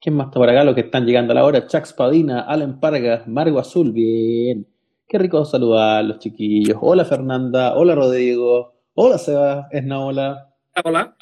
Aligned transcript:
¿Quién 0.00 0.16
más 0.16 0.28
está 0.28 0.40
por 0.40 0.48
acá? 0.48 0.64
Los 0.64 0.74
que 0.74 0.80
están 0.80 1.04
llegando 1.04 1.32
a 1.32 1.34
la 1.34 1.44
hora. 1.44 1.66
Chax 1.66 1.92
Padina, 1.92 2.40
Alan 2.40 2.80
Pargas, 2.80 3.28
Margo 3.28 3.58
Azul, 3.58 3.92
bien. 3.92 4.66
Qué 5.06 5.18
rico 5.18 5.44
saludar 5.44 6.02
los 6.04 6.18
chiquillos. 6.20 6.78
Hola 6.80 7.04
Fernanda, 7.04 7.74
hola 7.76 7.94
Rodrigo, 7.94 8.72
hola 8.94 9.18
Seba, 9.18 9.68
Esna, 9.70 10.02
hola. 10.02 10.54
Hola. 10.82 11.14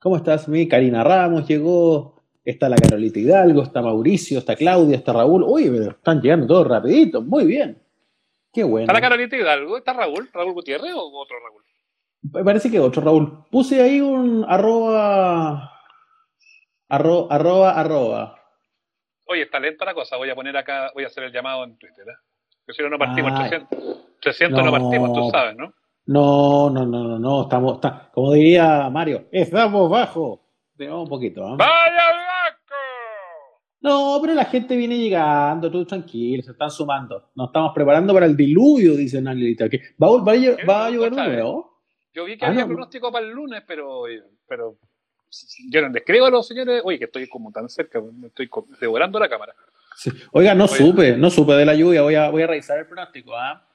¿Cómo 0.00 0.16
estás? 0.16 0.48
Mi 0.48 0.66
Karina 0.66 1.04
Ramos 1.04 1.46
llegó, 1.46 2.16
está 2.44 2.68
la 2.68 2.74
Carolita 2.74 3.20
Hidalgo, 3.20 3.62
está 3.62 3.82
Mauricio, 3.82 4.40
está 4.40 4.56
Claudia, 4.56 4.96
está 4.96 5.12
Raúl. 5.12 5.44
Uy, 5.44 5.70
pero 5.70 5.90
están 5.92 6.20
llegando 6.20 6.48
todos 6.48 6.66
rapidito, 6.66 7.22
muy 7.22 7.44
bien. 7.46 7.80
Qué 8.52 8.64
bueno. 8.64 8.82
¿Está 8.82 8.94
la 8.94 9.00
Carolita 9.00 9.36
Hidalgo? 9.36 9.78
¿Está 9.78 9.92
Raúl? 9.92 10.28
¿Raúl 10.32 10.54
Gutiérrez 10.54 10.92
o 10.92 11.20
otro 11.20 11.36
Raúl? 11.38 11.62
Me 12.32 12.42
Parece 12.42 12.68
que 12.68 12.80
otro 12.80 13.00
Raúl. 13.00 13.44
Puse 13.48 13.80
ahí 13.80 14.00
un 14.00 14.44
arroba, 14.48 15.70
arro- 16.88 17.26
arroba, 17.30 17.72
arroba. 17.72 18.34
Oye, 19.26 19.42
está 19.42 19.60
lenta 19.60 19.84
la 19.84 19.94
cosa. 19.94 20.16
Voy 20.16 20.30
a 20.30 20.34
poner 20.34 20.56
acá, 20.56 20.90
voy 20.94 21.04
a 21.04 21.08
hacer 21.08 21.24
el 21.24 21.32
llamado 21.32 21.64
en 21.64 21.76
Twitter. 21.78 22.06
¿eh? 22.08 22.16
Que 22.66 22.72
si 22.72 22.82
no, 22.82 22.88
no 22.90 22.98
partimos. 22.98 23.32
Ay. 23.34 23.50
300, 23.50 24.18
300 24.20 24.64
no. 24.64 24.70
No. 24.70 24.72
partimos, 24.72 25.12
tú 25.12 25.30
sabes, 25.30 25.56
¿no? 25.56 25.72
No, 26.06 26.70
no, 26.70 26.86
no, 26.86 27.04
no, 27.04 27.18
no, 27.18 27.42
estamos, 27.42 27.74
está, 27.74 28.10
como 28.14 28.32
diría 28.32 28.88
Mario, 28.88 29.26
estamos 29.30 29.90
bajo. 29.90 30.42
Digamos 30.74 31.02
un 31.02 31.08
poquito, 31.08 31.44
¿ah? 31.44 31.54
¡Vaya 31.58 32.12
Blanco! 32.12 32.74
No, 33.80 34.18
pero 34.22 34.32
la 34.34 34.46
gente 34.46 34.74
viene 34.76 34.96
llegando, 34.96 35.70
tú 35.70 35.84
tranquilo, 35.84 36.42
se 36.42 36.52
están 36.52 36.70
sumando. 36.70 37.30
Nos 37.34 37.48
estamos 37.48 37.72
preparando 37.74 38.14
para 38.14 38.24
el 38.26 38.36
diluvio, 38.36 38.94
dice 38.96 39.20
Nanelita. 39.20 39.68
¿Qué? 39.68 39.80
¿Va, 40.02 40.08
a 40.08 40.90
llover 40.90 41.10
¿Cómo 41.10 41.22
de 41.22 41.28
nuevo? 41.28 41.80
Yo 42.14 42.24
vi 42.24 42.38
que 42.38 42.44
Ah, 42.46 42.48
había 42.48 42.62
no. 42.62 42.68
pronóstico 42.68 43.12
para 43.12 43.26
el 43.26 43.32
lunes, 43.32 43.62
pero, 43.66 44.04
pero 44.48 44.76
yo 45.70 45.82
no 45.82 45.88
les 45.88 46.04
creo 46.04 46.26
a 46.26 46.30
los 46.30 46.46
señores. 46.46 46.82
Oye, 46.84 46.98
que 46.98 47.04
estoy 47.06 47.28
como 47.28 47.52
tan 47.52 47.68
cerca, 47.68 48.00
me 48.00 48.28
estoy 48.28 48.48
devorando 48.80 49.18
la 49.18 49.28
cámara. 49.28 49.54
Sí. 49.96 50.10
Oiga, 50.32 50.54
no 50.54 50.64
Oiga. 50.64 50.76
supe, 50.76 51.16
no 51.16 51.30
supe 51.30 51.52
de 51.52 51.64
la 51.64 51.74
lluvia. 51.74 52.02
Voy 52.02 52.14
a, 52.14 52.30
voy 52.30 52.42
a 52.42 52.46
revisar 52.46 52.78
el 52.78 52.86
pronóstico. 52.86 53.36
¿ah? 53.36 53.66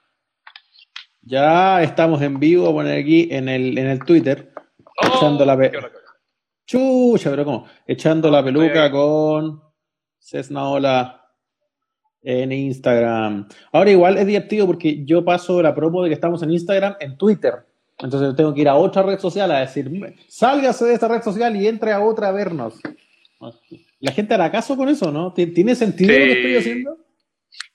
Ya 1.22 1.82
estamos 1.84 2.22
en 2.22 2.40
vivo, 2.40 2.72
poner 2.74 3.00
aquí 3.00 3.28
en 3.32 3.50
el, 3.50 3.78
en 3.78 3.88
el 3.88 4.00
Twitter. 4.04 4.54
Echando 5.02 5.46
la. 5.46 5.58
Chucha, 6.66 7.30
pero 7.30 7.46
¿cómo? 7.46 7.68
Echando 7.86 8.32
la 8.32 8.44
peluca 8.44 8.86
ahí. 8.86 8.92
con 8.92 9.62
Cesnaola 10.20 11.24
en 12.22 12.52
Instagram. 12.52 13.48
Ahora 13.72 13.92
igual 13.92 14.18
es 14.18 14.26
divertido 14.26 14.66
porque 14.66 15.04
yo 15.04 15.26
paso 15.26 15.62
la 15.62 15.76
promo 15.76 16.04
de 16.04 16.10
que 16.10 16.14
estamos 16.16 16.42
en 16.42 16.52
Instagram 16.52 16.96
en 17.00 17.18
Twitter. 17.18 17.66
Entonces 18.04 18.36
tengo 18.36 18.54
que 18.54 18.62
ir 18.62 18.68
a 18.70 18.76
otra 18.76 19.02
red 19.04 19.18
social 19.20 19.50
a 19.52 19.60
decir, 19.62 19.90
sálgase 20.28 20.86
de 20.86 20.94
esta 20.94 21.08
red 21.08 21.22
social 21.22 21.56
y 21.56 21.68
entre 21.68 21.92
a 21.94 22.02
otra 22.02 22.28
a 22.28 22.32
vernos. 22.32 22.80
¿La 24.00 24.12
gente 24.12 24.34
hará 24.34 24.52
caso 24.52 24.76
con 24.76 24.90
eso, 24.90 25.12
no? 25.12 25.34
¿Ti- 25.34 25.48
¿Tiene 25.48 25.76
sentido 25.76 26.12
lo 26.12 26.18
que 26.18 26.32
estoy 26.34 26.56
haciendo? 26.58 26.98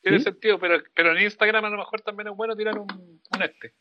Tiene 0.03 0.19
¿Sí? 0.19 0.25
sentido, 0.25 0.59
pero, 0.59 0.77
pero 0.95 1.17
en 1.17 1.25
Instagram 1.25 1.65
a 1.65 1.71
lo 1.71 1.79
mejor 1.79 2.01
también 2.03 2.29
es 2.29 2.37
bueno 2.37 2.55
tirar 2.57 2.79
un, 2.79 2.87
un 2.91 3.43
este. 3.43 3.75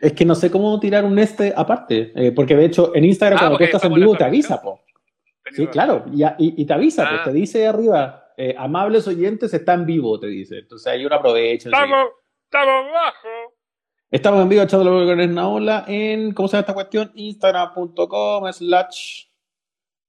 Es 0.00 0.12
que 0.12 0.24
no 0.24 0.34
sé 0.34 0.50
cómo 0.50 0.78
tirar 0.80 1.04
un 1.04 1.18
este 1.18 1.52
aparte. 1.56 2.12
eh, 2.14 2.32
porque 2.32 2.56
de 2.56 2.64
hecho 2.64 2.94
en 2.94 3.04
Instagram 3.04 3.36
Ah, 3.38 3.40
cuando 3.42 3.58
tú 3.58 3.64
estás 3.64 3.84
en 3.84 3.94
vivo 3.94 4.16
te 4.16 4.24
avisa, 4.24 4.60
po. 4.60 4.80
Sí, 5.52 5.66
claro, 5.68 6.04
y, 6.12 6.22
y- 6.24 6.54
y 6.62 6.64
te 6.66 6.72
avisa, 6.72 7.04
Ah. 7.06 7.10
pues, 7.10 7.24
te 7.24 7.32
dice 7.32 7.66
arriba, 7.66 8.32
eh, 8.36 8.54
amables 8.58 9.06
oyentes 9.08 9.52
están 9.54 9.86
vivos, 9.86 10.20
te 10.20 10.26
dice. 10.26 10.58
Entonces 10.58 10.86
ahí 10.92 11.04
uno 11.06 11.16
aprovecha. 11.16 11.68
Estamos, 11.68 12.08
estamos. 12.44 12.84
Estamos 14.10 14.40
en 14.42 14.48
vivo 14.48 14.62
echando 14.62 14.84
la 15.00 15.06
con 15.06 15.20
Esnaola 15.20 15.84
en, 15.86 16.32
¿cómo 16.32 16.48
se 16.48 16.52
llama 16.56 16.60
esta 16.60 16.72
cuestión? 16.72 17.12
Instagram.com 17.14 18.50
slash 18.54 19.26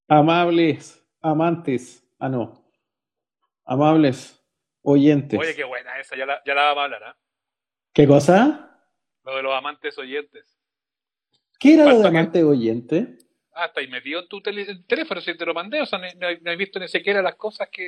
amables, 0.07 1.05
amantes, 1.21 2.01
ah 2.17 2.29
no, 2.29 2.63
amables 3.65 4.41
oyentes. 4.83 5.37
Oye, 5.37 5.53
qué 5.53 5.65
buena 5.65 5.99
esa, 5.99 6.15
ya 6.15 6.25
la, 6.25 6.41
ya 6.45 6.53
la 6.53 6.61
vamos 6.63 6.79
a 6.79 6.83
hablar, 6.85 7.03
¿ah? 7.03 7.17
¿Qué 7.91 8.07
cosa? 8.07 8.85
Lo 9.25 9.35
de 9.35 9.43
los 9.43 9.53
amantes 9.53 9.97
oyentes. 9.97 10.57
¿Qué 11.59 11.73
era 11.73 11.83
lo 11.83 11.89
de 11.89 11.95
¿Cuánto 11.95 12.11
que- 12.11 12.17
amante 12.17 12.43
oyente? 12.45 13.17
Ah, 13.53 13.65
está 13.65 13.81
ahí 13.81 13.89
metido 13.89 14.21
en 14.21 14.29
tu 14.29 14.37
en 14.45 14.85
teléfono, 14.85 15.19
si 15.19 15.35
te 15.35 15.45
lo 15.45 15.53
mandé, 15.53 15.81
o 15.81 15.85
sea, 15.85 15.99
no, 15.99 16.05
no, 16.41 16.51
he 16.51 16.55
visto 16.55 16.79
ni 16.79 16.87
siquiera 16.87 17.21
las 17.21 17.35
cosas 17.35 17.67
que, 17.69 17.83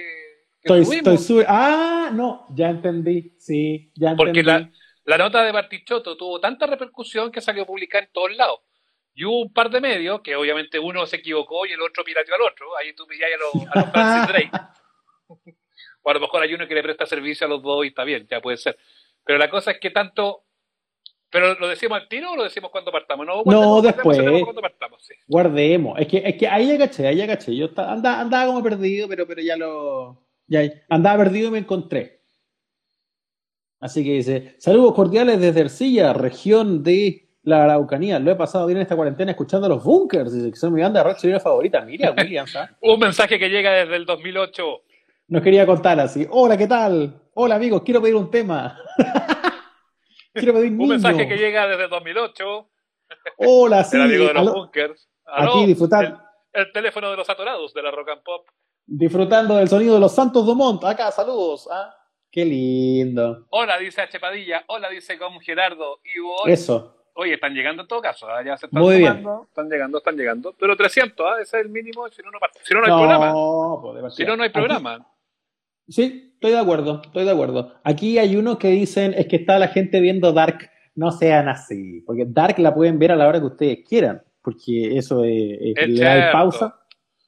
que 0.62 0.78
Estoy, 0.82 0.98
estoy 0.98 1.46
Ah, 1.48 2.12
no, 2.14 2.48
ya 2.54 2.70
entendí, 2.70 3.34
sí, 3.40 3.94
ya 3.96 4.12
entendí. 4.12 4.26
Porque 4.26 4.44
la, 4.44 4.70
la 5.06 5.18
nota 5.18 5.44
de 5.44 5.52
Bartichotto 5.52 6.16
tuvo 6.16 6.40
tanta 6.40 6.68
repercusión 6.68 7.32
que 7.32 7.42
salió 7.42 7.66
publicada 7.66 8.04
en 8.04 8.12
todos 8.12 8.36
lados. 8.36 8.60
Y 9.14 9.26
hubo 9.26 9.42
un 9.42 9.54
par 9.54 9.70
de 9.70 9.82
medios, 9.82 10.22
que 10.22 10.36
obviamente 10.36 10.80
uno 10.80 11.06
se 11.06 11.18
equivocó 11.18 11.66
y 11.66 11.72
el 11.72 11.82
otro 11.82 12.04
pirateó 12.04 12.36
al 12.36 12.42
otro. 12.42 12.78
Ahí 12.78 12.94
tú 12.94 13.06
pilláis 13.06 13.36
a 13.36 13.38
los, 13.38 13.68
a 13.94 14.20
los 14.20 14.28
Drake. 14.28 14.52
o 16.04 16.10
a 16.10 16.14
lo 16.14 16.20
mejor 16.20 16.44
hay 16.44 16.54
uno 16.54 16.68
que 16.68 16.76
le 16.76 16.84
presta 16.84 17.06
servicio 17.06 17.46
a 17.46 17.50
los 17.50 17.62
dos 17.62 17.84
y 17.84 17.90
está 17.90 18.04
bien, 18.04 18.28
ya 18.30 18.40
puede 18.40 18.58
ser. 18.58 18.78
Pero 19.26 19.38
la 19.38 19.50
cosa 19.50 19.72
es 19.72 19.80
que 19.80 19.90
tanto... 19.92 20.46
¿Pero 21.30 21.56
lo 21.56 21.70
decimos 21.70 21.98
al 21.98 22.10
tiro 22.10 22.32
o 22.32 22.36
lo 22.36 22.44
decimos 22.44 22.72
cuando 22.72 22.92
partamos? 22.92 23.26
No, 23.26 23.44
guardemos 23.44 23.84
después. 23.84 24.18
cuando 24.44 24.62
partamos, 24.62 25.06
sí. 25.06 25.14
Guardemos. 25.28 25.98
Es 25.98 26.08
que, 26.08 26.18
es 26.18 26.36
que 26.36 26.48
ahí 26.48 26.68
ya 26.68 26.78
caché, 26.78 27.08
ahí 27.08 27.16
ya 27.16 27.28
caché. 27.28 27.56
Yo 27.56 27.70
andaba, 27.78 28.20
andaba 28.20 28.48
como 28.48 28.62
perdido, 28.62 29.08
pero, 29.08 29.26
pero 29.26 29.42
ya 29.42 29.56
lo. 29.56 30.28
Ya, 30.48 30.62
andaba 30.90 31.24
perdido 31.24 31.48
y 31.48 31.52
me 31.52 31.60
encontré. 31.60 32.21
Así 33.82 34.04
que 34.04 34.12
dice: 34.14 34.56
Saludos 34.60 34.94
cordiales 34.94 35.42
desde 35.42 35.60
Ercilla, 35.62 36.14
región 36.14 36.84
de 36.84 37.28
la 37.44 37.64
Araucanía. 37.66 38.20
Lo 38.20 38.32
he 38.32 38.36
pasado 38.36 38.68
bien 38.68 38.78
en 38.78 38.84
esta 38.84 38.96
cuarentena 38.96 39.32
escuchando 39.32 39.68
los 39.68 39.84
bunkers. 39.84 40.32
Dice 40.34 40.52
que 40.52 40.56
son 40.58 40.74
mi 40.74 40.82
banda 40.82 41.02
de 41.04 41.10
rock 41.10 41.18
chilena 41.18 41.40
favorita. 41.40 41.82
Mira, 41.82 42.12
Williams, 42.18 42.56
¿ah? 42.56 42.70
Un 42.82 43.00
mensaje 43.00 43.38
que 43.40 43.50
llega 43.50 43.72
desde 43.72 43.96
el 43.98 44.06
2008. 44.06 44.64
Nos 45.28 45.42
quería 45.42 45.66
contar 45.66 46.00
así: 46.00 46.26
Hola, 46.30 46.56
¿qué 46.58 46.68
tal? 46.68 47.20
Hola, 47.34 47.56
amigos, 47.56 47.82
quiero 47.84 48.02
pedir 48.02 48.16
un 48.16 48.30
tema. 48.30 48.78
quiero 50.34 50.54
pedir 50.54 50.72
Un 50.72 50.78
niño. 50.78 50.90
mensaje 50.90 51.28
que 51.28 51.38
llega 51.38 51.68
desde 51.68 51.86
el 51.86 51.90
2008. 51.90 52.70
Hola, 53.38 53.84
sí. 53.84 53.96
el 53.98 54.04
amigo 54.04 54.28
de 54.28 54.34
los 54.34 54.42
aló. 54.44 54.54
bunkers. 54.54 55.10
Aquí 55.26 55.42
Aló, 55.44 55.66
disfrutar. 55.66 56.06
El, 56.54 56.62
el 56.66 56.72
teléfono 56.72 57.10
de 57.12 57.18
los 57.18 57.30
atorados 57.30 57.74
de 57.74 57.82
la 57.82 57.92
Rock 57.92 58.10
and 58.10 58.24
Pop. 58.24 58.48
Disfrutando 58.86 59.56
del 59.56 59.70
sonido 59.70 59.94
de 59.94 60.00
los 60.02 60.14
Santos 60.14 60.46
Dumont. 60.46 60.84
Acá, 60.84 61.12
saludos. 61.12 61.68
¿ah? 61.72 61.96
Qué 62.32 62.46
lindo. 62.46 63.46
Hola, 63.50 63.78
dice 63.78 64.02
H. 64.02 64.20
Padilla. 64.20 64.64
Hola, 64.68 64.90
dice 64.90 65.18
con 65.18 65.40
Gerardo. 65.42 66.00
Y 66.04 66.20
voy. 66.22 66.52
Eso. 66.52 66.98
Oye, 67.14 67.34
están 67.34 67.54
llegando 67.54 67.82
en 67.82 67.88
todo 67.90 68.02
caso. 68.02 68.28
¿ah? 68.30 68.42
Ya 68.44 68.56
se 68.58 68.68
están 68.68 68.82
Muy 68.82 69.00
bien. 69.00 69.26
Están 69.50 69.70
llegando, 69.70 69.98
están 69.98 70.16
llegando. 70.16 70.56
Pero 70.58 70.78
300, 70.78 71.28
¿ah? 71.30 71.42
ese 71.42 71.58
es 71.60 71.66
el 71.66 71.70
mínimo. 71.70 72.08
Si 72.10 72.22
no, 72.22 72.32
no, 72.32 72.40
si 72.64 72.74
no, 72.74 72.80
no 72.82 72.86
hay 72.86 72.92
programa. 73.02 74.02
pues, 74.02 74.16
Si 74.16 74.24
no, 74.24 74.38
no 74.38 74.44
hay 74.44 74.48
Aquí- 74.50 74.54
programa. 74.54 75.08
sí, 75.90 76.32
estoy 76.36 76.52
de 76.52 76.60
acuerdo, 76.60 77.02
estoy 77.04 77.26
de 77.26 77.32
acuerdo. 77.32 77.74
Aquí 77.84 78.18
hay 78.18 78.38
unos 78.38 78.58
que 78.58 78.70
dicen, 78.70 79.14
es 79.14 79.28
que 79.28 79.36
está 79.36 79.60
la 79.60 79.68
gente 79.68 80.00
viendo 80.00 80.32
Dark. 80.32 80.70
No 80.96 81.12
sean 81.12 81.48
así, 81.50 82.02
porque 82.06 82.26
Dark 82.28 82.60
la 82.60 82.74
pueden 82.74 82.98
ver 83.00 83.12
a 83.12 83.16
la 83.16 83.28
hora 83.28 83.40
que 83.40 83.46
ustedes 83.46 83.80
quieran, 83.88 84.22
porque 84.42 84.98
eso 84.98 85.24
es, 85.26 85.58
es- 85.60 85.78
Es 85.78 85.90
le 85.90 86.04
dais 86.04 86.32
pausa, 86.32 86.80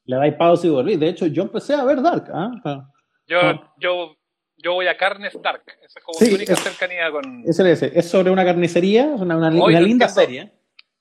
le 0.05 0.15
dais 0.17 0.33
pausa 0.35 0.67
y 0.67 0.69
volvís. 0.69 0.99
De 0.99 1.07
hecho, 1.09 1.25
yo 1.27 1.43
empecé 1.43 1.73
a 1.73 1.83
ver 1.85 2.01
Dark. 2.01 2.25
Ah, 2.33 2.89
Yo, 3.27 3.39
yo, 3.77 4.15
yo 4.63 4.73
voy 4.73 4.87
a 4.87 4.97
Carne 4.97 5.27
Stark. 5.27 5.63
Esa 5.85 5.99
es 5.99 6.05
como 6.05 6.17
Sí, 6.17 6.25
mi 6.29 6.35
única 6.35 6.53
es- 6.53 6.59
cercanía 6.59 7.11
con. 7.11 7.43
Es, 7.45 7.59
es 7.59 8.09
sobre 8.09 8.31
una 8.31 8.43
carnicería, 8.45 9.13
es 9.15 9.21
una, 9.21 9.49
linda 9.81 10.07
serie. 10.07 10.51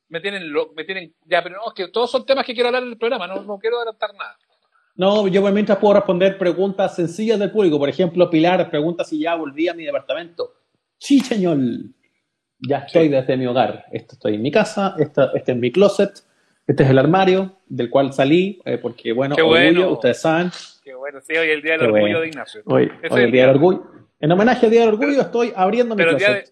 Me 0.08 0.20
tienen, 0.20 0.52
lo- 0.52 0.72
me 0.74 0.84
tienen. 0.84 1.14
Ya, 1.24 1.42
pero 1.42 1.56
no, 1.56 1.62
es 1.68 1.74
que 1.74 1.88
todos 1.88 2.10
son 2.10 2.26
temas 2.26 2.44
que 2.44 2.52
quiero 2.52 2.68
hablar 2.68 2.82
en 2.82 2.90
el 2.90 2.98
programa. 2.98 3.26
No, 3.26 3.42
no 3.42 3.58
quiero 3.58 3.76
adelantar 3.78 4.12
nada. 4.14 4.36
No, 4.94 5.26
yo 5.28 5.40
por 5.40 5.52
mientras 5.52 5.78
puedo 5.78 5.94
responder 5.94 6.36
preguntas 6.36 6.94
sencillas 6.96 7.38
del 7.38 7.50
público. 7.50 7.78
Por 7.78 7.88
ejemplo, 7.88 8.28
Pilar 8.28 8.68
pregunta 8.70 9.04
si 9.04 9.20
ya 9.20 9.34
volví 9.36 9.66
a 9.68 9.74
mi 9.74 9.84
departamento. 9.84 10.52
Sí, 10.98 11.20
señor. 11.20 11.56
Ya 12.58 12.78
estoy 12.78 13.04
Sí. 13.04 13.08
desde 13.08 13.36
mi 13.38 13.46
hogar. 13.46 13.86
Esto 13.90 14.14
estoy 14.14 14.34
en 14.34 14.42
mi 14.42 14.50
casa, 14.50 14.94
esta- 14.98 15.30
este 15.34 15.52
es 15.52 15.58
mi 15.58 15.72
closet, 15.72 16.10
este 16.72 16.82
es 16.84 16.90
el 16.90 16.98
armario 16.98 17.56
del 17.68 17.88
cual 17.90 18.12
salí, 18.12 18.60
eh, 18.64 18.78
porque 18.78 19.12
bueno, 19.12 19.36
Qué 19.36 19.42
orgullo, 19.42 19.60
bueno. 19.80 19.92
ustedes 19.92 20.20
saben. 20.20 20.50
Qué 20.82 20.94
bueno, 20.94 21.20
sí, 21.20 21.34
hoy 21.36 21.48
es 21.48 21.54
el 21.54 21.62
día 21.62 21.72
del 21.72 21.80
Qué 21.80 21.86
orgullo 21.86 22.02
bueno. 22.04 22.20
de 22.20 22.28
Ignacio. 22.28 22.62
Hoy, 22.66 22.82
hoy 22.84 22.90
es 23.02 23.12
el 23.12 23.18
el 23.20 23.30
día 23.32 23.42
del 23.46 23.50
orgullo. 23.56 23.82
En 24.20 24.32
homenaje 24.32 24.66
al 24.66 24.72
día 24.72 24.80
del 24.80 24.88
orgullo 24.90 25.20
estoy 25.20 25.52
abriendo 25.54 25.94
mi 25.94 25.98
Pero 26.00 26.10
el 26.12 26.18
día, 26.18 26.32
de- 26.32 26.44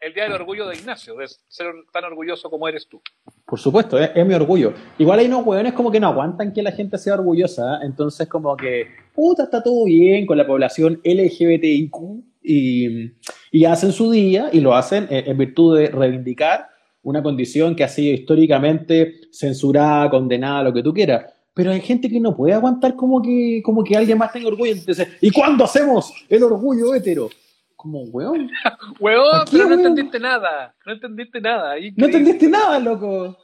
el 0.00 0.14
día 0.14 0.22
del 0.24 0.32
orgullo 0.32 0.66
de 0.68 0.76
Ignacio, 0.76 1.14
de 1.16 1.26
ser 1.48 1.66
tan 1.92 2.04
orgulloso 2.04 2.48
como 2.50 2.68
eres 2.68 2.86
tú. 2.88 3.00
Por 3.44 3.58
supuesto, 3.58 3.98
es, 3.98 4.10
es 4.14 4.26
mi 4.26 4.34
orgullo. 4.34 4.72
Igual 4.98 5.18
hay 5.18 5.26
unos 5.26 5.44
hueones 5.44 5.72
como 5.72 5.90
que 5.90 5.98
no 6.00 6.06
aguantan 6.08 6.52
que 6.52 6.62
la 6.62 6.72
gente 6.72 6.96
sea 6.98 7.14
orgullosa, 7.14 7.74
¿eh? 7.76 7.78
entonces 7.86 8.28
como 8.28 8.56
que, 8.56 8.86
puta, 9.14 9.44
está 9.44 9.62
todo 9.62 9.84
bien 9.86 10.24
con 10.26 10.36
la 10.38 10.46
población 10.46 11.00
LGBTIQ 11.04 11.94
y, 12.42 13.12
y 13.50 13.64
hacen 13.64 13.92
su 13.92 14.10
día 14.10 14.48
y 14.52 14.60
lo 14.60 14.74
hacen 14.74 15.06
en, 15.10 15.28
en 15.30 15.36
virtud 15.38 15.78
de 15.78 15.88
reivindicar 15.88 16.68
una 17.08 17.22
condición 17.22 17.74
que 17.74 17.84
ha 17.84 17.88
sido 17.88 18.14
históricamente 18.14 19.20
censurada, 19.32 20.10
condenada, 20.10 20.64
lo 20.64 20.72
que 20.72 20.82
tú 20.82 20.92
quieras. 20.92 21.32
Pero 21.54 21.72
hay 21.72 21.80
gente 21.80 22.08
que 22.08 22.20
no 22.20 22.36
puede 22.36 22.52
aguantar 22.52 22.94
como 22.94 23.22
que, 23.22 23.62
como 23.64 23.82
que 23.82 23.96
alguien 23.96 24.18
más 24.18 24.30
tenga 24.30 24.48
orgullo. 24.48 24.72
Entonces, 24.72 25.08
¿y 25.20 25.30
cuándo 25.30 25.64
hacemos 25.64 26.12
el 26.28 26.42
orgullo 26.42 26.94
hétero? 26.94 27.30
Como, 27.74 28.02
weón, 28.02 28.50
Huevón, 29.00 29.40
¿A 29.40 29.44
qué, 29.44 29.52
pero 29.52 29.68
no 29.68 29.74
entendiste 29.74 30.20
nada. 30.20 30.74
No 30.84 30.92
entendiste 30.92 31.40
nada. 31.40 31.74
no 31.96 32.06
entendiste 32.06 32.48
nada, 32.48 32.78
loco. 32.78 33.36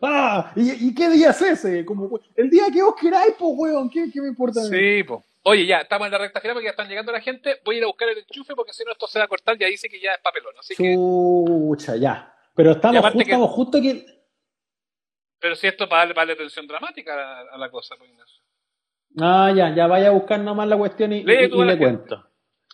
Ah, 0.00 0.52
¿y, 0.56 0.94
qué 0.94 1.10
día 1.10 1.30
es 1.30 1.42
ese? 1.42 1.84
Como, 1.84 2.18
el 2.34 2.48
día 2.48 2.64
que 2.72 2.82
vos 2.82 2.94
queráis, 2.98 3.34
pues, 3.38 3.52
weón, 3.54 3.90
¿qué, 3.90 4.10
¿qué, 4.10 4.22
me 4.22 4.28
importa? 4.28 4.62
Sí, 4.62 5.02
pues. 5.06 5.20
Oye, 5.42 5.66
ya, 5.66 5.78
estamos 5.78 6.06
en 6.06 6.12
la 6.12 6.18
recta 6.18 6.40
final 6.40 6.54
porque 6.54 6.66
ya 6.66 6.70
están 6.70 6.88
llegando 6.88 7.12
la 7.12 7.20
gente. 7.20 7.60
Voy 7.64 7.76
a 7.76 7.78
ir 7.78 7.84
a 7.84 7.88
buscar 7.88 8.08
el 8.08 8.18
enchufe 8.18 8.54
porque 8.56 8.72
si 8.72 8.82
no 8.84 8.92
esto 8.92 9.06
se 9.06 9.18
va 9.18 9.26
a 9.26 9.28
cortar. 9.28 9.56
Ya 9.58 9.68
dice 9.68 9.88
que 9.88 10.00
ya 10.00 10.12
es 10.14 10.20
papelón. 10.20 10.54
Así 10.58 10.74
Chucha, 10.74 11.96
ya. 11.96 12.35
Pero 12.56 12.72
estamos, 12.72 13.04
justo, 13.04 13.20
estamos 13.20 13.50
justo 13.50 13.78
aquí. 13.78 14.04
Pero 15.38 15.54
si 15.54 15.66
esto 15.66 15.88
para 15.88 16.12
darle, 16.12 16.32
atención 16.32 16.66
dramática 16.66 17.12
a, 17.52 17.58
la 17.58 17.70
cosa, 17.70 17.94
pues, 17.98 18.10
Ah, 19.18 19.52
ya, 19.54 19.74
ya 19.74 19.86
vaya 19.86 20.08
a 20.08 20.12
buscar 20.12 20.40
nomás 20.40 20.66
la 20.66 20.76
cuestión 20.76 21.12
y, 21.12 21.22
le 21.22 21.78
cuento. 21.78 22.24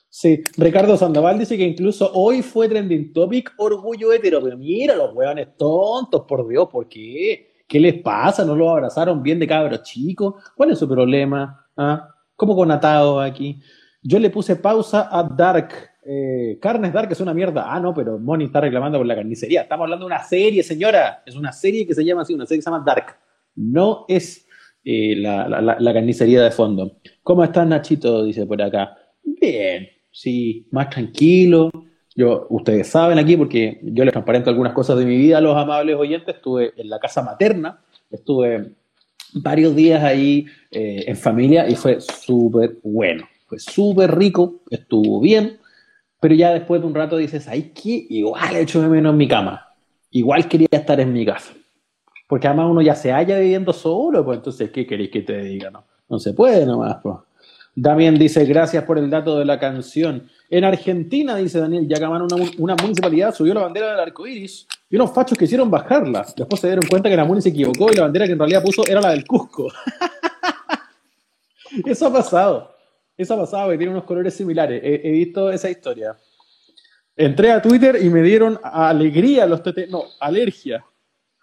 Sí, 0.08 0.43
Ricardo 0.56 0.96
Sandoval 0.96 1.38
dice 1.38 1.56
que 1.56 1.64
incluso 1.64 2.11
hoy 2.14 2.43
fue 2.43 2.69
trending 2.69 3.12
topic 3.12 3.55
orgullo 3.56 4.12
hetero, 4.12 4.43
pero 4.43 4.56
mira 4.56 4.94
los 4.94 5.14
hueones 5.14 5.56
tontos, 5.56 6.25
por 6.29 6.46
Dios, 6.46 6.69
¿por 6.70 6.88
qué? 6.88 7.64
¿Qué 7.67 7.81
les 7.81 8.02
pasa? 8.02 8.44
¿No 8.44 8.55
los 8.55 8.69
abrazaron 8.69 9.23
bien 9.23 9.38
de 9.38 9.46
cabros 9.46 9.82
chicos? 9.82 10.34
¿Cuál 10.55 10.73
es 10.73 10.79
su 10.79 10.88
problema? 10.88 11.67
¿Ah? 11.76 12.08
¿Cómo 12.37 12.55
con 12.55 12.70
atados 12.70 13.25
aquí? 13.25 13.61
Yo 14.02 14.19
le 14.19 14.31
puse 14.31 14.56
pausa 14.56 15.08
a 15.11 15.23
Dark. 15.23 15.92
Eh, 16.04 16.58
Carnes 16.60 16.93
Dark 16.93 17.10
es 17.12 17.20
una 17.20 17.34
mierda. 17.34 17.72
Ah, 17.72 17.78
no, 17.78 17.94
pero 17.94 18.19
Moni 18.19 18.46
está 18.46 18.60
reclamando 18.60 18.99
por 18.99 19.06
la 19.06 19.14
carnicería. 19.14 19.62
Estamos 19.62 19.84
hablando 19.84 20.06
de 20.06 20.14
una 20.14 20.25
serie, 20.25 20.62
señora. 20.62 21.22
Es 21.25 21.37
una 21.37 21.52
serie 21.52 21.87
que 21.87 21.94
se 21.94 22.04
llama 22.04 22.22
así, 22.22 22.34
una 22.34 22.46
serie 22.46 22.58
que 22.58 22.62
se 22.62 22.70
llama 22.70 22.84
Dark. 22.84 23.16
No 23.54 24.04
es 24.08 24.46
eh, 24.84 25.14
la, 25.16 25.93
carnicería 25.93 26.43
de 26.43 26.50
fondo. 26.50 26.99
¿Cómo 27.22 27.44
estás, 27.44 27.66
Nachito? 27.66 28.25
Dice 28.25 28.46
por 28.46 28.60
acá. 28.60 28.96
Bien, 29.22 29.88
sí, 30.10 30.66
más 30.72 30.90
tranquilo. 30.90 31.70
Yo, 32.14 32.46
ustedes 32.50 32.88
saben 32.88 33.19
aquí, 33.19 33.37
porque 33.37 33.81
yo 33.82 34.05
les 34.05 34.12
transparento 34.12 34.50
algunas 34.50 34.72
cosas 34.72 34.98
de 34.98 35.06
mi 35.06 35.16
vida 35.16 35.38
a 35.38 35.40
los 35.40 35.56
amables 35.56 35.96
oyentes. 35.96 36.34
Estuve 36.34 36.72
en 36.76 36.90
la 36.90 36.98
casa 36.98 37.22
materna, 37.22 37.81
estuve 38.10 38.75
varios 39.34 39.75
días 39.75 40.02
ahí 40.02 40.46
eh, 40.70 41.05
en 41.06 41.16
familia 41.16 41.69
y 41.69 41.75
fue 41.75 42.00
súper 42.00 42.78
bueno. 42.82 43.26
Fue 43.46 43.58
súper 43.58 44.16
rico, 44.16 44.62
estuvo 44.70 45.20
bien, 45.20 45.58
pero 46.22 46.36
ya 46.36 46.52
después 46.52 46.80
de 46.80 46.86
un 46.86 46.94
rato 46.94 47.16
dices, 47.16 47.48
ay, 47.48 47.72
que 47.74 48.06
igual 48.08 48.54
he 48.54 48.60
hecho 48.60 48.80
de 48.80 48.86
menos 48.86 49.10
en 49.10 49.16
mi 49.16 49.26
cama. 49.26 49.74
Igual 50.12 50.46
quería 50.46 50.69
estar 50.70 51.00
en 51.00 51.12
mi 51.12 51.26
casa. 51.26 51.52
Porque 52.28 52.46
además 52.46 52.69
uno 52.70 52.80
ya 52.80 52.94
se 52.94 53.10
halla 53.10 53.40
viviendo 53.40 53.72
solo, 53.72 54.24
pues 54.24 54.38
entonces, 54.38 54.70
¿qué 54.70 54.86
queréis 54.86 55.10
que 55.10 55.22
te 55.22 55.36
diga? 55.42 55.72
No, 55.72 55.82
no 56.08 56.20
se 56.20 56.32
puede 56.32 56.64
nomás, 56.64 56.98
pues. 57.02 57.16
Damián 57.74 58.16
dice, 58.16 58.44
gracias 58.44 58.84
por 58.84 58.98
el 58.98 59.10
dato 59.10 59.36
de 59.36 59.44
la 59.44 59.58
canción. 59.58 60.28
En 60.48 60.62
Argentina, 60.62 61.34
dice 61.34 61.58
Daniel 61.58 61.88
Yacamán, 61.88 62.22
una, 62.22 62.36
una 62.56 62.76
municipalidad 62.76 63.34
subió 63.34 63.52
la 63.54 63.62
bandera 63.62 63.90
del 63.90 63.98
arco 63.98 64.24
iris 64.24 64.69
y 64.88 64.94
unos 64.94 65.12
fachos 65.12 65.36
quisieron 65.36 65.72
bajarla. 65.72 66.24
Después 66.36 66.60
se 66.60 66.69
dieron 66.69 66.86
cuenta 66.88 67.08
que 67.08 67.16
la 67.16 67.24
municipalidad 67.24 67.64
se 67.64 67.72
equivocó 67.72 67.92
y 67.92 67.96
la 67.96 68.02
bandera 68.02 68.26
que 68.26 68.32
en 68.34 68.38
realidad 68.38 68.62
puso 68.62 68.86
era 68.86 69.00
la 69.00 69.10
del 69.10 69.26
Cusco. 69.26 69.66
Eso 71.84 72.06
ha 72.06 72.12
pasado. 72.12 72.72
Eso 73.17 73.35
ha 73.35 73.38
pasado 73.38 73.73
y 73.73 73.79
tiene 73.79 73.93
unos 73.93 74.05
colores 74.05 74.35
similares. 74.35 74.81
He, 74.82 75.11
visto 75.11 75.50
esa 75.50 75.70
historia. 75.70 76.17
Entré 77.14 77.53
a 77.53 77.61
Twitter 77.61 77.99
y 78.03 78.09
me 78.09 78.23
dieron 78.23 78.59
alegría 78.62 79.47
los 79.47 79.62
TT. 79.62 79.88
No, 79.88 80.05
alergia. 80.19 80.85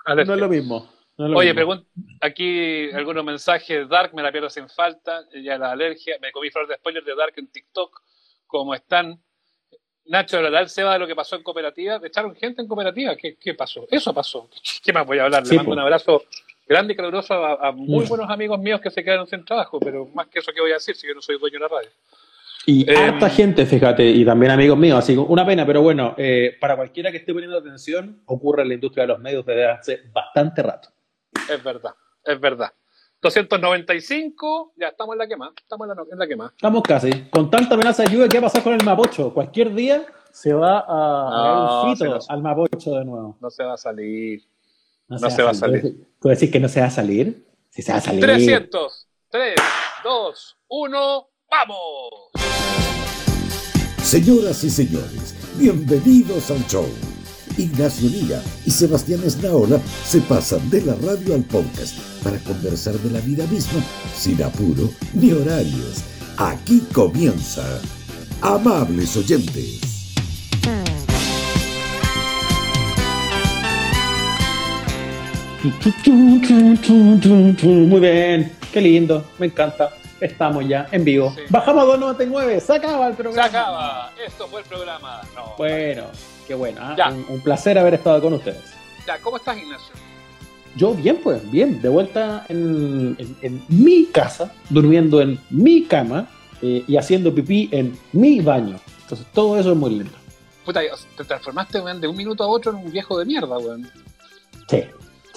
No 0.08 0.22
es 0.22 0.28
lo 0.40 0.50
mismo. 0.50 0.90
Oye, 1.18 1.54
pregunto, 1.54 1.86
aquí 2.22 2.92
algunos 2.92 3.24
mensajes. 3.24 3.88
Dark, 3.88 4.14
me 4.16 4.24
la 4.24 4.32
pierdo 4.32 4.50
sin 4.50 4.70
falta. 4.70 5.26
Ya 5.44 5.58
la 5.58 5.72
alergia. 5.72 6.18
Me 6.22 6.32
comí 6.32 6.50
flor 6.50 6.68
de 6.68 6.76
spoiler 6.76 7.04
de 7.04 7.16
Dark 7.16 7.34
en 7.36 7.48
TikTok. 7.48 8.02
¿Cómo 8.48 8.74
están? 8.74 9.22
Nacho, 10.06 10.42
¿verdad? 10.42 10.66
se 10.66 10.82
va 10.82 10.94
de 10.94 11.00
lo 11.00 11.06
que 11.06 11.16
pasó 11.16 11.36
en 11.36 11.44
cooperativa. 11.44 12.00
¿Echaron 12.04 12.36
gente 12.36 12.62
en 12.62 12.68
cooperativa? 12.68 13.16
¿Qué, 13.16 13.38
qué 13.38 13.54
pasó? 13.54 13.86
Eso 13.92 14.12
pasó. 14.12 14.50
¿Qué 14.84 14.92
más 14.92 15.06
voy 15.06 15.20
a 15.20 15.26
hablar? 15.26 15.46
Le 15.46 15.56
mando 15.58 15.72
un 15.74 15.80
abrazo 15.80 16.24
grande 16.70 16.94
y 16.94 16.96
caluroso 16.96 17.34
a, 17.34 17.72
muy 17.72 18.06
mm. 18.06 18.08
buenos 18.08 18.30
amigos 18.30 18.60
míos 18.60 18.80
que 18.80 18.92
se 18.92 19.04
quedaron 19.04 19.28
sin 19.28 19.44
trabajo, 19.44 19.80
pero 19.80 20.06
más 20.14 20.28
que 20.28 20.40
eso, 20.40 20.52
¿qué 20.54 20.62
voy 20.62 20.70
a 20.72 20.76
decir 20.76 20.96
si 20.96 21.08
yo 21.08 21.16
no 21.16 21.22
soy 21.22 21.40
dueño 21.40 21.56
de 21.56 21.60
la 21.62 21.68
radio? 21.68 21.90
Y 22.66 22.90
eh, 22.90 22.96
harta 22.96 23.30
gente, 23.30 23.66
fíjate, 23.66 24.06
y 24.06 24.24
también 24.24 24.52
amigos 24.52 24.78
míos, 24.78 25.00
así 25.00 25.14
que 25.14 25.20
una 25.20 25.44
pena, 25.44 25.66
pero 25.66 25.82
bueno, 25.82 26.14
eh, 26.18 26.56
para 26.62 26.76
cualquiera 26.76 27.10
que 27.10 27.18
esté 27.18 27.34
poniendo 27.34 27.58
atención, 27.58 28.22
ocurre 28.28 28.62
en 28.62 28.68
la 28.68 28.74
industria 28.76 29.04
de 29.04 29.08
los 29.08 29.20
medios 29.20 29.44
desde 29.46 29.66
hace 29.66 30.02
bastante 30.14 30.62
rato. 30.62 30.90
Es 31.50 31.64
verdad, 31.64 31.96
es 32.24 32.40
verdad. 32.40 32.72
295, 33.22 34.74
ya 34.78 34.90
estamos 34.90 35.14
en 35.14 35.20
la 35.20 35.28
quema, 35.28 35.52
estamos 35.60 35.90
en 35.90 35.96
la, 35.96 36.04
en 36.12 36.20
la 36.20 36.28
quema. 36.28 36.54
Estamos 36.56 36.84
casi. 36.84 37.10
Con 37.32 37.50
tanta 37.50 37.74
amenaza 37.74 38.04
de 38.04 38.10
lluvia, 38.12 38.30
¿qué 38.30 38.40
va 38.40 38.48
a 38.48 38.50
pasar 38.50 38.64
con 38.64 38.74
el 38.74 38.86
Mapocho? 38.86 39.34
Cualquier 39.34 39.74
día 39.74 40.06
se 40.32 40.54
va 40.54 40.86
a, 40.88 41.84
un 41.84 41.98
fito 41.98 42.20
al 42.30 42.42
Mapocho 42.42 42.92
de 42.92 43.06
nuevo. 43.06 43.38
No 43.42 43.50
se 43.50 43.64
va 43.64 43.74
a 43.74 43.78
salir. 43.78 44.44
No, 45.10 45.30
se, 45.30 45.42
va 45.42 45.52
a 45.52 45.54
salir. 45.54 46.08
¿Puedo 46.20 46.36
decir 46.36 46.52
que 46.52 46.60
no 46.60 46.70
se 46.70 46.80
va 46.82 46.88
a 46.88 46.92
salir? 46.92 47.46
Si 47.72 47.82
se 47.82 47.92
va 47.92 47.98
a 47.98 48.02
salir. 48.02 48.22
300, 48.22 49.08
3, 49.32 49.56
2, 50.04 50.58
1, 50.68 51.30
¡vamos! 51.50 51.78
Señoras 54.04 54.64
y 54.64 54.70
señores, 54.70 55.36
bienvenidos 55.58 56.50
al 56.52 56.66
show 56.68 56.88
Ignacio 57.60 58.10
Liga 58.10 58.42
y 58.66 58.72
Sebastián 58.72 59.22
Esnaola 59.26 59.80
se 60.06 60.22
pasan 60.22 60.70
de 60.70 60.82
la 60.82 60.96
radio 60.96 61.36
al 61.36 61.44
podcast 61.44 61.98
para 62.24 62.38
conversar 62.40 62.94
de 62.94 63.12
la 63.12 63.20
vida 63.20 63.46
misma 63.48 63.84
sin 64.16 64.42
apuro 64.42 64.90
ni 65.14 65.32
horarios. 65.32 66.04
Aquí 66.38 66.82
comienza. 66.94 67.82
Amables 68.42 69.18
oyentes. 69.18 69.89
Muy 77.64 78.00
bien, 78.00 78.56
qué 78.72 78.80
lindo, 78.80 79.26
me 79.38 79.48
encanta. 79.48 79.90
Estamos 80.22 80.66
ya 80.68 80.88
en 80.92 81.04
vivo. 81.04 81.36
Bajamos 81.50 81.84
a 81.84 81.86
299, 81.86 82.60
se 82.62 82.76
acaba 82.76 83.08
el 83.08 83.16
programa. 83.16 83.50
Se 83.50 83.58
acaba, 83.58 84.12
esto 84.26 84.48
fue 84.48 84.62
el 84.62 84.68
programa. 84.68 85.22
bueno. 85.58 86.04
Qué 86.48 86.56
bueno. 86.56 86.80
¿ah? 86.82 87.14
Un, 87.30 87.42
placer 87.42 87.78
haber 87.78 87.96
estado 87.96 88.22
con 88.22 88.34
ustedes. 88.34 88.64
Ya, 89.06 89.20
¿cómo 89.20 89.38
estás, 89.38 89.58
Ignacio? 89.58 89.94
Yo 90.76 90.94
bien, 90.94 91.20
pues, 91.22 91.50
bien. 91.52 91.82
De 91.82 91.90
vuelta 91.90 92.46
en, 92.50 93.18
mi 93.68 94.06
casa, 94.06 94.54
durmiendo 94.70 95.22
en 95.22 95.40
mi 95.50 95.84
cama 95.84 96.28
eh, 96.62 96.84
y 96.88 96.98
haciendo 96.98 97.36
pipí 97.36 97.70
en 97.72 97.98
mi 98.14 98.40
baño. 98.40 98.80
Entonces, 99.02 99.28
todo 99.34 99.58
eso 99.60 99.72
es 99.72 99.78
muy 99.78 99.92
lindo. 99.92 100.18
Puta, 100.66 100.82
te 101.18 101.24
transformaste, 101.24 101.82
de 101.82 102.08
un 102.08 102.16
minuto 102.16 102.44
a 102.44 102.48
otro 102.48 102.72
en 102.72 102.78
un 102.78 102.92
viejo 102.92 103.18
de 103.20 103.26
mierda, 103.26 103.58
weón. 103.58 103.90
Sí, 104.70 104.84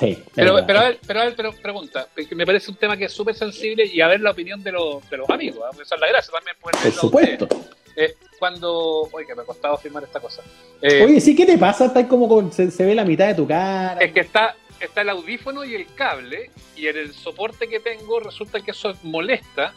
sí. 0.03 0.23
Pero, 0.35 0.67
pero, 0.67 0.79
a 0.79 0.85
ver, 0.85 1.01
pero, 1.07 1.21
a 1.21 1.25
ver, 1.25 1.35
pero 1.37 1.53
pregunta, 1.53 2.09
me 2.35 2.47
parece 2.47 2.71
un 2.71 2.77
tema 2.77 2.97
que 2.97 3.07
es 3.07 3.13
súper 3.13 3.35
sensible 3.35 3.87
y 3.87 4.01
a 4.01 4.09
ver 4.09 4.21
la 4.21 4.31
opinión 4.31 4.63
de, 4.63 4.73
los, 4.73 5.09
de 5.09 5.17
los 5.17 5.31
amigos. 5.31 5.65
¿eh? 5.73 5.83
Esa 5.83 5.95
es 5.95 6.01
la 6.01 6.09
gracia 6.09 6.33
también. 6.33 6.57
Por 6.61 6.93
supuesto. 6.93 7.49
Eh, 7.97 8.15
cuando. 8.39 9.09
Oye, 9.13 9.27
que 9.27 9.35
me 9.35 9.43
ha 9.43 9.45
costado 9.45 9.77
firmar 9.77 10.03
esta 10.05 10.21
cosa. 10.21 10.43
Eh, 10.81 11.05
Oye, 11.05 11.21
sí, 11.21 11.37
¿qué 11.37 11.47
te 11.47 11.59
pasa? 11.59 11.87
Está 11.87 12.09
como 12.09 12.29
con, 12.29 12.53
se, 12.53 12.67
ve 12.85 12.95
la 12.95 13.05
mitad 13.05 13.29
de 13.29 13.35
tu 13.35 13.47
cara. 13.47 14.01
Es 14.01 14.13
que 14.13 14.21
está, 14.21 14.57
está 14.81 15.03
el 15.03 15.11
audífono 15.11 15.65
y 15.65 15.75
el 15.75 15.87
cable, 15.95 16.51
y 16.77 16.87
en 16.87 16.97
el 16.97 17.13
soporte 17.13 17.69
que 17.69 17.81
tengo 17.81 18.21
resulta 18.21 18.61
que 18.61 18.73
eso 18.73 18.95
molesta. 19.03 19.75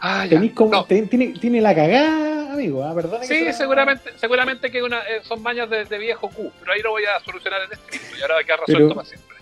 Ah, 0.00 0.26
como, 0.54 0.84
tiene, 0.86 1.34
tiene, 1.38 1.60
la 1.60 1.74
cagada, 1.74 2.54
amigo, 2.54 2.82
¿ah? 2.82 2.94
¿verdad? 2.94 3.20
Sí, 3.22 3.52
seguramente, 3.52 4.10
seguramente 4.16 4.70
que 4.70 4.82
una, 4.82 5.00
eh, 5.00 5.20
son 5.22 5.42
baños 5.42 5.68
de, 5.68 5.84
viejo 5.98 6.28
Q, 6.30 6.50
pero 6.60 6.72
ahí 6.72 6.80
lo 6.80 6.90
voy 6.90 7.04
a 7.04 7.22
solucionar 7.22 7.60
en 7.62 7.72
este 7.72 8.18
y 8.18 8.22
ahora 8.22 8.34
va 8.34 8.40
a 8.40 8.44
quedar 8.44 8.60
resuelto 8.66 8.94
para 8.94 9.06
siempre. 9.06 9.36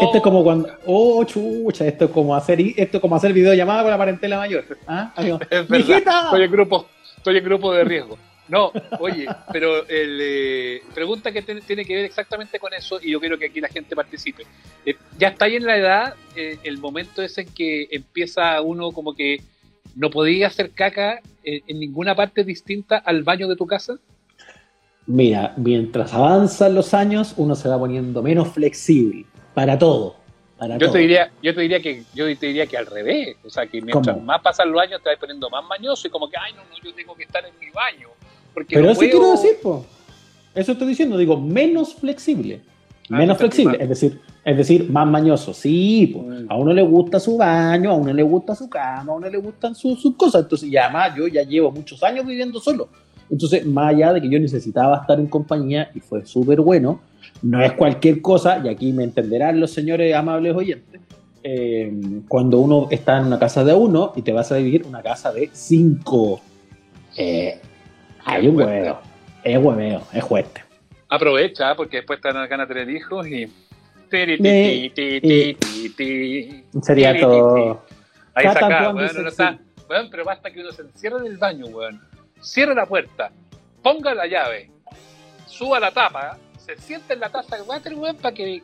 esto 0.00 0.16
es 0.16 0.22
como 0.22 0.42
cuando. 0.42 0.70
Oh, 0.86 1.22
chucha, 1.24 1.86
esto 1.86 2.06
es 2.06 2.10
como 2.10 2.34
hacer 2.34 2.60
esto 2.76 3.00
como 3.00 3.14
hacer 3.14 3.32
videollamada 3.32 3.82
con 3.82 3.90
la 3.90 3.98
parentela 3.98 4.38
mayor. 4.38 4.64
¿Ah, 4.86 5.12
amigo? 5.16 5.38
Es 5.50 5.68
verdad. 5.68 6.24
Estoy 6.24 6.44
en 6.44 6.50
grupo, 6.50 6.86
estoy 7.16 7.36
en 7.36 7.44
grupo 7.44 7.74
de 7.74 7.84
riesgo. 7.84 8.18
No, 8.48 8.72
oye, 8.98 9.26
pero 9.52 9.86
el, 9.88 10.18
eh, 10.20 10.82
pregunta 10.94 11.30
que 11.30 11.42
tiene 11.42 11.84
que 11.84 11.94
ver 11.94 12.04
exactamente 12.04 12.58
con 12.58 12.74
eso 12.74 12.98
y 13.00 13.12
yo 13.12 13.20
quiero 13.20 13.38
que 13.38 13.46
aquí 13.46 13.60
la 13.60 13.68
gente 13.68 13.94
participe. 13.94 14.44
Eh, 14.84 14.96
¿Ya 15.18 15.28
está 15.28 15.44
ahí 15.44 15.56
en 15.56 15.64
la 15.64 15.76
edad 15.76 16.14
eh, 16.34 16.58
el 16.64 16.78
momento 16.78 17.22
ese 17.22 17.42
en 17.42 17.48
que 17.48 17.88
empieza 17.90 18.60
uno 18.60 18.90
como 18.90 19.14
que 19.14 19.42
no 19.94 20.10
podía 20.10 20.48
hacer 20.48 20.70
caca 20.72 21.20
en 21.44 21.80
ninguna 21.80 22.14
parte 22.14 22.44
distinta 22.44 22.98
al 22.98 23.22
baño 23.22 23.48
de 23.48 23.56
tu 23.56 23.66
casa? 23.66 23.98
Mira, 25.06 25.54
mientras 25.56 26.14
avanzan 26.14 26.74
los 26.74 26.94
años 26.94 27.34
uno 27.36 27.54
se 27.54 27.68
va 27.68 27.78
poniendo 27.78 28.22
menos 28.22 28.48
flexible 28.48 29.26
para 29.54 29.78
todo. 29.78 30.16
yo, 30.78 30.90
Te 30.90 30.98
diría, 30.98 31.30
yo 31.42 31.54
te 31.54 31.60
diría 31.62 31.80
que 31.80 32.04
yo 32.14 32.24
te 32.36 32.46
diría 32.46 32.66
que 32.66 32.76
al 32.76 32.86
revés, 32.86 33.36
o 33.44 33.50
sea, 33.50 33.66
que 33.66 33.82
mientras 33.82 34.22
más 34.22 34.40
pasan 34.40 34.70
los 34.70 34.80
años 34.80 35.02
te 35.02 35.10
vas 35.10 35.18
poniendo 35.18 35.50
más 35.50 35.64
mañoso 35.64 36.06
y 36.06 36.10
como 36.10 36.30
que, 36.30 36.36
ay, 36.36 36.52
no, 36.54 36.62
no, 36.62 36.76
yo 36.82 36.94
tengo 36.94 37.14
que 37.14 37.24
estar 37.24 37.44
en 37.44 37.58
mi 37.58 37.70
baño 37.70 38.08
pero 38.68 38.90
eso 38.90 39.00
quiero 39.00 39.30
decir, 39.32 39.52
po. 39.62 39.84
Eso 40.54 40.72
estoy 40.72 40.88
diciendo, 40.88 41.16
digo, 41.16 41.40
menos 41.40 41.94
flexible. 41.94 42.60
Ah, 43.10 43.18
menos 43.18 43.38
flexible, 43.38 43.78
es 43.80 43.88
decir, 43.88 44.20
es 44.44 44.56
decir, 44.56 44.90
más 44.90 45.06
mañoso. 45.06 45.54
Sí, 45.54 46.14
mm. 46.14 46.50
a 46.50 46.56
uno 46.56 46.72
le 46.72 46.82
gusta 46.82 47.18
su 47.18 47.36
baño, 47.36 47.90
a 47.90 47.94
uno 47.94 48.12
le 48.12 48.22
gusta 48.22 48.54
su 48.54 48.68
cama, 48.68 49.12
a 49.12 49.16
uno 49.16 49.28
le 49.28 49.38
gustan 49.38 49.74
sus 49.74 50.16
cosas. 50.16 50.42
Entonces, 50.42 50.68
y 50.68 50.76
además 50.76 51.12
yo 51.16 51.26
ya 51.26 51.42
llevo 51.42 51.70
muchos 51.70 52.02
años 52.02 52.26
viviendo 52.26 52.60
solo. 52.60 52.88
Entonces, 53.30 53.64
más 53.64 53.94
allá 53.94 54.12
de 54.12 54.20
que 54.20 54.28
yo 54.28 54.38
necesitaba 54.38 54.98
estar 54.98 55.18
en 55.18 55.26
compañía 55.26 55.90
y 55.94 56.00
fue 56.00 56.26
súper 56.26 56.60
bueno, 56.60 57.00
no 57.40 57.62
es 57.62 57.72
cualquier 57.72 58.20
cosa, 58.20 58.60
y 58.62 58.68
aquí 58.68 58.92
me 58.92 59.04
entenderán 59.04 59.58
los 59.58 59.70
señores 59.70 60.14
amables 60.14 60.54
oyentes, 60.54 61.00
eh, 61.42 61.92
cuando 62.28 62.58
uno 62.60 62.88
está 62.90 63.18
en 63.18 63.26
una 63.26 63.38
casa 63.38 63.64
de 63.64 63.74
uno 63.74 64.12
y 64.14 64.22
te 64.22 64.32
vas 64.32 64.52
a 64.52 64.58
vivir 64.58 64.84
una 64.86 65.02
casa 65.02 65.32
de 65.32 65.50
cinco. 65.52 66.40
Eh, 67.16 67.58
hay 68.24 68.48
un 68.48 68.56
hueveo, 68.56 69.00
es 69.42 69.58
hueveo, 69.58 70.02
es 70.12 70.24
fuerte. 70.24 70.64
Aprovecha, 71.08 71.74
porque 71.74 71.98
después 71.98 72.20
te 72.20 72.32
dan 72.32 72.48
ganas 72.48 72.68
de 72.68 72.74
tener 72.74 72.94
hijos 72.94 73.26
y... 73.26 73.52
Sería 76.82 77.18
todo. 77.18 77.84
Ahí 78.34 78.46
Está 78.46 78.60
saca, 78.60 78.90
weón, 78.90 79.26
está, 79.26 79.58
weón, 79.88 80.08
pero 80.10 80.24
basta 80.24 80.50
que 80.50 80.60
uno 80.60 80.72
se 80.72 80.82
encierre 80.82 81.18
en 81.18 81.26
el 81.26 81.38
baño, 81.38 81.66
weón. 81.66 82.00
Cierre 82.40 82.74
la 82.74 82.86
puerta, 82.86 83.30
ponga 83.82 84.14
la 84.14 84.26
llave, 84.26 84.70
suba 85.46 85.78
la 85.78 85.90
tapa, 85.90 86.38
se 86.58 86.76
siente 86.76 87.14
en 87.14 87.20
la 87.20 87.28
taza 87.28 87.56
de 87.56 87.62
water, 87.62 87.94
weón, 87.94 88.16
para 88.16 88.34
que. 88.34 88.62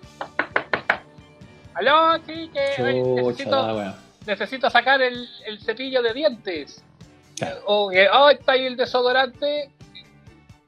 Aló, 1.74 2.18
sí, 2.26 2.50
que 2.52 2.82
oye, 2.82 3.02
Chucha, 3.02 3.22
necesito, 3.36 3.94
necesito 4.26 4.70
sacar 4.70 5.00
el, 5.02 5.28
el 5.46 5.60
cepillo 5.60 6.02
de 6.02 6.14
dientes. 6.14 6.82
Claro. 7.38 7.60
O 7.66 7.90
que, 7.90 8.06
oh, 8.12 8.28
está 8.30 8.52
ahí 8.52 8.66
el 8.66 8.76
desodorante. 8.76 9.70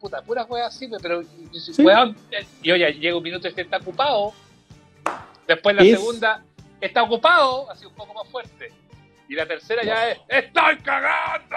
Puta, 0.01 0.23
pura 0.23 0.45
wea 0.45 0.67
así, 0.67 0.89
pero. 1.03 1.23
Sí. 1.53 1.83
weón, 1.83 2.17
eh, 2.31 2.47
y 2.63 2.71
oye, 2.71 2.91
llega 2.95 3.17
un 3.17 3.23
minuto 3.23 3.49
y 3.49 3.53
que 3.53 3.61
está 3.63 3.77
ocupado. 3.79 4.33
Después 5.47 5.77
la 5.77 5.83
Es- 5.83 5.99
segunda, 5.99 6.43
está 6.81 7.03
ocupado, 7.03 7.71
así 7.71 7.85
un 7.87 7.95
poco 7.95 8.15
más 8.15 8.27
fuerte. 8.29 8.73
Y 9.29 9.35
la 9.35 9.47
tercera 9.47 9.85
ya 9.85 10.11
es, 10.11 10.19
¡Estoy 10.29 10.79
cagando! 10.83 11.57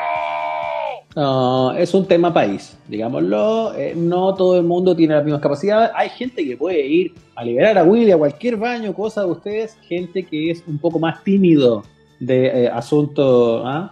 No, 1.15 1.71
es 1.73 1.93
un 1.93 2.07
tema 2.07 2.33
país, 2.33 2.77
digámoslo. 2.87 3.73
eh, 3.75 3.93
no 3.95 4.33
todo 4.35 4.57
el 4.57 4.63
mundo 4.63 4.95
tiene 4.95 5.15
las 5.15 5.23
mismas 5.23 5.41
capacidades. 5.41 5.91
Hay 5.95 6.09
gente 6.09 6.43
que 6.45 6.57
puede 6.57 6.81
ir 6.85 7.13
a 7.35 7.43
liberar 7.43 7.77
a 7.77 7.83
Willy 7.83 8.11
a 8.11 8.17
cualquier 8.17 8.57
baño, 8.57 8.93
cosa 8.93 9.21
de 9.21 9.27
ustedes. 9.31 9.77
Gente 9.87 10.23
que 10.23 10.51
es 10.51 10.63
un 10.67 10.77
poco 10.77 10.99
más 10.99 11.23
tímido 11.23 11.83
de 12.19 12.65
eh, 12.65 12.69
asunto. 12.69 13.63
¿ah? 13.65 13.91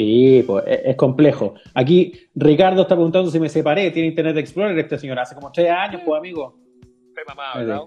Sí, 0.00 0.42
pues 0.46 0.64
es, 0.66 0.80
es 0.86 0.96
complejo. 0.96 1.54
Aquí 1.74 2.12
Ricardo 2.34 2.82
está 2.82 2.94
preguntando 2.94 3.30
si 3.30 3.38
me 3.38 3.48
separé. 3.50 3.90
Tiene 3.90 4.08
Internet 4.08 4.36
Explorer 4.38 4.78
este 4.78 4.96
señor. 4.98 5.18
Hace 5.18 5.34
como 5.34 5.52
tres 5.52 5.70
años, 5.70 6.00
pues 6.06 6.18
amigo. 6.18 6.56
Estoy 7.08 7.24
mamado, 7.28 7.58
¿verdad? 7.58 7.80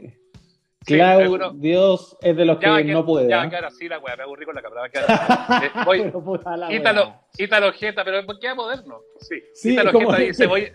Claro, 0.85 1.21
alguno- 1.21 1.51
Dios 1.53 2.15
es 2.21 2.35
de 2.35 2.45
los 2.45 2.57
que 2.59 2.65
quedar- 2.67 2.85
no 2.85 3.05
puede. 3.05 3.29
Ya 3.29 3.37
va 3.37 3.43
a 3.43 3.49
quedar 3.49 3.65
así 3.65 3.87
la 3.87 3.97
weá, 3.99 4.15
me 4.15 4.23
aburrí 4.23 4.45
con 4.45 4.53
la 4.53 4.61
cámara. 4.61 4.89
eh, 5.65 5.69
voy, 5.85 6.75
Ítalo. 6.75 7.15
Ítalo 7.37 7.71
Jeta, 7.73 8.03
pero 8.03 8.21
queda 8.39 8.53
moderno. 8.53 8.99
Sí, 9.19 9.35
Sí, 9.55 9.73
Ítalo 9.73 9.97
Jeta 9.97 10.17
dice, 10.17 10.45
voy, 10.45 10.67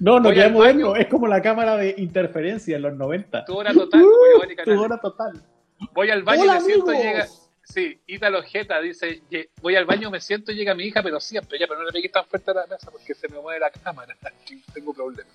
No, 0.00 0.18
no 0.18 0.24
Voy 0.30 0.34
queda 0.34 0.48
moderno. 0.48 0.88
baño. 0.90 0.96
Es 1.00 1.06
como 1.08 1.26
la 1.28 1.42
cámara 1.42 1.76
de 1.76 1.94
interferencia 1.98 2.74
en 2.76 2.82
los 2.82 2.96
90. 2.96 3.44
tu 3.44 3.54
hora 3.56 3.72
total, 3.72 4.02
Uh, 4.02 4.64
tu 4.64 4.82
hora 4.82 4.98
total. 4.98 5.32
Voy 5.92 6.08
al 6.10 6.22
baño 6.22 6.42
Hola, 6.42 6.52
y 6.54 6.56
me 6.56 6.64
siento 6.64 6.90
amigos. 6.90 7.04
llega. 7.04 7.26
Sí, 7.66 7.98
Ítalo 8.06 8.42
Jeta 8.42 8.80
dice, 8.80 9.22
"Ye- 9.30 9.48
voy 9.62 9.74
al 9.76 9.84
baño, 9.86 10.10
me 10.10 10.20
siento 10.20 10.52
y 10.52 10.54
llega 10.54 10.74
mi 10.74 10.84
hija, 10.84 11.02
pero 11.02 11.18
siempre, 11.18 11.58
ya, 11.58 11.66
pero 11.66 11.80
no 11.80 11.86
le 11.86 11.92
pegué 11.92 12.08
tan 12.08 12.24
fuerte 12.26 12.50
a 12.50 12.54
la 12.54 12.66
mesa 12.66 12.90
porque 12.90 13.14
se 13.14 13.28
me 13.28 13.40
mueve 13.40 13.58
la 13.60 13.70
cámara. 13.70 14.14
Tengo 14.74 14.92
problemas. 14.92 15.26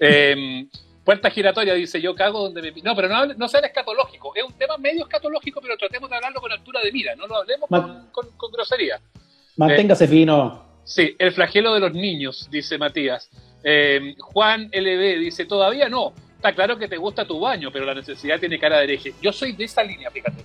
Eh, 0.00 0.66
puerta 1.04 1.30
giratoria 1.30 1.74
dice, 1.74 2.00
yo 2.00 2.14
cago 2.14 2.44
donde 2.44 2.62
me... 2.72 2.80
No, 2.82 2.96
pero 2.96 3.08
no, 3.08 3.26
no 3.26 3.48
sea 3.48 3.60
escatológico. 3.60 4.34
Es 4.34 4.42
un 4.44 4.54
tema 4.54 4.78
medio 4.78 5.02
escatológico, 5.02 5.60
pero 5.60 5.76
tratemos 5.76 6.08
de 6.08 6.16
hablarlo 6.16 6.40
con 6.40 6.50
altura 6.50 6.80
de 6.82 6.90
mira. 6.90 7.14
No 7.16 7.26
lo 7.26 7.36
hablemos 7.36 7.68
con, 7.82 8.08
con- 8.10 8.30
con 8.36 8.50
grosería. 8.50 9.00
Manténgase 9.56 10.08
fino. 10.08 10.64
Sí, 10.84 11.14
el 11.18 11.32
flagelo 11.32 11.74
de 11.74 11.80
los 11.80 11.92
niños, 11.92 12.48
dice 12.50 12.76
Matías. 12.78 13.30
Eh, 13.62 14.14
Juan 14.18 14.68
LB 14.72 15.18
dice, 15.18 15.44
todavía 15.44 15.88
no. 15.88 16.12
Está 16.36 16.54
claro 16.54 16.76
que 16.78 16.88
te 16.88 16.96
gusta 16.96 17.26
tu 17.26 17.40
baño, 17.40 17.70
pero 17.72 17.84
la 17.86 17.94
necesidad 17.94 18.38
tiene 18.40 18.58
cara 18.58 18.78
de 18.78 18.84
hereje. 18.84 19.14
Yo 19.22 19.32
soy 19.32 19.52
de 19.52 19.64
esa 19.64 19.82
línea, 19.82 20.10
fíjate. 20.10 20.44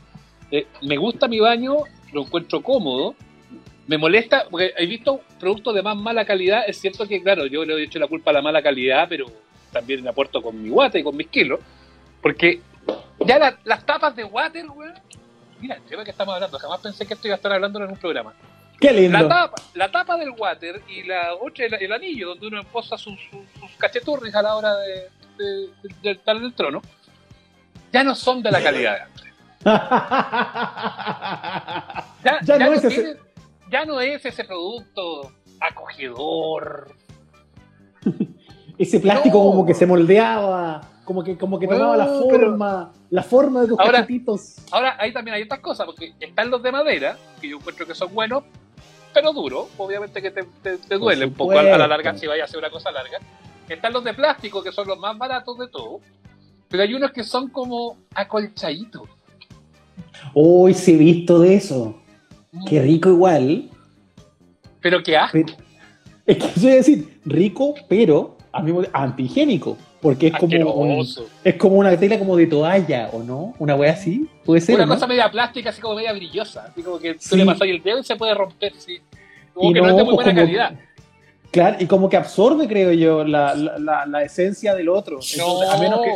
Eh, 0.51 0.68
me 0.82 0.98
gusta 0.98 1.27
mi 1.27 1.39
baño, 1.39 1.77
lo 2.13 2.22
encuentro 2.24 2.62
cómodo. 2.62 3.15
Me 3.88 3.98
molesta, 3.98 4.46
porque 4.50 4.74
he 4.77 4.86
visto 4.86 5.22
productos 5.39 5.74
de 5.74 5.82
más 5.82 5.96
mala 5.98 6.24
calidad. 6.25 6.63
Es 6.68 6.79
cierto 6.79 7.08
que, 7.08 7.22
claro, 7.22 7.46
yo 7.48 7.65
le 7.65 7.74
he 7.75 7.84
hecho 7.84 7.98
la 8.00 8.08
culpa 8.08 8.29
a 8.32 8.34
la 8.36 8.41
mala 8.41 8.62
calidad, 8.62 9.08
pero 9.10 9.25
también 9.72 10.03
me 10.03 10.10
aporto 10.10 10.41
con 10.41 10.62
mi 10.62 10.70
guata 10.70 11.00
y 11.00 11.03
con 11.03 11.15
mis 11.18 11.27
kilos. 11.27 11.60
Porque 12.22 12.62
ya 13.25 13.39
la- 13.39 13.58
las 13.63 13.86
tapas 13.86 14.15
de 14.15 14.24
water, 14.24 14.65
weón. 14.70 14.94
Mira, 15.60 15.75
el 15.75 15.82
tema 15.84 16.03
que 16.06 16.12
estamos 16.12 16.36
hablando, 16.36 16.58
jamás 16.60 16.79
pensé 16.82 17.06
que 17.06 17.15
esto 17.15 17.27
iba 17.27 17.36
a 17.36 17.38
estar 17.38 17.51
hablando 17.51 17.84
en 17.84 17.89
un 17.91 17.98
programa. 17.98 18.34
Qué 18.79 18.94
lindo. 18.94 19.18
La 19.18 19.27
tapa, 19.27 19.62
la 19.74 19.91
tapa 19.91 20.18
del 20.18 20.29
water 20.32 20.82
y 20.88 21.03
la 21.03 21.34
otra, 21.36 21.65
el, 21.65 21.74
el 21.74 21.91
anillo 21.91 22.29
donde 22.29 22.48
uno 22.48 22.63
posa 22.63 22.98
sus, 22.98 23.20
sus, 23.29 23.41
sus 23.60 23.72
cacheturris 23.77 24.34
a 24.36 24.41
la 24.41 24.56
hora 24.56 24.77
de, 24.77 24.94
de- 25.38 25.68
de- 25.84 25.96
de 26.01 26.12
estar 26.12 26.38
en 26.38 26.46
el 26.46 26.53
trono, 26.53 26.82
ya 27.91 28.03
no 28.03 28.15
son 28.15 28.41
de 28.41 28.51
la 28.51 28.62
calidad 28.62 28.96
de 28.96 29.01
antes. 29.01 29.28
Ya, 32.23 32.39
Ya 32.43 32.57
no 32.59 32.73
es 32.73 32.83
ese- 32.83 32.89
tiene- 33.03 33.19
ya 33.71 33.85
no 33.85 33.99
es 34.01 34.25
ese 34.25 34.43
producto 34.43 35.31
acogedor. 35.59 36.93
Ese 38.77 39.01
plástico 39.01 39.39
No. 39.39 39.43
como 39.51 39.65
que 39.65 39.73
se 39.73 39.85
moldeaba, 39.85 40.79
como 41.03 41.21
que, 41.21 41.37
como 41.37 41.59
que 41.59 41.67
tomaba 41.67 41.97
la 41.97 42.05
pero- 42.05 42.19
forma, 42.21 42.93
la 43.09 43.23
forma 43.23 43.61
de 43.63 43.67
tus 43.67 43.77
Ahora- 43.79 43.91
cachetitos. 43.99 44.55
Ahora, 44.71 44.95
ahí 44.97 45.11
también 45.11 45.35
hay 45.35 45.43
otras 45.43 45.59
cosas, 45.59 45.85
porque 45.85 46.13
están 46.17 46.49
los 46.49 46.63
de 46.63 46.71
madera, 46.71 47.17
que 47.41 47.49
yo 47.49 47.57
encuentro 47.57 47.85
que 47.85 47.93
son 47.93 48.13
buenos, 48.13 48.43
pero 49.13 49.33
duros. 49.33 49.67
Obviamente 49.77 50.21
que 50.21 50.31
te, 50.31 50.43
te- 50.63 50.77
te 50.77 50.95
duele 50.97 51.25
un 51.25 51.33
poco 51.33 51.57
a, 51.57 51.59
a 51.59 51.77
la 51.77 51.87
larga 51.87 52.15
si 52.17 52.25
vaya 52.25 52.43
a 52.43 52.45
hacer 52.45 52.57
una 52.57 52.69
cosa 52.69 52.89
larga. 52.89 53.17
Están 53.67 53.91
los 53.91 54.01
de 54.03 54.13
plástico, 54.13 54.63
que 54.63 54.71
son 54.71 54.87
los 54.87 54.97
más 54.97 55.17
baratos 55.17 55.57
de 55.57 55.67
todo. 55.67 55.99
Pero 56.69 56.83
hay 56.83 56.93
unos 56.93 57.11
que 57.11 57.25
son 57.25 57.49
como 57.49 57.97
acolchaditos. 58.15 59.09
Uy, 60.34 60.74
sí 60.74 60.94
he 60.94 60.98
visto 60.98 61.39
de 61.39 61.56
eso. 61.56 61.96
Qué 62.68 62.82
rico 62.82 63.10
igual. 63.10 63.70
Pero 64.82 65.03
que 65.03 65.18
asco. 65.18 65.34
Pero- 65.34 65.53
es 66.25 66.38
que 66.38 66.46
eso 66.46 66.68
a 66.68 66.72
decir, 66.72 67.20
rico, 67.25 67.74
pero 67.88 68.38
al 68.51 68.63
mismo 68.63 68.84
antihigiénico. 68.94 69.77
Porque 70.01 70.27
es 70.27 70.34
como, 70.38 70.74
un- 70.74 71.06
es 71.44 71.56
como 71.56 71.75
una 71.75 71.98
tela 71.98 72.18
como 72.18 72.38
de 72.38 72.48
toalla, 72.48 73.10
¿o 73.12 73.22
no? 73.22 73.53
Una 73.60 73.75
wea 73.75 73.91
así. 73.91 74.29
Puede 74.46 74.62
ser. 74.62 74.75
Una 74.75 74.86
¿o 74.86 74.88
no? 74.88 74.94
cosa 74.94 75.08
media 75.08 75.29
plástica, 75.29 75.72
así 75.72 75.82
como 75.82 75.96
media 75.96 76.13
brillosa. 76.13 76.65
Así 76.72 76.82
como 76.84 77.00
que 77.00 77.15
tú 77.15 77.20
Sí. 77.22 77.36
le 77.36 77.46
pasas 77.46 77.68
el 77.68 77.84
dedo 77.84 78.00
y 78.00 78.03
se 78.03 78.15
puede 78.15 78.34
romper. 78.34 78.74
Sí. 78.77 79.00
Como 79.53 79.72
Y 79.72 79.74
que 79.74 79.82
no, 79.82 79.89
es 79.89 79.96
de 79.98 80.03
muy 80.03 80.15
pues 80.15 80.25
buena 80.25 80.32
como- 80.41 80.46
calidad. 80.46 80.79
Claro, 81.51 81.77
y 81.79 81.86
como 81.88 82.08
que 82.10 82.15
absorbe, 82.15 82.68
creo 82.68 82.94
yo, 82.94 83.24
la, 83.25 83.56
la, 83.56 83.77
la- 83.79 84.06
la 84.06 84.24
esencia 84.24 84.74
del 84.75 84.88
otro. 84.88 85.18
No, 85.38 85.62
Entonces, 85.63 85.70
a 85.70 85.77
menos 85.79 86.00
que. 86.01 86.12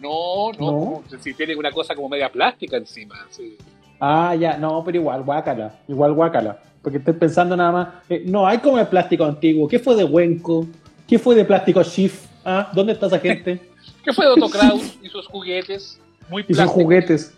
No, 0.00 0.52
no, 0.58 1.02
Si 1.20 1.34
tiene 1.34 1.56
una 1.56 1.70
cosa 1.72 1.94
como 1.94 2.08
media 2.08 2.30
plástica 2.30 2.76
encima. 2.76 3.16
Sí. 3.30 3.56
Ah, 4.00 4.34
ya, 4.34 4.56
no, 4.58 4.82
pero 4.84 4.98
igual, 4.98 5.22
guácala, 5.22 5.74
igual 5.88 6.12
guácala. 6.12 6.58
Porque 6.82 6.98
estoy 6.98 7.14
pensando 7.14 7.56
nada 7.56 7.72
más. 7.72 7.88
eh, 8.08 8.22
no, 8.24 8.46
hay 8.46 8.58
como 8.58 8.78
el 8.78 8.86
plástico 8.86 9.24
antiguo. 9.24 9.66
¿Qué 9.68 9.78
fue 9.78 9.96
de 9.96 10.04
Wenco? 10.04 10.66
¿Qué 11.06 11.18
fue 11.18 11.34
de 11.34 11.44
plástico 11.44 11.82
Shift? 11.82 12.26
¿Ah? 12.44 12.70
¿Dónde 12.72 12.92
está 12.92 13.06
esa 13.06 13.18
gente? 13.18 13.60
¿Qué 14.04 14.12
fue 14.12 14.24
de 14.26 14.32
Otto 14.32 14.48
Kraus 14.50 14.96
y 15.02 15.08
sus 15.08 15.26
juguetes? 15.26 16.00
Muy 16.28 16.42
Y 16.42 16.46
sus 16.46 16.56
plásticos. 16.56 16.82
juguetes. 16.82 17.34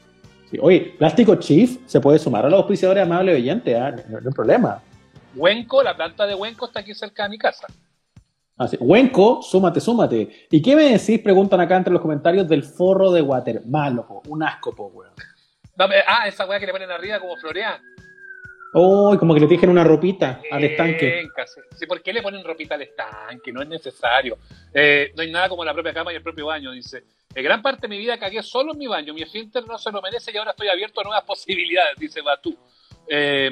Sí, 0.51 0.59
Oye, 0.61 0.95
plástico 0.99 1.37
Chief 1.37 1.79
se 1.87 2.01
puede 2.01 2.19
sumar 2.19 2.45
a 2.45 2.51
los 2.51 2.59
auspiciadores 2.59 3.05
amables 3.05 3.37
oyentes, 3.37 3.75
¿ah? 3.79 3.93
no, 4.09 4.21
no 4.21 4.29
hay 4.29 4.35
problema. 4.35 4.83
Huenco, 5.37 5.83
la 5.83 5.97
planta 5.97 6.27
de 6.27 6.35
Huenco 6.35 6.67
está 6.67 6.81
aquí 6.81 6.93
cerca 6.93 7.23
de 7.23 7.29
mi 7.31 7.39
casa. 7.39 7.69
Así, 8.61 8.77
Wenco, 8.79 9.41
súmate, 9.41 9.81
súmate. 9.81 10.47
¿Y 10.51 10.61
qué 10.61 10.77
me 10.77 10.91
decís? 10.91 11.19
Preguntan 11.21 11.61
acá 11.61 11.79
entre 11.79 11.95
los 11.95 12.03
comentarios 12.03 12.47
del 12.47 12.63
forro 12.63 13.11
de 13.11 13.23
water. 13.23 13.63
Malo, 13.65 14.07
po, 14.07 14.23
un 14.29 14.43
asco, 14.43 14.77
po, 14.77 14.89
weón. 14.89 15.15
Ah, 16.07 16.29
esa 16.29 16.45
weá 16.45 16.61
que 16.61 16.67
le 16.67 16.73
ponen 16.73 16.91
arriba 16.91 17.19
como 17.21 17.39
floreada. 17.39 17.81
Oh, 18.75 19.17
como 19.19 19.33
que 19.33 19.41
le 19.41 19.47
tijen 19.47 19.71
una 19.71 19.83
ropita 19.83 20.43
al 20.51 20.63
estanque. 20.63 21.23
Sí, 21.23 21.53
Sí, 21.79 21.87
¿por 21.87 22.03
qué 22.03 22.13
le 22.13 22.21
ponen 22.21 22.45
ropita 22.45 22.75
al 22.75 22.83
estanque? 22.83 23.51
No 23.51 23.63
es 23.63 23.69
necesario. 23.69 24.37
Eh, 24.75 25.11
no 25.17 25.23
hay 25.23 25.33
nada 25.33 25.49
como 25.49 25.65
la 25.65 25.73
propia 25.73 25.95
cama 25.95 26.13
y 26.13 26.17
el 26.17 26.23
propio 26.23 26.45
baño, 26.45 26.73
dice. 26.73 27.05
En 27.35 27.43
gran 27.43 27.63
parte 27.63 27.83
de 27.83 27.89
mi 27.89 27.97
vida 27.97 28.19
cagué 28.19 28.43
solo 28.43 28.73
en 28.75 28.79
mi 28.79 28.89
baño. 28.89 29.15
Mi 29.15 29.23
esfínter 29.23 29.67
no 29.67 29.79
se 29.79 29.91
lo 29.91 30.03
merece 30.03 30.33
y 30.35 30.37
ahora 30.37 30.51
estoy 30.51 30.69
abierto 30.69 31.01
a 31.01 31.05
nuevas 31.05 31.25
posibilidades, 31.27 31.97
dice 31.97 32.21
Batú. 32.21 32.55
Eh, 33.09 33.51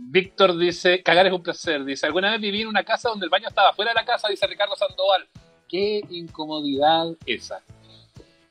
Víctor 0.00 0.56
dice, 0.56 1.02
cagar 1.02 1.26
es 1.26 1.32
un 1.32 1.42
placer. 1.42 1.84
Dice, 1.84 2.06
alguna 2.06 2.30
vez 2.30 2.40
viví 2.40 2.62
en 2.62 2.68
una 2.68 2.84
casa 2.84 3.08
donde 3.08 3.26
el 3.26 3.30
baño 3.30 3.48
estaba 3.48 3.72
fuera 3.72 3.90
de 3.90 3.96
la 3.96 4.04
casa, 4.04 4.28
dice 4.28 4.46
Ricardo 4.46 4.76
Sandoval. 4.76 5.26
Qué 5.68 6.00
incomodidad 6.10 7.08
esa. 7.26 7.60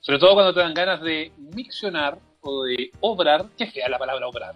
Sobre 0.02 0.20
todo 0.20 0.34
cuando 0.34 0.54
te 0.54 0.60
dan 0.60 0.74
ganas 0.74 1.02
de 1.02 1.32
miccionar 1.56 2.20
o 2.42 2.64
de 2.64 2.92
obrar. 3.00 3.46
Qué 3.58 3.68
fea 3.68 3.90
la 3.90 3.98
palabra 3.98 4.28
obrar. 4.28 4.56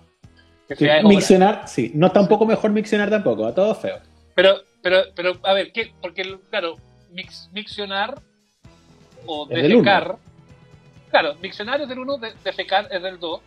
Sí, 0.67 0.75
fea 0.75 0.99
obrar. 0.99 1.05
miccionar, 1.05 1.67
sí. 1.67 1.91
No 1.95 2.07
está 2.07 2.21
un 2.21 2.27
poco 2.27 2.45
mejor 2.45 2.71
miccionar 2.71 3.09
tampoco, 3.09 3.45
a 3.45 3.55
todo 3.55 3.73
feo. 3.73 3.99
Pero, 4.35 4.61
pero, 4.81 5.03
pero, 5.15 5.39
a 5.43 5.53
ver, 5.53 5.71
¿qué? 5.71 5.93
Porque, 6.01 6.39
claro, 6.49 6.77
mix, 7.11 7.49
miccionar 7.51 8.21
o 9.25 9.45
defecar. 9.45 10.17
Claro, 11.09 11.35
miccionar 11.41 11.81
es 11.81 11.89
del 11.89 11.99
1, 11.99 12.17
defecar 12.43 12.87
es 12.91 13.01
del 13.01 13.19
2. 13.19 13.41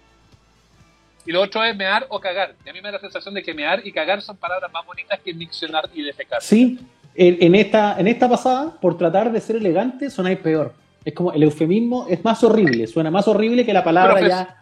Y 1.27 1.33
lo 1.33 1.41
otro 1.43 1.65
es 1.65 1.75
mear 1.77 2.07
o 2.11 2.21
cagar. 2.21 2.55
Y 2.65 2.69
a 2.69 2.73
mí 2.73 2.81
me 2.81 2.89
da 2.89 2.93
la 2.93 3.01
sensación 3.01 3.35
de 3.35 3.43
que 3.43 3.55
mear 3.55 3.81
y 3.87 3.93
cagar 3.93 4.21
son 4.21 4.37
palabras 4.37 4.71
más 4.73 4.85
bonitas 4.85 5.19
que 5.25 5.33
miccionar 5.35 5.89
y 5.95 6.03
defecar. 6.03 6.43
Sí, 6.43 6.79
en, 7.15 7.39
en 7.41 7.55
esta, 7.55 7.99
en 7.99 8.09
esta 8.09 8.29
pasada, 8.29 8.73
por 8.81 8.99
tratar 8.99 9.33
de 9.33 9.41
ser 9.41 9.57
elegante, 9.57 10.11
sonáis 10.11 10.39
peor. 10.39 10.75
Es 11.05 11.13
como 11.15 11.33
el 11.33 11.43
eufemismo 11.43 12.07
es 12.09 12.23
más 12.25 12.43
horrible, 12.45 12.87
suena 12.87 13.11
más 13.11 13.27
horrible 13.29 13.65
que 13.65 13.73
la 13.73 13.85
palabra 13.85 14.15
Profes- 14.21 14.29
ya, 14.29 14.57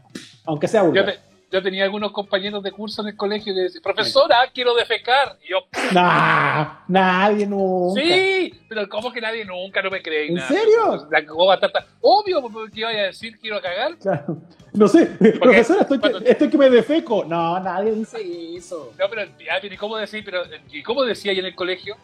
aunque 0.44 0.68
sea 0.68 0.80
Yo, 0.82 0.86
vulgar. 0.88 1.04
te- 1.06 1.31
yo 1.52 1.62
tenía 1.62 1.84
algunos 1.84 2.12
compañeros 2.12 2.62
de 2.62 2.72
curso 2.72 3.02
en 3.02 3.08
el 3.08 3.16
colegio 3.16 3.52
que 3.54 3.60
decían, 3.60 3.82
profesora, 3.82 4.38
quiero 4.54 4.74
defecar. 4.74 5.36
Y 5.44 5.50
yo, 5.50 5.58
Nah, 5.92 6.78
nadie 6.88 7.46
nunca. 7.46 8.00
sí, 8.00 8.54
pero 8.70 8.88
¿cómo 8.88 9.12
que 9.12 9.20
nadie 9.20 9.44
nunca? 9.44 9.82
No 9.82 9.90
me 9.90 10.00
cree. 10.00 10.28
¿En 10.28 10.34
nada. 10.36 10.48
serio? 10.48 11.06
La 11.10 11.22
bastante. 11.46 11.80
Obvio, 12.00 12.40
porque 12.40 12.80
iba 12.80 12.88
a 12.88 12.92
decir 12.92 13.38
quiero 13.38 13.60
cagar. 13.60 13.96
Claro. 13.98 14.38
No 14.72 14.88
sé, 14.88 15.04
profesora, 15.40 15.82
estoy, 15.82 16.00
que- 16.00 16.30
estoy 16.30 16.48
que 16.48 16.56
me 16.58 16.70
defeco. 16.70 17.24
No, 17.24 17.60
nadie 17.60 17.92
dice 17.92 18.18
eso. 18.56 18.94
No, 18.98 19.04
pero, 19.10 19.22
¿y 19.70 19.76
cómo 19.76 19.98
decir? 19.98 20.24
Pero, 20.24 20.44
¿Y 20.72 20.82
cómo 20.82 21.04
decía 21.04 21.32
ahí 21.32 21.38
en 21.38 21.46
el 21.46 21.54
colegio? 21.54 21.96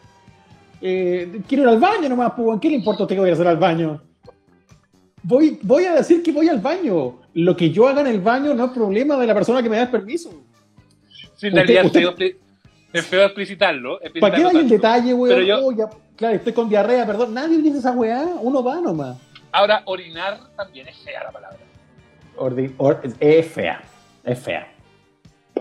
Eh, 0.79 1.41
quiero 1.47 1.63
ir 1.63 1.69
al 1.69 1.79
baño 1.79 2.07
nomás, 2.07 2.33
pues, 2.37 2.59
¿qué 2.61 2.69
le 2.69 2.75
importa 2.75 3.01
a 3.01 3.05
usted 3.05 3.15
que 3.15 3.19
voy 3.21 3.31
a 3.31 3.33
hacer 3.33 3.47
al 3.47 3.57
baño? 3.57 3.99
Voy, 5.23 5.59
voy 5.63 5.85
a 5.85 5.95
decir 5.95 6.23
que 6.23 6.31
voy 6.31 6.47
al 6.47 6.59
baño. 6.59 7.19
Lo 7.43 7.55
que 7.55 7.69
yo 7.71 7.87
haga 7.87 8.01
en 8.01 8.07
el 8.07 8.19
baño 8.19 8.53
no 8.53 8.65
es 8.65 8.71
problema 8.71 9.17
de 9.17 9.27
la 9.27 9.33
persona 9.33 9.61
que 9.63 9.69
me 9.69 9.77
da 9.77 9.83
el 9.83 9.89
permiso. 9.89 10.29
Sí, 11.35 11.47
en 11.47 11.55
realidad 11.55 11.85
usted- 11.85 11.99
es 12.01 12.05
feo 12.05 12.15
expli- 12.15 12.35
es 12.93 13.05
feo 13.05 13.25
explicitarlo. 13.25 13.99
¿Para 14.19 14.35
qué 14.35 14.43
hay 14.45 14.57
el 14.57 14.69
detalle, 14.69 15.13
weón? 15.13 15.35
Pero 15.35 15.45
yo- 15.47 15.65
Oh, 15.67 15.71
ya- 15.71 15.89
claro, 16.15 16.35
estoy 16.35 16.53
con 16.53 16.67
diarrea, 16.69 17.05
perdón. 17.05 17.33
Nadie 17.33 17.59
dice 17.61 17.77
esa 17.79 17.91
weá. 17.91 18.23
Uno 18.41 18.63
va 18.63 18.81
nomás. 18.81 19.17
Ahora, 19.51 19.81
orinar 19.85 20.39
también 20.55 20.87
es 20.87 20.97
fea 20.97 21.23
la 21.23 21.31
palabra. 21.31 21.57
Ordi- 22.37 22.73
or- 22.77 23.01
es 23.19 23.47
fea. 23.47 23.81
Es 24.23 24.39
fea. 24.39 24.67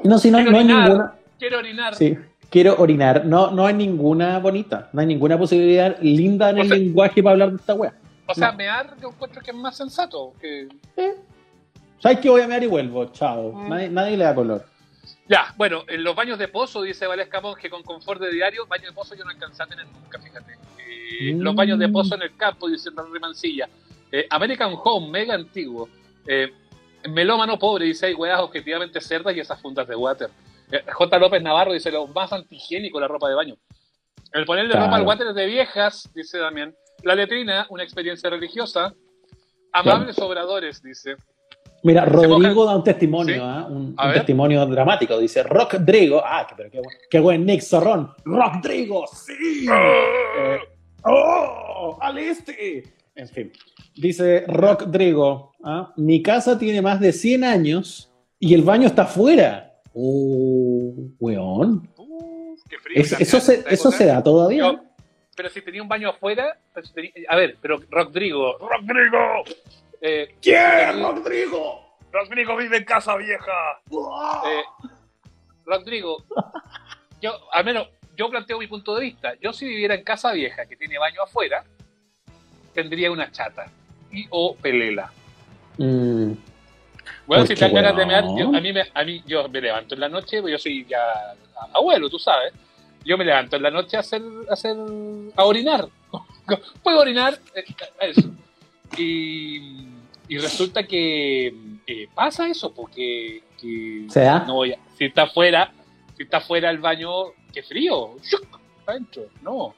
No, 0.05 0.19
si 0.19 0.31
no, 0.31 0.39
Quiero 0.39 0.51
no 0.53 0.59
hay 0.59 0.65
ninguna. 0.65 1.15
Quiero 1.39 1.59
orinar. 1.59 1.95
Sí, 1.95 2.19
quiero 2.51 2.75
orinar. 2.79 3.25
No, 3.25 3.51
no 3.51 3.67
hay 3.67 3.75
ninguna 3.75 4.39
bonita. 4.41 4.89
No 4.93 5.01
hay 5.01 5.07
ninguna 5.07 5.39
posibilidad 5.39 5.97
linda 6.01 6.51
en 6.51 6.59
O 6.59 6.63
el 6.63 6.69
sea- 6.69 6.77
lenguaje 6.77 7.23
para 7.23 7.33
hablar 7.35 7.51
de 7.51 7.57
esta 7.57 7.75
weá. 7.75 7.95
O 8.27 8.35
sea, 8.35 8.51
No. 8.51 8.59
mear 8.59 8.95
yo 9.01 9.09
encuentro 9.09 9.41
que 9.43 9.51
es 9.53 9.57
más 9.57 9.77
sensato. 9.77 10.35
Que... 10.41 10.69
¿Sabes 12.01 12.21
que 12.21 12.31
voy 12.31 12.43
a 12.43 12.47
mear 12.47 12.63
y 12.63 12.67
vuelvo? 12.67 13.07
Chao. 13.13 13.53
Mm. 13.53 13.69
Nadie, 13.69 13.89
nadie 13.91 14.17
le 14.17 14.25
da 14.25 14.35
color. 14.35 14.65
Ya, 15.29 15.53
bueno, 15.57 15.85
en 15.89 16.03
los 16.05 16.15
baños 16.17 16.39
de 16.39 16.49
pozo, 16.49 16.83
dice 16.83 17.07
Valesca 17.07 17.41
Monge, 17.41 17.69
con 17.69 17.83
confort 17.83 18.21
de 18.21 18.31
diario, 18.31 18.67
baño 18.67 18.87
de 18.87 18.93
pozo 18.93 19.15
yo 19.15 19.25
no 19.25 19.31
alcancé 19.31 19.63
a 19.63 19.67
tener 19.67 19.87
nunca, 19.87 20.19
fíjate. 20.21 20.53
Eh, 20.53 21.35
Mm. 21.35 21.41
Los 21.41 21.55
baños 21.55 21.79
de 21.79 21.89
pozo 21.89 22.15
en 22.15 22.23
el 22.23 22.37
campo, 22.37 22.69
dice 22.69 22.91
Henry 22.97 23.19
Mancilla. 23.21 23.69
Eh, 24.13 24.27
American 24.31 24.75
Home, 24.85 25.11
mega 25.11 25.35
antiguo. 25.35 25.89
Eh, 26.27 26.53
melómano 27.11 27.59
pobre, 27.59 27.87
dice, 27.87 28.07
hay 28.07 28.15
weas 28.15 28.41
objetivamente 28.41 29.01
cerdas 29.01 29.35
y 29.37 29.41
esas 29.41 29.61
fundas 29.61 29.87
de 29.89 29.97
water. 29.97 30.31
Eh, 30.71 30.83
J. 30.93 31.19
López 31.19 31.43
Navarro 31.43 31.73
dice, 31.73 31.91
lo 31.91 32.07
más 32.09 32.33
antihigiénico 32.33 33.01
la 33.01 33.09
ropa 33.09 33.29
de 33.29 33.35
baño. 33.35 33.57
El 34.33 34.45
ponerle 34.45 34.71
Claro. 34.73 34.87
ropa 34.87 34.97
al 34.97 35.07
water 35.07 35.27
es 35.29 35.35
de 35.35 35.47
viejas, 35.47 36.09
dice 36.15 36.39
Damián. 36.39 36.75
La 37.03 37.15
letrina, 37.15 37.67
una 37.71 37.83
experiencia 37.83 38.29
religiosa. 38.31 38.95
Amables 39.73 40.19
obradores, 40.19 40.83
dice. 40.83 41.17
Mira, 41.89 42.05
Rodrigo 42.05 42.67
da 42.67 42.77
un 42.77 42.85
testimonio, 42.85 43.35
Sí. 43.35 43.41
¿ah? 43.43 43.67
un, 43.71 43.97
testimonio 44.13 44.67
dramático. 44.67 45.19
Dice, 45.19 45.43
Rodrigo, 45.43 46.21
ah, 46.23 46.47
pero 46.55 46.71
qué, 46.71 46.83
qué 47.11 47.19
buen 47.19 47.47
Nick 47.47 47.63
Zorrón. 47.63 48.11
Rodrigo, 48.27 49.07
sí. 49.07 49.67
Eh, 49.73 50.59
¡Oh! 51.05 51.97
¡Al 52.01 52.19
este! 52.19 52.83
En 53.15 53.27
fin. 53.29 53.51
Dice 53.97 54.45
Rodrigo, 54.47 55.53
¿ah? 55.65 55.93
mi 55.97 56.23
casa 56.23 56.59
tiene 56.59 56.83
más 56.83 57.01
de 57.01 57.13
100 57.13 57.43
años 57.45 58.13
y 58.39 58.53
el 58.53 58.63
baño 58.63 58.87
está 58.87 59.03
afuera. 59.05 59.81
Oh, 59.95 60.93
weón. 61.19 61.89
Uf, 61.97 62.61
qué 62.69 62.77
frío. 62.79 63.01
Es- 63.03 63.19
eso, 63.19 63.41
se, 63.41 63.65
eso 63.69 63.91
se 63.91 64.05
da 64.05 64.23
todavía. 64.23 64.59
Yo- 64.73 64.81
pero 65.35 65.49
si 65.49 65.63
tenía 65.63 65.81
un 65.83 65.89
baño 65.89 66.11
afuera, 66.11 66.59
tenía- 66.95 67.13
a 67.29 67.37
ver, 67.37 67.57
pero 67.63 67.79
Rodrigo, 67.91 68.59
Rodrigo, 68.59 69.19
eh, 70.01 70.37
¿Quién, 70.41 71.03
Rodrigo? 71.03 71.97
Rodrigo 72.13 72.57
vive 72.57 72.79
en 72.79 72.85
casa 72.85 73.17
vieja. 73.17 73.81
Eh, 74.47 74.63
Rodrigo, 75.67 76.25
yo, 77.21 77.33
al 77.53 77.65
menos, 77.65 77.89
yo 78.17 78.31
planteo 78.31 78.59
mi 78.59 78.67
punto 78.67 78.95
de 78.95 79.03
vista. 79.03 79.35
Yo 79.41 79.53
si 79.53 79.67
viviera 79.67 79.95
en 79.95 80.05
casa 80.05 80.33
vieja 80.33 80.67
que 80.67 80.77
tiene 80.77 80.99
baño 80.99 81.23
afuera, 81.23 81.65
tendría 82.75 83.11
una 83.11 83.31
chata 83.31 83.71
y 84.11 84.27
o 84.31 84.55
pelela. 84.57 85.13
Mm, 85.77 86.33
Bueno, 87.27 87.43
¿Por 87.43 87.49
si 87.49 87.55
te 87.55 87.61
dan 87.67 87.75
ganas 87.75 87.97
de 87.97 88.07
mear, 88.07 88.25
yo- 88.37 88.49
a 88.57 88.61
mí, 88.61 88.73
me, 88.73 88.83
a 88.93 89.05
mí 89.05 89.23
yo 89.27 89.49
me 89.49 89.61
levanto 89.61 89.95
en 89.95 90.01
la 90.01 90.09
noche, 90.09 90.41
pues 90.41 90.53
yo 90.53 90.59
soy 90.59 90.85
ya 90.87 91.35
abuelo, 91.75 92.09
tú 92.09 92.19
sabes. 92.19 92.53
Yo 93.05 93.17
me 93.19 93.25
levanto 93.25 93.57
en 93.57 93.63
la 93.63 93.71
noche 93.71 93.97
a 93.97 94.01
hacer, 94.01 94.23
a 94.49 94.53
hacer, 94.55 94.77
a 95.37 95.45
orinar. 95.45 95.87
Puedo 96.83 97.01
orinar, 97.01 97.39
eh, 97.55 97.65
eso. 98.01 98.31
Y, 98.97 99.87
y 100.29 100.39
resulta 100.39 100.83
que 100.87 101.47
eh, 101.87 102.09
pasa 102.15 102.49
eso, 102.49 102.73
porque 102.75 103.43
que 103.61 104.07
¿Se 104.09 104.21
da? 104.21 104.45
no 104.47 104.63
si 104.97 105.05
está 105.07 105.23
afuera, 105.23 105.73
si 106.17 106.25
está 106.25 106.37
afuera 106.39 106.71
el 106.71 106.79
baño, 106.79 107.09
qué 107.53 107.63
frío, 107.63 108.17
adentro, 108.87 109.23
no. 109.43 109.75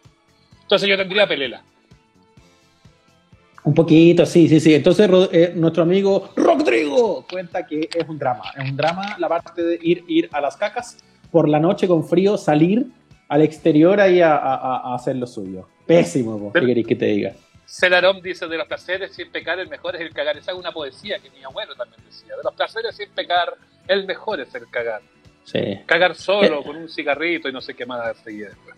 Entonces 0.63 0.89
yo 0.89 0.97
tendría 0.97 1.27
pelela. 1.27 1.63
Un 3.63 3.75
poquito, 3.75 4.25
sí, 4.25 4.49
sí, 4.49 4.59
sí. 4.59 4.75
Entonces 4.75 5.09
eh, 5.33 5.53
nuestro 5.55 5.83
amigo 5.83 6.31
Rodrigo 6.35 7.27
cuenta 7.31 7.67
que 7.67 7.89
es 7.95 8.09
un 8.09 8.19
drama. 8.19 8.45
Es 8.57 8.71
un 8.71 8.77
drama 8.77 9.17
la 9.19 9.29
parte 9.29 9.63
de 9.63 9.79
ir, 9.83 10.05
ir 10.09 10.29
a 10.33 10.41
las 10.41 10.57
cacas 10.57 10.97
por 11.31 11.49
la 11.49 11.61
noche 11.61 11.87
con 11.87 12.05
frío, 12.07 12.37
salir 12.39 12.87
al 13.29 13.43
exterior 13.43 14.01
ahí 14.01 14.21
a, 14.21 14.35
a- 14.35 14.55
a- 14.55 14.93
a 14.93 14.95
hacer 14.95 15.17
lo 15.17 15.27
suyo. 15.27 15.69
Pésimo, 15.87 16.39
po. 16.39 16.53
¿qué 16.53 16.65
queréis 16.67 16.87
que 16.87 16.97
te 16.97 17.07
diga? 17.07 17.33
Celarón 17.73 18.21
dice, 18.21 18.49
de 18.49 18.57
los 18.59 18.67
placeres 18.67 19.15
sin 19.15 19.31
pecar, 19.31 19.61
el 19.61 19.69
mejor 19.69 19.95
es 19.95 20.03
el 20.03 20.13
cagar. 20.13 20.37
Esa 20.37 20.51
es 20.51 20.59
una 20.59 20.73
poesía 20.73 21.21
que 21.21 21.31
mi 21.31 21.45
abuelo 21.45 21.73
también 21.77 22.03
decía. 22.05 22.35
De 22.37 22.43
los 22.43 22.53
placeres 22.55 22.97
sin 22.97 23.09
pecar, 23.11 23.55
el 23.87 24.07
mejor 24.07 24.41
es 24.41 24.53
el 24.57 24.69
cagar. 24.69 25.03
Sí. 25.45 25.79
Cagar 25.87 26.17
solo, 26.17 26.61
Eh. 26.61 26.65
con 26.65 26.75
un 26.77 26.89
cigarrito 26.89 27.49
y 27.49 27.53
no 27.53 27.61
sé 27.61 27.75
qué 27.75 27.87
más 27.87 28.05
después. 28.25 28.77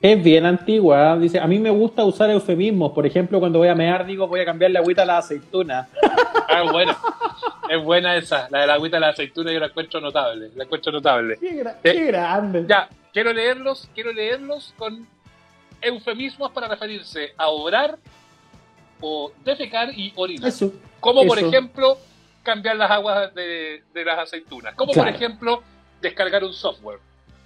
Es 0.00 0.22
bien 0.22 0.46
antigua. 0.46 1.14
¿eh? 1.14 1.18
Dice, 1.18 1.40
a 1.40 1.48
mí 1.48 1.58
me 1.58 1.70
gusta 1.70 2.04
usar 2.04 2.30
eufemismos. 2.30 2.92
Por 2.92 3.04
ejemplo, 3.06 3.40
cuando 3.40 3.58
voy 3.58 3.66
a 3.68 3.74
mear, 3.74 4.06
digo, 4.06 4.28
voy 4.28 4.38
a 4.40 4.44
cambiar 4.44 4.70
la 4.70 4.78
agüita 4.78 5.02
a 5.02 5.06
la 5.06 5.18
aceituna. 5.18 5.88
Ah, 6.50 6.62
es 6.64 6.72
buena. 6.72 6.96
es 7.68 7.84
buena 7.84 8.16
esa. 8.16 8.48
La 8.50 8.62
de 8.62 8.66
la 8.68 8.74
agüita 8.74 8.96
de 8.96 9.00
la 9.02 9.08
aceituna 9.10 9.52
yo 9.52 9.60
la 9.60 9.66
encuentro 9.66 10.00
notable. 10.00 10.48
La 10.54 10.64
encuentro 10.64 10.90
notable. 10.90 11.36
Qué, 11.38 11.62
gra- 11.62 11.76
Eh, 11.84 11.92
qué 11.92 12.04
grande. 12.06 12.64
Ya, 12.66 12.88
quiero 13.12 13.34
leerlos, 13.34 13.90
quiero 13.94 14.12
leerlos 14.14 14.72
con 14.78 15.06
eufemismos 15.82 16.50
para 16.52 16.68
referirse 16.68 17.34
a 17.36 17.48
obrar 17.48 17.98
o 19.00 19.32
defecar 19.44 19.90
y 19.96 20.12
orinar. 20.16 20.48
Eso. 20.48 20.72
Como 21.00 21.24
por 21.26 21.38
ejemplo, 21.38 21.98
cambiar 22.42 22.76
las 22.76 22.90
aguas 22.90 23.34
de, 23.34 23.82
de 23.92 24.04
las 24.04 24.18
aceitunas. 24.18 24.74
Como 24.74 24.92
Claro. 24.92 25.10
por 25.10 25.16
ejemplo, 25.16 25.62
descargar 26.00 26.42
un 26.44 26.52
software. 26.52 26.98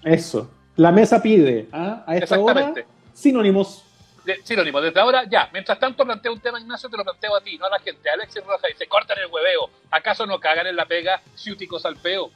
Eso. 0.05 0.51
La 0.77 0.91
mesa 0.93 1.21
pide. 1.23 1.69
¿ah? 1.73 2.05
A 2.07 2.17
esta 2.17 2.39
hora, 2.39 2.53
Exactamente. 2.61 2.87
sinónimos. 3.13 3.85
De- 4.25 4.41
sinónimo, 4.45 4.81
desde 4.81 5.01
ahora 5.01 5.25
ya. 5.29 5.51
Mientras 5.53 5.79
tanto 5.81 6.05
planteo 6.05 6.33
un 6.33 6.41
tema, 6.41 6.61
Ignacio, 6.61 6.89
te 6.89 6.97
lo 6.97 7.03
planteo 7.05 7.35
a 7.37 7.41
ti, 7.43 7.59
no 7.59 7.67
a 7.67 7.71
la 7.71 7.81
gente. 7.81 8.09
Alexis 8.09 8.43
Roja 8.45 8.69
dice, 8.69 8.87
cortan 8.87 9.19
el 9.19 9.27
hueveo. 9.31 9.69
¿Acaso 9.91 10.27
no 10.27 10.39
cagan 10.39 10.67
en 10.69 10.77
la 10.77 10.87
pega 10.87 11.21
ciúticos 11.35 11.85
al 11.85 11.97
peo? 11.97 12.31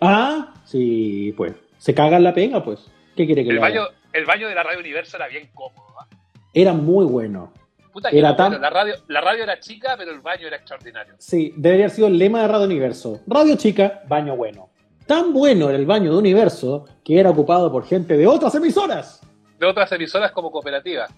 Ah, 0.00 0.54
sí, 0.66 1.32
pues. 1.36 1.54
Se 1.78 1.94
cagan 1.94 2.22
la 2.24 2.34
pega, 2.34 2.62
pues. 2.62 2.80
¿Qué 3.16 3.26
quiere 3.26 3.42
que 3.42 3.50
El 3.50 3.56
le 3.56 3.62
haga? 3.62 3.68
baño, 3.80 3.88
el 4.12 4.24
baño 4.26 4.48
de 4.48 4.54
la 4.54 4.62
Radio 4.62 4.80
Universo 4.80 5.16
era 5.16 5.28
bien 5.28 5.48
cómodo. 5.54 5.94
¿ah? 5.98 6.06
Era 6.52 6.72
muy 6.74 7.06
bueno. 7.06 7.52
Puta 7.92 8.08
Era 8.10 8.18
era 8.28 8.36
tan- 8.36 8.48
bueno. 8.52 8.62
la, 8.62 8.70
radio, 8.70 8.94
la 9.08 9.20
radio 9.20 9.42
era 9.44 9.58
chica, 9.60 9.94
pero 9.98 10.12
el 10.12 10.20
baño 10.20 10.46
era 10.46 10.56
extraordinario. 10.56 11.14
Sí, 11.18 11.52
debería 11.56 11.86
haber 11.86 11.94
sido 11.96 12.06
el 12.08 12.18
lema 12.18 12.42
de 12.42 12.48
Radio 12.48 12.66
Universo. 12.66 13.20
Radio 13.26 13.56
chica, 13.56 14.02
baño 14.08 14.36
bueno. 14.36 14.68
Tan 15.06 15.32
bueno 15.32 15.68
era 15.68 15.76
el 15.78 15.86
baño 15.86 16.12
de 16.12 16.18
Universo 16.18 16.84
que 17.04 17.18
era 17.18 17.30
ocupado 17.30 17.70
por 17.72 17.84
gente 17.86 18.16
de 18.16 18.26
otras 18.26 18.54
emisoras. 18.54 19.20
De 19.58 19.66
otras 19.66 19.90
emisoras 19.92 20.30
como 20.32 20.50
Cooperativa. 20.50 21.08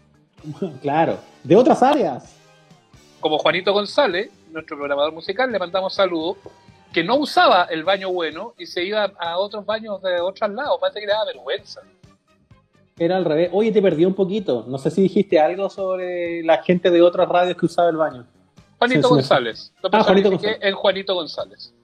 claro, 0.82 1.18
de 1.44 1.56
otras 1.56 1.82
áreas. 1.82 2.36
Como 3.20 3.38
Juanito 3.38 3.72
González, 3.72 4.30
nuestro 4.50 4.76
programador 4.76 5.12
musical, 5.12 5.52
le 5.52 5.58
mandamos 5.58 5.94
saludos, 5.94 6.38
que 6.92 7.04
no 7.04 7.16
usaba 7.16 7.64
el 7.70 7.84
baño 7.84 8.10
bueno 8.12 8.54
y 8.58 8.66
se 8.66 8.82
iba 8.84 9.04
a 9.18 9.38
otros 9.38 9.64
baños 9.64 10.02
de 10.02 10.20
otros 10.20 10.50
lados. 10.50 10.78
Parece 10.80 11.00
que 11.00 11.06
le 11.06 11.12
daba 11.12 11.26
vergüenza. 11.26 11.80
Era 13.04 13.16
al 13.16 13.24
revés. 13.24 13.50
Oye, 13.52 13.72
te 13.72 13.82
perdí 13.82 14.04
un 14.04 14.14
poquito. 14.14 14.64
No 14.68 14.78
sé 14.78 14.90
si 14.90 15.02
dijiste 15.02 15.40
algo 15.40 15.68
sobre 15.70 16.42
la 16.42 16.62
gente 16.62 16.90
de 16.90 17.02
otras 17.02 17.28
radios 17.28 17.56
que 17.56 17.66
usaba 17.66 17.88
el 17.90 17.96
baño. 17.96 18.24
Juanito 18.78 19.08
Sí, 19.08 19.14
González. 19.14 19.72
Lo 19.82 19.88
Ah, 19.92 20.02
Juanito 20.02 20.30
González. 20.30 20.58
en 20.60 20.74
Juanito 20.74 21.14
González. 21.14 21.74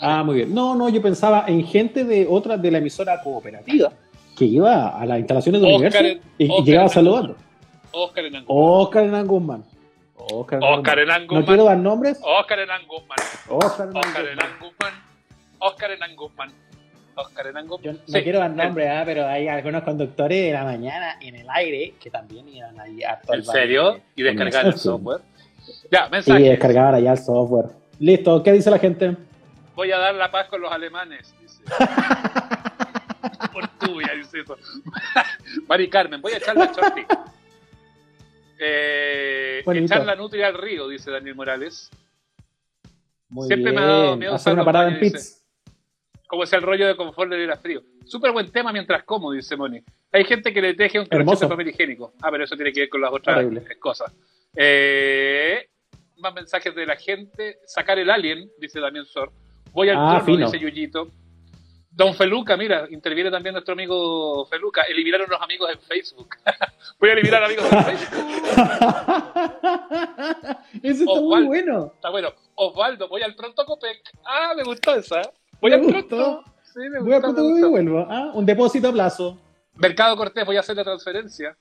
Ah, 0.00 0.22
muy 0.24 0.36
bien. 0.36 0.54
No, 0.54 0.74
no, 0.74 0.88
yo 0.88 1.00
pensaba 1.00 1.44
en 1.46 1.64
gente 1.64 2.04
de 2.04 2.26
otras 2.28 2.60
de 2.60 2.70
la 2.70 2.78
emisora 2.78 3.20
cooperativa 3.22 3.92
que 4.36 4.44
iba 4.46 4.88
a 4.88 5.06
las 5.06 5.18
instalaciones 5.18 5.60
de 5.60 5.74
Oscar 5.74 6.02
Universo 6.02 6.28
y, 6.38 6.44
y 6.52 6.64
llegaba 6.64 6.88
saludando. 6.88 7.36
Oscar 7.92 8.24
Enán. 8.24 8.44
Oscar 8.46 9.04
Hernán 9.04 9.26
Guzmán. 9.26 9.64
Oscar 10.16 10.62
Hernán 10.62 10.78
Oscar 10.78 10.98
Guzmán. 11.26 11.26
No 11.40 11.44
quiero 11.46 11.64
dar 11.64 11.76
nombres. 11.78 12.20
Oscar 12.24 12.58
Enán 12.58 12.82
Guzmán. 12.88 13.18
Oscar 13.48 13.88
Hernán 13.88 14.04
Oscar 14.04 14.48
Guzmán. 14.60 14.94
Oscar 15.58 15.90
Enán 15.92 16.16
Guzmán. 16.16 16.48
Oscar 17.14 17.46
Enango. 17.48 17.80
Yo 17.80 17.92
no 17.92 17.98
Sí, 18.06 18.22
quiero 18.22 18.38
dar 18.38 18.50
nombre, 18.50 18.88
ah, 18.88 19.02
pero 19.04 19.26
hay 19.26 19.48
algunos 19.48 19.82
conductores 19.82 20.44
de 20.46 20.52
la 20.52 20.64
mañana 20.64 21.16
en 21.20 21.36
el 21.36 21.46
aire 21.50 21.94
que 22.00 22.10
también 22.10 22.48
iban 22.48 22.78
ahí 22.80 23.02
a 23.02 23.20
¿En 23.28 23.44
serio? 23.44 24.00
Y 24.16 24.22
descargar 24.22 24.66
el 24.66 24.74
software. 24.76 25.20
Ya, 25.90 26.06
Y 26.08 26.10
mensaje. 26.10 26.42
descargaban 26.42 26.94
allá 26.94 27.12
el 27.12 27.18
software. 27.18 27.66
Listo, 27.98 28.42
¿qué 28.42 28.52
dice 28.52 28.70
la 28.70 28.78
gente? 28.78 29.16
Voy 29.74 29.92
a 29.92 29.98
dar 29.98 30.14
la 30.14 30.30
paz 30.30 30.48
con 30.48 30.60
los 30.60 30.72
alemanes, 30.72 31.34
dice. 31.40 31.62
Por 33.52 33.68
tuya, 33.78 34.12
dice 34.14 34.40
eso. 34.40 34.56
Mari 35.68 35.88
Carmen, 35.88 36.20
voy 36.20 36.32
a 36.32 36.36
echar 36.38 36.56
la 36.56 36.66
shorty. 36.66 37.02
Eh, 38.58 39.62
echar 39.66 40.04
la 40.04 40.14
nutria 40.14 40.46
al 40.46 40.54
río, 40.54 40.88
dice 40.88 41.10
Daniel 41.10 41.34
Morales. 41.34 41.90
Muy 43.28 43.46
Siempre 43.48 43.72
me 43.72 43.80
ha 43.80 43.86
dado 43.86 44.16
miedo 44.16 44.34
Hacer 44.34 44.52
una 44.52 44.64
parada 44.64 44.88
en 44.88 45.00
pits. 45.00 45.41
Como 46.32 46.46
si 46.46 46.56
el 46.56 46.62
rollo 46.62 46.86
de 46.86 46.96
confort 46.96 47.30
le 47.30 47.36
diera 47.36 47.58
frío. 47.58 47.82
Súper 48.06 48.32
buen 48.32 48.50
tema 48.50 48.72
mientras 48.72 49.04
como, 49.04 49.32
dice 49.32 49.54
Moni. 49.54 49.82
Hay 50.12 50.24
gente 50.24 50.50
que 50.50 50.62
le 50.62 50.72
teje 50.72 50.98
un 50.98 51.06
de 51.06 51.46
papel 51.46 51.68
higiénico. 51.68 52.14
Ah, 52.22 52.30
pero 52.30 52.44
eso 52.44 52.56
tiene 52.56 52.72
que 52.72 52.80
ver 52.80 52.88
con 52.88 53.02
las 53.02 53.12
otras 53.12 53.36
Horrible. 53.36 53.78
cosas. 53.78 54.10
Eh, 54.56 55.68
más 56.20 56.32
mensajes 56.32 56.74
de 56.74 56.86
la 56.86 56.96
gente. 56.96 57.58
Sacar 57.66 57.98
el 57.98 58.08
alien, 58.08 58.50
dice 58.58 58.80
Damián 58.80 59.04
Sor. 59.04 59.30
Voy 59.72 59.90
al 59.90 59.96
Ah, 59.98 60.22
dice 60.26 60.58
Yuyito. 60.58 61.08
Don 61.90 62.14
Feluca, 62.14 62.56
mira, 62.56 62.86
interviene 62.90 63.30
también 63.30 63.52
nuestro 63.52 63.74
amigo 63.74 64.46
Feluca. 64.46 64.84
Eliminaron 64.88 65.28
los 65.28 65.38
amigos 65.38 65.70
en 65.70 65.80
Facebook. 65.80 66.34
Voy 66.98 67.10
a 67.10 67.12
eliminar 67.12 67.44
amigos 67.44 67.70
en 67.70 67.84
Facebook. 67.84 68.24
Eso 70.82 71.04
está 71.04 71.20
muy 71.20 71.44
bueno. 71.44 71.92
Está 71.94 72.08
bueno. 72.08 72.30
Osvaldo, 72.54 73.06
voy 73.08 73.20
al 73.20 73.34
pronto 73.34 73.66
Copec. 73.66 74.00
Ah, 74.24 74.54
me 74.56 74.62
gustó 74.62 74.94
esa. 74.94 75.20
Voy 75.62 75.70
Me 75.70 75.76
al 75.76 75.82
gustó. 75.84 76.08
pronto. 76.08 76.44
Sí, 76.64 76.80
me 76.90 76.98
Voy 77.00 77.12
a 77.12 77.20
gustó, 77.20 77.34
punto 77.34 77.58
y 77.58 77.62
vuelvo. 77.70 78.06
Ah, 78.10 78.30
un 78.34 78.44
depósito 78.44 78.88
a 78.88 78.92
plazo. 78.92 79.38
Mercado 79.76 80.16
Cortés, 80.16 80.44
voy 80.44 80.56
a 80.56 80.60
hacer 80.60 80.76
la 80.76 80.84
transferencia. 80.84 81.56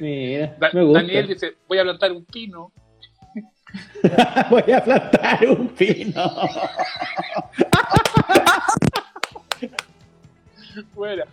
Mira, 0.00 0.56
Da- 0.58 0.70
me 0.72 0.82
gusta. 0.84 1.00
Daniel 1.00 1.26
dice, 1.28 1.54
voy 1.68 1.78
a 1.78 1.82
plantar 1.82 2.12
un 2.12 2.24
pino. 2.24 2.72
Voy 4.50 4.70
a 4.72 4.84
plantar 4.84 5.44
un 5.48 5.66
pino. 5.68 6.14
Fuera. 10.94 11.24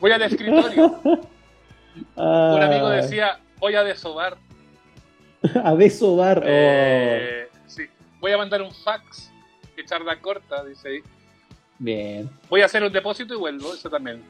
Voy 0.00 0.10
al 0.10 0.22
escritorio. 0.22 1.00
Un 1.04 2.62
amigo 2.62 2.88
Ay, 2.88 3.02
decía, 3.02 3.38
voy 3.58 3.74
a 3.76 3.84
desovar. 3.84 4.36
A 5.62 5.74
desovar. 5.76 6.38
Oh. 6.40 6.46
Eh, 6.46 7.48
sí. 7.66 7.84
Voy 8.20 8.32
a 8.32 8.38
mandar 8.38 8.60
un 8.62 8.72
fax. 8.74 9.30
Echar 9.76 10.02
la 10.02 10.20
corta, 10.20 10.64
dice 10.64 10.88
ahí. 10.88 11.02
Bien. 11.78 12.30
Voy 12.48 12.62
a 12.62 12.66
hacer 12.66 12.82
un 12.82 12.92
depósito 12.92 13.34
y 13.34 13.36
vuelvo, 13.36 13.74
eso 13.74 13.90
también. 13.90 14.22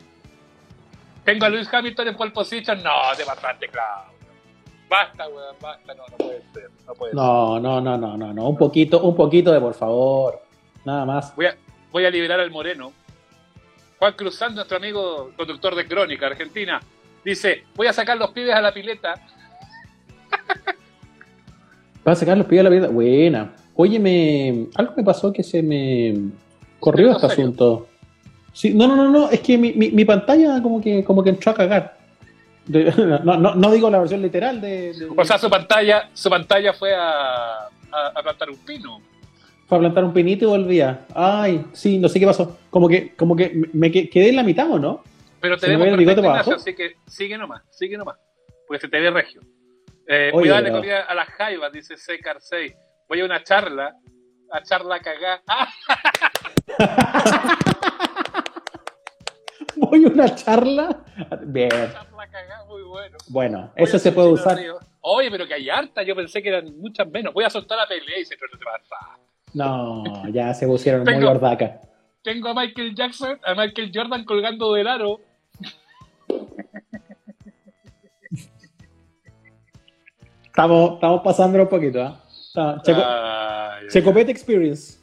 Tengo 1.24 1.44
a 1.44 1.48
Luis 1.48 1.72
Hamilton 1.72 2.08
en 2.08 2.16
pole 2.16 2.30
position. 2.30 2.82
No, 2.82 2.92
te 3.16 3.24
mataste, 3.24 3.68
Claudio. 3.68 4.16
Basta, 4.88 5.28
weón, 5.28 5.56
basta. 5.60 5.94
No, 5.94 6.04
no 6.10 6.16
puede 6.16 6.42
ser. 6.52 6.70
No 6.86 6.94
puede 6.94 7.12
ser. 7.12 7.16
No, 7.16 7.60
no, 7.60 7.80
no, 7.80 7.98
no, 7.98 8.16
no, 8.16 8.32
no. 8.32 8.48
Un 8.48 8.56
poquito, 8.56 9.02
un 9.02 9.16
poquito 9.16 9.52
de 9.52 9.60
por 9.60 9.74
favor. 9.74 10.42
Nada 10.84 11.04
más. 11.04 11.34
Voy 11.34 11.46
a, 11.46 11.56
voy 11.90 12.04
a 12.04 12.10
liberar 12.10 12.40
al 12.40 12.50
Moreno. 12.50 12.92
Juan 13.98 14.12
Cruzán, 14.12 14.54
nuestro 14.54 14.76
amigo 14.76 15.32
conductor 15.36 15.74
de 15.74 15.86
Crónica, 15.86 16.26
Argentina, 16.26 16.80
dice, 17.24 17.64
voy 17.74 17.86
a 17.86 17.92
sacar 17.92 18.18
los 18.18 18.30
pibes 18.30 18.54
a 18.54 18.60
la 18.60 18.72
pileta. 18.72 19.14
Va 22.06 22.12
a 22.12 22.14
sacar 22.14 22.38
los 22.38 22.46
pies 22.46 22.60
de 22.60 22.64
la 22.64 22.70
vida. 22.70 22.88
Buena. 22.88 23.52
Oye, 23.76 23.98
me... 23.98 24.66
algo 24.74 24.94
me 24.96 25.04
pasó 25.04 25.32
que 25.32 25.42
se 25.42 25.62
me 25.62 26.14
corrió 26.80 27.10
¿Esto 27.12 27.26
este 27.26 27.36
serio? 27.36 27.44
asunto. 27.50 27.88
Sí, 28.52 28.72
no, 28.74 28.86
no, 28.88 28.96
no, 28.96 29.10
no. 29.10 29.30
Es 29.30 29.40
que 29.40 29.58
mi, 29.58 29.72
mi, 29.74 29.90
mi 29.90 30.04
pantalla 30.04 30.62
como 30.62 30.80
que, 30.80 31.04
como 31.04 31.22
que 31.22 31.30
entró 31.30 31.52
a 31.52 31.54
cagar. 31.54 31.96
De- 32.66 32.84
no, 33.24 33.36
no, 33.36 33.54
no 33.54 33.70
digo 33.72 33.90
la 33.90 33.98
versión 34.00 34.22
literal 34.22 34.60
de, 34.60 34.92
de- 34.94 35.08
O 35.14 35.24
sea, 35.24 35.38
su 35.38 35.50
pantalla, 35.50 36.08
su 36.14 36.30
pantalla 36.30 36.72
fue 36.72 36.94
a, 36.94 37.66
a- 37.92 38.12
a 38.14 38.22
plantar 38.22 38.48
un 38.50 38.56
pino. 38.58 39.00
para 39.68 39.80
plantar 39.80 40.04
un 40.04 40.12
pinito 40.14 40.44
y 40.46 40.48
volvía. 40.48 41.04
Ay, 41.14 41.66
sí, 41.72 41.98
no 41.98 42.08
sé 42.08 42.18
qué 42.18 42.26
pasó. 42.26 42.58
Como 42.70 42.88
que, 42.88 43.14
como 43.14 43.36
que 43.36 43.60
me 43.74 43.90
que- 43.92 44.08
quedé 44.08 44.30
en 44.30 44.36
la 44.36 44.42
mitad, 44.42 44.70
¿o 44.70 44.78
no? 44.78 45.02
Pero 45.40 45.58
¿Se 45.58 45.66
te 45.66 45.72
me 45.72 45.72
vemos 45.72 45.86
ve 45.86 45.90
el 45.92 45.98
bigote 45.98 46.20
para 46.22 46.32
abajo? 46.40 46.54
así 46.54 46.74
que 46.74 46.94
sigue 47.06 47.36
nomás, 47.36 47.62
sigue 47.70 47.98
nomás. 47.98 48.16
Porque 48.66 48.80
se 48.80 48.88
te 48.88 48.98
ve 49.00 49.10
regio. 49.10 49.42
Eh, 50.08 50.30
Oye, 50.32 50.50
a 50.54 50.70
comida 50.72 51.00
a 51.02 51.14
las 51.14 51.28
jaivas, 51.28 51.70
dice 51.72 51.96
Secar 51.96 52.38
6. 52.40 52.72
Voy 53.08 53.20
a 53.20 53.24
una 53.24 53.42
charla, 53.42 53.96
a 54.50 54.62
charla 54.62 55.00
cagá. 55.00 55.42
Voy 59.76 60.04
a 60.04 60.08
una 60.08 60.34
charla. 60.34 61.04
Bien. 61.46 61.68
Charla 61.70 62.28
cagá, 62.30 62.64
muy 62.66 62.82
bueno. 62.82 63.16
Bueno, 63.28 63.72
Voy 63.76 63.84
eso 63.84 63.98
se 63.98 64.12
puede 64.12 64.28
usar. 64.30 64.56
Río. 64.56 64.78
Oye, 65.00 65.30
pero 65.30 65.46
que 65.46 65.54
hay 65.54 65.70
harta, 65.70 66.02
yo 66.02 66.16
pensé 66.16 66.42
que 66.42 66.48
eran 66.48 66.76
muchas 66.80 67.06
menos. 67.08 67.32
Voy 67.32 67.44
a 67.44 67.50
soltar 67.50 67.78
la 67.78 67.86
pelea 67.86 68.18
y 68.18 68.24
se 68.24 68.36
trata 68.36 68.56
de. 68.58 69.18
No, 69.54 70.28
ya 70.30 70.52
se 70.52 70.66
pusieron 70.66 71.04
muy 71.04 71.14
Tengo- 71.14 71.30
ordaca. 71.30 71.80
Tengo 72.22 72.48
a 72.48 72.54
Michael 72.54 72.94
Jackson, 72.96 73.38
a 73.44 73.54
Michael 73.54 73.92
Jordan 73.94 74.24
colgando 74.24 74.72
del 74.72 74.88
aro. 74.88 75.20
Estamos, 80.46 80.94
estamos 80.94 81.20
pasándolo 81.22 81.64
un 81.64 81.70
poquito, 81.70 82.02
¿ah? 82.02 82.20
Está- 82.56 82.82
Checo- 82.82 83.04
Ay, 83.04 83.82
ay, 83.82 83.88
Checopete 83.90 84.30
Experience. 84.30 84.98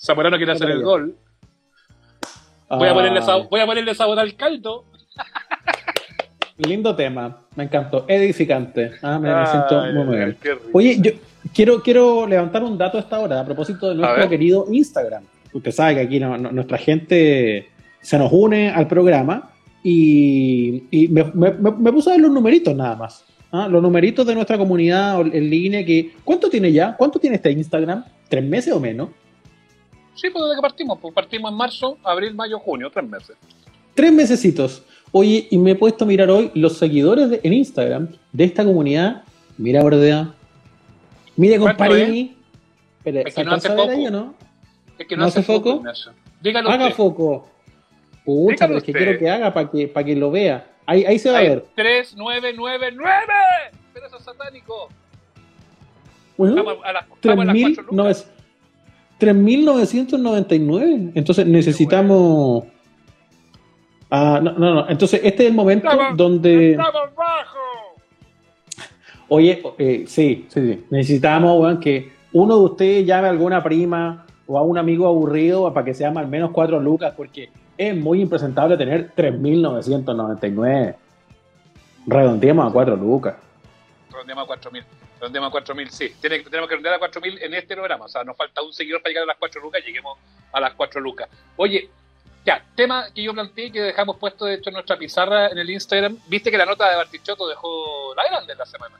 Zamorano 0.00 0.36
quiere 0.36 0.52
hacer 0.52 0.70
el 0.70 0.82
gol. 0.82 1.16
Voy 2.70 2.86
a, 2.86 2.90
Ah, 2.90 2.94
ponerle 2.94 3.20
sab- 3.22 3.48
voy 3.48 3.60
a 3.60 3.66
ponerle 3.66 3.94
sabor 3.94 4.18
al 4.20 4.36
caldo. 4.36 4.84
Lindo 6.58 6.94
tema, 6.94 7.42
me 7.56 7.64
encantó. 7.64 8.04
Edificante. 8.08 8.92
Ah, 9.02 9.18
me, 9.18 9.34
me 9.34 9.46
siento 9.46 9.80
Ay, 9.80 9.92
muy, 9.94 10.16
ay, 10.16 10.36
bien. 10.42 10.58
Oye, 10.72 10.98
yo 11.00 11.10
quiero, 11.54 11.82
quiero 11.82 12.26
levantar 12.26 12.62
un 12.62 12.76
dato 12.76 12.96
a 12.98 13.00
esta 13.00 13.18
hora 13.18 13.40
a 13.40 13.44
propósito 13.44 13.88
de 13.88 13.94
nuestro 13.96 14.28
querido 14.28 14.66
Instagram. 14.70 15.24
Usted 15.52 15.70
sabe 15.72 15.94
que 15.94 16.00
aquí 16.02 16.20
no- 16.20 16.36
no- 16.36 16.52
nuestra 16.52 16.76
gente 16.78 17.68
se 18.00 18.18
nos 18.18 18.30
une 18.32 18.70
al 18.70 18.86
programa 18.86 19.50
y, 19.82 21.08
me- 21.10 21.24
me- 21.34 21.70
me 21.72 21.92
puse 21.92 22.10
a 22.10 22.12
ver 22.14 22.20
los 22.22 22.30
numeritos 22.32 22.74
nada 22.74 22.96
más. 22.96 23.24
¿Ah? 23.52 23.68
Los 23.68 23.82
numeritos 23.82 24.26
de 24.26 24.34
nuestra 24.34 24.56
comunidad 24.58 25.20
en 25.20 25.50
línea. 25.50 25.84
Que, 25.84 26.12
¿Cuánto 26.24 26.48
tiene 26.50 26.72
ya? 26.72 26.96
¿Cuánto 26.96 27.18
tiene 27.18 27.36
este 27.36 27.50
Instagram? 27.52 28.04
¿Tres 28.28 28.44
meses 28.44 28.72
o 28.72 28.80
menos? 28.80 29.08
Sí, 30.14 30.28
pues 30.30 30.44
desde 30.44 30.56
que 30.56 30.62
partimos. 30.62 30.98
Pues 31.00 31.14
partimos 31.14 31.50
en 31.50 31.56
marzo, 31.56 31.98
abril, 32.04 32.34
mayo, 32.34 32.58
junio, 32.58 32.90
tres 32.92 33.08
meses. 33.08 33.36
Tres 33.94 34.12
mesecitos. 34.12 34.82
Oye, 35.12 35.46
y 35.50 35.58
me 35.58 35.70
he 35.72 35.74
puesto 35.74 36.04
a 36.04 36.06
mirar 36.06 36.30
hoy 36.30 36.50
los 36.54 36.76
seguidores 36.76 37.30
de- 37.30 37.40
en 37.42 37.52
Instagram 37.54 38.08
de 38.32 38.44
esta 38.44 38.64
comunidad. 38.64 39.22
Mira, 39.56 39.82
Bordea. 39.82 40.34
Mire, 41.36 41.58
¿Cuánto 41.58 41.84
compadre. 41.84 42.30
Espere, 42.98 43.20
Es 43.20 43.24
que 43.26 43.30
¿se 43.32 43.44
no 43.44 43.52
hace 43.54 43.68
foco. 43.70 43.90
ahí 43.90 44.06
o 44.06 44.10
no? 44.10 44.34
Es 44.98 45.06
que 45.06 45.16
¿No 45.16 45.22
no, 45.22 45.28
hace 45.28 45.42
foco, 45.42 45.82
foco? 45.82 46.12
Dígalo 46.42 46.68
Haga 46.70 46.84
usted. 46.86 46.96
foco. 46.96 47.48
Pucha, 48.24 48.66
pero 48.66 48.78
es 48.78 48.84
que 48.84 48.92
quiero 48.92 49.18
que 49.18 49.30
haga 49.30 49.54
para 49.54 49.70
que, 49.70 49.88
para 49.88 50.04
que 50.04 50.14
lo 50.16 50.30
vea. 50.30 50.66
Ahí, 50.88 51.04
ahí 51.04 51.18
se 51.18 51.30
va 51.30 51.36
a 51.38 51.42
ver. 51.42 51.66
3, 51.74 52.14
9, 52.16 52.54
9, 52.56 52.92
9. 52.94 53.12
Pero 53.92 54.06
eso 54.06 54.16
es 54.16 54.24
satánico. 54.24 54.88
Bueno, 56.38 56.56
Estamos 56.56 56.78
a 56.82 56.92
las, 56.94 57.04
estamos 57.12 57.42
a 57.42 57.44
las 57.44 57.56
4 57.60 57.82
lucas. 57.90 58.30
3.900 59.20 60.08
3.999. 60.16 61.12
Entonces 61.14 61.46
necesitamos. 61.46 62.64
Ah, 64.10 64.40
no, 64.42 64.52
no, 64.52 64.74
no. 64.76 64.88
Entonces 64.88 65.20
este 65.22 65.42
es 65.42 65.50
el 65.50 65.54
momento 65.54 65.90
Estamos- 65.90 66.16
donde. 66.16 66.70
¡Estamos 66.70 67.14
bajo! 67.14 67.58
Oye, 69.28 69.62
eh, 69.76 70.04
sí, 70.06 70.46
sí, 70.48 70.60
sí. 70.72 70.84
Necesitamos 70.88 71.60
weón, 71.60 71.80
que 71.80 72.12
uno 72.32 72.56
de 72.60 72.64
ustedes 72.64 73.06
llame 73.06 73.26
a 73.26 73.30
alguna 73.30 73.62
prima 73.62 74.24
o 74.46 74.56
a 74.56 74.62
un 74.62 74.78
amigo 74.78 75.06
aburrido 75.06 75.70
para 75.74 75.84
que 75.84 75.92
se 75.92 76.04
llame 76.04 76.20
al 76.20 76.28
menos 76.28 76.50
4 76.52 76.80
lucas, 76.80 77.12
porque 77.14 77.50
es 77.78 77.96
muy 77.96 78.20
impresentable 78.20 78.76
tener 78.76 79.14
3.999. 79.14 80.94
Redondeemos 82.06 82.68
a 82.68 82.72
4 82.72 82.96
lucas. 82.96 83.36
Redondeamos 84.10 84.44
a 84.44 84.46
4000. 84.46 84.84
Redondeamos 85.20 85.48
a 85.48 85.50
4000, 85.52 85.90
sí. 85.90 86.12
Tiene- 86.20 86.40
tenemos 86.40 86.68
que 86.68 86.74
redondear 86.74 86.94
a 86.94 86.98
4000 86.98 87.38
en 87.42 87.54
este 87.54 87.74
programa. 87.74 88.04
O 88.06 88.08
sea, 88.08 88.24
nos 88.24 88.36
falta 88.36 88.62
un 88.62 88.72
seguidor 88.72 89.00
para 89.02 89.10
llegar 89.10 89.24
a 89.24 89.26
las 89.26 89.36
4 89.38 89.60
lucas. 89.60 89.82
Lleguemos 89.84 90.18
a 90.52 90.60
las 90.60 90.74
4 90.74 91.00
lucas. 91.00 91.28
Oye, 91.56 91.88
ya, 92.46 92.64
tema 92.74 93.06
que 93.14 93.22
yo 93.22 93.32
planteé 93.34 93.70
que 93.70 93.80
dejamos 93.80 94.16
puesto, 94.16 94.46
de 94.46 94.54
hecho, 94.54 94.70
en 94.70 94.74
nuestra 94.74 94.96
pizarra 94.96 95.48
en 95.48 95.58
el 95.58 95.68
Instagram. 95.70 96.16
Viste 96.28 96.50
que 96.50 96.58
la 96.58 96.66
nota 96.66 96.88
de 96.90 96.96
Bartichotto 96.96 97.46
dejó 97.48 98.14
la 98.16 98.24
grande 98.24 98.54
la 98.54 98.64
semana. 98.66 98.96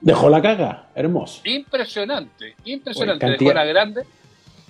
Dejó 0.00 0.28
la 0.28 0.40
caga, 0.42 0.86
hermoso. 0.94 1.40
Impresionante, 1.44 2.54
impresionante. 2.64 3.26
Oye, 3.26 3.36
Dejó 3.38 3.52
la 3.54 3.64
grande. 3.64 4.02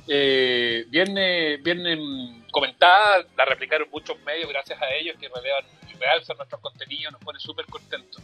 Eh, 0.09 0.85
viene, 0.89 1.57
viene 1.59 1.97
mm, 1.97 2.42
comentada, 2.53 3.27
la 3.37 3.45
replicaron 3.47 3.89
muchos 3.91 4.17
medios 4.21 4.49
gracias 4.49 4.81
a 4.81 4.95
ellos 4.95 5.17
que 5.19 5.29
relevan 5.29 5.65
y 5.91 5.99
realzan 5.99 6.37
nuestros 6.37 6.61
contenidos, 6.61 7.13
nos 7.15 7.23
pone 7.23 7.41
súper 7.41 7.67
contentos. 7.67 8.23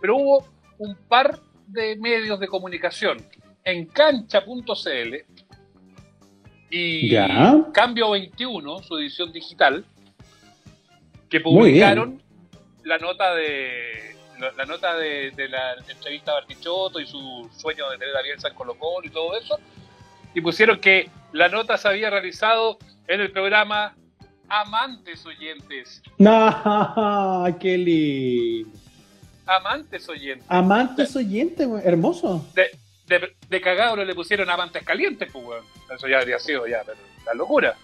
Pero 0.00 0.16
hubo 0.16 0.48
un 0.78 0.94
par 1.08 1.40
de 1.66 1.96
medios 1.96 2.38
de 2.38 2.46
comunicación 2.46 3.18
en 3.64 3.86
cancha.cl 3.86 5.14
Y 6.70 7.10
Ya. 7.10 7.56
Cambio 7.72 8.10
21, 8.10 8.78
su 8.82 8.98
edición 8.98 9.32
digital, 9.32 9.84
que 11.28 11.40
publicaron 11.40 12.22
la 12.84 12.98
nota 12.98 13.34
de 13.34 14.16
la, 14.38 14.52
la 14.52 14.64
nota 14.66 14.96
de, 14.96 15.30
de 15.32 15.48
la 15.48 15.74
entrevista 15.88 16.32
a 16.32 16.34
Bartichotto 16.34 17.00
y 17.00 17.06
su 17.06 17.48
sueño 17.56 17.90
de 17.90 17.98
tener 17.98 18.16
a 18.16 18.22
Bielsa 18.22 18.48
en 18.48 18.54
Colo 18.54 18.74
Colo 18.74 19.06
y 19.06 19.10
todo 19.10 19.36
eso, 19.36 19.58
y 20.34 20.40
pusieron 20.40 20.80
que 20.80 21.08
la 21.32 21.48
nota 21.48 21.76
se 21.78 21.88
había 21.88 22.10
realizado 22.10 22.78
en 23.08 23.20
el 23.20 23.30
programa 23.32 23.94
Amantes 24.48 25.24
Oyentes. 25.26 26.02
No, 26.18 27.44
qué 27.60 27.78
lindo. 27.78 28.70
Amantes 29.46 30.08
Oyentes. 30.08 30.46
Amantes 30.48 31.16
oyentes, 31.16 31.68
hermoso. 31.84 32.46
De, 32.54 32.70
de, 33.06 33.34
de 33.48 33.60
cagado 33.60 33.96
le 33.96 34.14
pusieron 34.14 34.48
amantes 34.48 34.82
calientes, 34.84 35.28
pues, 35.32 35.44
weón. 35.44 35.64
Eso 35.92 36.06
ya 36.06 36.18
habría 36.20 36.38
sido 36.38 36.66
ya, 36.68 36.82
pero 36.86 36.98
la 37.26 37.34
locura. 37.34 37.74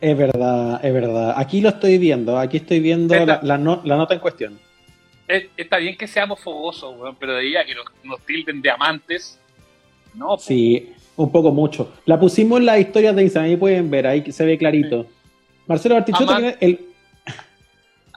Es 0.00 0.16
verdad, 0.16 0.84
es 0.84 0.92
verdad. 0.92 1.34
Aquí 1.36 1.60
lo 1.62 1.70
estoy 1.70 1.96
viendo, 1.98 2.38
aquí 2.38 2.58
estoy 2.58 2.80
viendo 2.80 3.14
la, 3.24 3.40
la 3.42 3.56
no- 3.58 3.80
la 3.84 3.96
nota 3.96 4.12
en 4.14 4.20
cuestión. 4.20 4.60
Eh, 5.26 5.50
está 5.56 5.78
bien 5.78 5.96
que 5.96 6.06
seamos 6.06 6.40
fogosos, 6.40 6.94
weón, 6.98 7.16
pero 7.18 7.32
de 7.34 7.40
ahí 7.40 7.56
a 7.56 7.64
que 7.64 7.74
nos, 7.74 7.86
nos 8.04 8.20
tilden 8.26 8.60
de 8.62 8.70
amantes, 8.70 9.38
no, 10.14 10.28
pues. 10.36 10.42
Sí, 10.44 10.92
un 11.18 11.30
poco 11.32 11.52
mucho. 11.52 11.92
La 12.06 12.18
pusimos 12.18 12.60
en 12.60 12.66
las 12.66 12.78
historias 12.78 13.14
de 13.14 13.22
Instagram, 13.22 13.50
ahí 13.50 13.56
pueden 13.56 13.90
ver, 13.90 14.06
ahí 14.06 14.32
se 14.32 14.44
ve 14.44 14.56
clarito. 14.56 15.06
Marcelo 15.66 15.96
Bartichotto, 15.96 16.38
es 16.38 16.56
el 16.60 16.80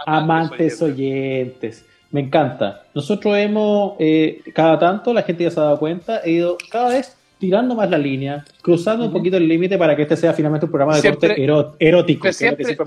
amantes 0.05 0.81
oyentes. 0.81 1.85
Me 2.11 2.21
encanta. 2.21 2.85
Nosotros 2.93 3.37
hemos, 3.37 3.95
eh, 3.99 4.41
cada 4.53 4.77
tanto, 4.77 5.13
la 5.13 5.23
gente 5.23 5.43
ya 5.43 5.51
se 5.51 5.59
ha 5.59 5.63
dado 5.63 5.79
cuenta, 5.79 6.21
he 6.23 6.31
ido 6.31 6.57
cada 6.69 6.89
vez 6.89 7.17
tirando 7.39 7.73
más 7.73 7.89
la 7.89 7.97
línea, 7.97 8.45
cruzando 8.61 9.05
un 9.05 9.11
poquito 9.11 9.37
el 9.37 9.47
límite 9.47 9.77
para 9.77 9.95
que 9.95 10.03
este 10.03 10.15
sea 10.15 10.33
finalmente 10.33 10.65
un 10.65 10.71
programa 10.71 10.95
de 10.95 11.01
Siempre- 11.01 11.47
corte 11.47 11.75
erótico, 11.79 12.23
que 12.23 12.33
siempre, 12.33 12.77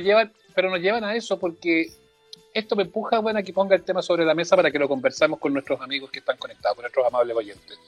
llevan, 0.00 0.30
pero 0.54 0.70
nos 0.70 0.80
llevan 0.80 1.02
a 1.02 1.16
eso 1.16 1.40
porque 1.40 1.88
esto 2.54 2.76
me 2.76 2.84
empuja 2.84 3.18
bueno, 3.18 3.40
a 3.40 3.42
que 3.42 3.52
ponga 3.52 3.74
el 3.74 3.82
tema 3.82 4.02
sobre 4.02 4.24
la 4.24 4.34
mesa 4.34 4.54
para 4.54 4.70
que 4.70 4.78
lo 4.78 4.88
conversamos 4.88 5.40
con 5.40 5.52
nuestros 5.52 5.80
amigos 5.80 6.10
que 6.10 6.20
están 6.20 6.36
conectados, 6.36 6.76
con 6.76 6.82
nuestros 6.82 7.06
amables 7.06 7.36
oyentes. 7.36 7.78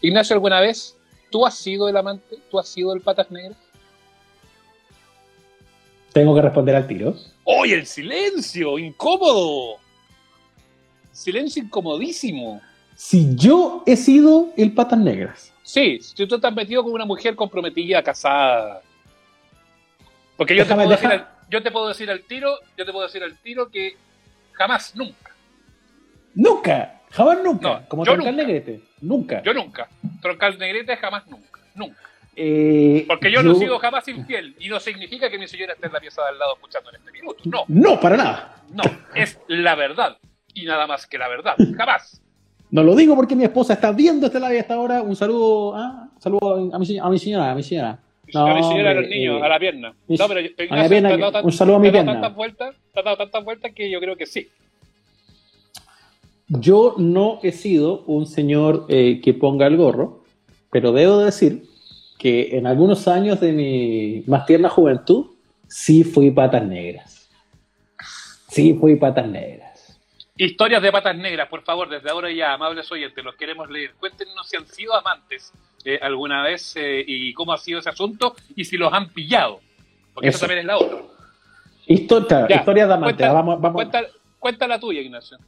Ignacio, 0.00 0.34
¿alguna 0.34 0.60
vez 0.60 0.97
tú 1.30 1.46
has 1.46 1.56
sido 1.56 1.88
el 1.88 1.96
amante? 1.96 2.38
¿Tú 2.50 2.58
has 2.58 2.68
sido 2.68 2.92
el 2.92 3.00
patas 3.00 3.30
negras? 3.30 3.56
Tengo 6.12 6.34
que 6.34 6.42
responder 6.42 6.74
al 6.76 6.86
tiro. 6.86 7.14
¡Oye, 7.44 7.74
el 7.74 7.86
silencio! 7.86 8.78
¡Incómodo! 8.78 9.76
Silencio 11.12 11.62
incomodísimo. 11.62 12.60
Si 12.94 13.34
yo 13.36 13.82
he 13.86 13.96
sido 13.96 14.48
el 14.56 14.72
patas 14.74 14.98
negras, 14.98 15.52
Sí, 15.62 16.00
si 16.00 16.26
tú 16.26 16.36
estás 16.36 16.54
metido 16.54 16.82
con 16.82 16.92
una 16.94 17.04
mujer 17.04 17.36
comprometida, 17.36 18.02
casada. 18.02 18.80
Porque 20.36 20.56
yo, 20.56 20.64
Déjame- 20.64 20.84
te, 20.84 20.96
puedo 20.96 21.10
decir 21.10 21.26
yo 21.50 21.62
te 21.62 21.70
puedo 21.70 21.88
decir 21.88 22.10
al 22.10 22.22
tiro, 22.24 22.58
yo 22.76 22.86
te 22.86 22.92
puedo 22.92 23.04
decir 23.06 23.22
al 23.22 23.36
tiro 23.36 23.68
que 23.68 23.94
jamás, 24.52 24.96
nunca, 24.96 25.34
nunca, 26.34 26.97
jamás 27.10 27.38
nunca, 27.42 27.68
No, 27.68 27.88
como 27.88 28.04
yo 28.04 28.12
Troncal 28.12 28.36
nunca. 28.36 28.46
Negrete, 28.46 28.80
nunca. 29.00 29.42
yo 29.42 29.54
nunca. 29.54 29.88
Troncal 30.22 30.58
negrete 30.58 30.96
jamás, 30.96 31.26
nunca, 31.28 31.60
nunca. 31.74 31.96
Eh, 32.40 33.04
Porque 33.08 33.32
yo, 33.32 33.42
no 33.42 33.52
he 33.52 33.54
sido 33.56 33.78
jamás 33.80 34.06
infiel 34.06 34.54
y 34.60 34.68
no 34.68 34.78
significa 34.78 35.28
que 35.28 35.38
mi 35.38 35.48
señora 35.48 35.72
esté 35.72 35.88
en 35.88 35.92
la 35.92 35.98
pieza 36.00 36.22
de 36.22 36.28
al 36.28 36.38
lado 36.38 36.54
escuchando 36.54 36.90
en 36.90 36.96
este 36.96 37.10
minuto. 37.10 37.42
No, 37.46 37.64
No, 37.66 37.98
para 38.00 38.16
nada. 38.16 38.62
no, 38.72 38.84
es 39.14 39.38
la 39.48 39.74
verdad 39.74 40.16
y 40.54 40.64
nada 40.64 40.86
más 40.86 41.06
que 41.06 41.18
la 41.18 41.28
verdad. 41.28 41.54
Jamás. 41.76 42.22
No 42.70 42.82
lo 42.84 42.94
digo 42.94 43.16
porque 43.16 43.34
mi 43.34 43.44
esposa 43.44 43.72
está 43.72 43.90
viendo 43.92 44.26
este 44.26 44.38
live 44.38 44.60
hasta 44.60 44.74
ahora. 44.74 45.02
Un 45.02 45.16
saludo, 45.16 45.74
ah, 45.74 46.08
un 46.14 46.20
saludo 46.22 46.70
a 46.74 46.78
mi, 46.78 46.98
a 46.98 47.08
mi 47.08 47.18
señora, 47.18 47.50
a 47.50 47.54
mi 47.54 47.62
señora. 47.62 47.98
No, 48.34 48.46
a 48.46 48.54
mi 48.54 48.62
señora, 48.62 48.90
a 48.90 48.94
los 48.94 49.04
hombre, 49.04 49.18
niños, 49.18 49.40
eh, 49.40 49.44
a 49.44 49.48
la 49.48 49.58
pierna. 49.58 49.94
mi- 50.06 50.16
No, 50.16 50.28
pero 50.28 50.40
yo- 50.40 50.48
a 50.70 50.76
la 50.76 50.88
pierna, 50.88 51.40
un 51.42 51.52
saludo 51.52 51.76
a 51.76 51.78
mi 51.80 51.90
pierna. 51.90 52.12
tantas 52.12 52.34
vueltas, 52.34 52.74
te 52.92 53.00
ha 53.00 53.02
dado 53.02 53.16
tantas 53.16 53.42
vueltas 53.42 53.72
que 53.74 53.90
yo 53.90 53.98
creo 54.00 54.16
que 54.16 54.26
sí. 54.26 54.48
Yo 56.48 56.94
no 56.98 57.40
he 57.42 57.52
sido 57.52 58.02
un 58.06 58.26
señor 58.26 58.86
eh, 58.88 59.20
que 59.22 59.34
ponga 59.34 59.66
el 59.66 59.76
gorro, 59.76 60.24
pero 60.70 60.92
debo 60.92 61.18
decir 61.18 61.64
que 62.18 62.56
en 62.56 62.66
algunos 62.66 63.06
años 63.06 63.40
de 63.40 63.52
mi 63.52 64.22
más 64.26 64.46
tierna 64.46 64.68
juventud 64.68 65.26
sí 65.68 66.04
fui 66.04 66.30
patas 66.30 66.64
negras. 66.66 67.28
Sí 68.48 68.74
fui 68.74 68.96
patas 68.96 69.28
negras. 69.28 69.98
Historias 70.36 70.80
de 70.82 70.90
patas 70.92 71.16
negras, 71.16 71.48
por 71.48 71.62
favor, 71.62 71.88
desde 71.90 72.08
ahora 72.10 72.30
ya, 72.32 72.54
amables 72.54 72.90
oyentes, 72.90 73.22
los 73.24 73.34
queremos 73.34 73.68
leer. 73.68 73.92
Cuéntenos 73.98 74.48
si 74.48 74.56
han 74.56 74.66
sido 74.66 74.94
amantes 74.94 75.52
eh, 75.84 75.98
alguna 76.00 76.42
vez 76.42 76.74
eh, 76.76 77.04
y 77.06 77.32
cómo 77.34 77.52
ha 77.52 77.58
sido 77.58 77.80
ese 77.80 77.90
asunto 77.90 78.34
y 78.56 78.64
si 78.64 78.76
los 78.76 78.92
han 78.92 79.08
pillado. 79.10 79.60
Porque 80.14 80.28
eso, 80.28 80.36
Eso. 80.38 80.46
también 80.46 80.60
es 80.60 80.64
la 80.66 80.78
otra. 80.78 80.98
Historia, 81.86 82.46
Ya, 82.48 82.56
historia 82.56 82.86
de 82.86 82.94
amante. 82.94 83.16
cuenta- 83.16 83.32
vamos, 83.32 83.60
vamos. 83.60 83.74
Cuenta, 83.74 84.02
cuenta 84.38 84.66
la 84.66 84.78
tuya, 84.80 85.00
Ignacio. 85.00 85.38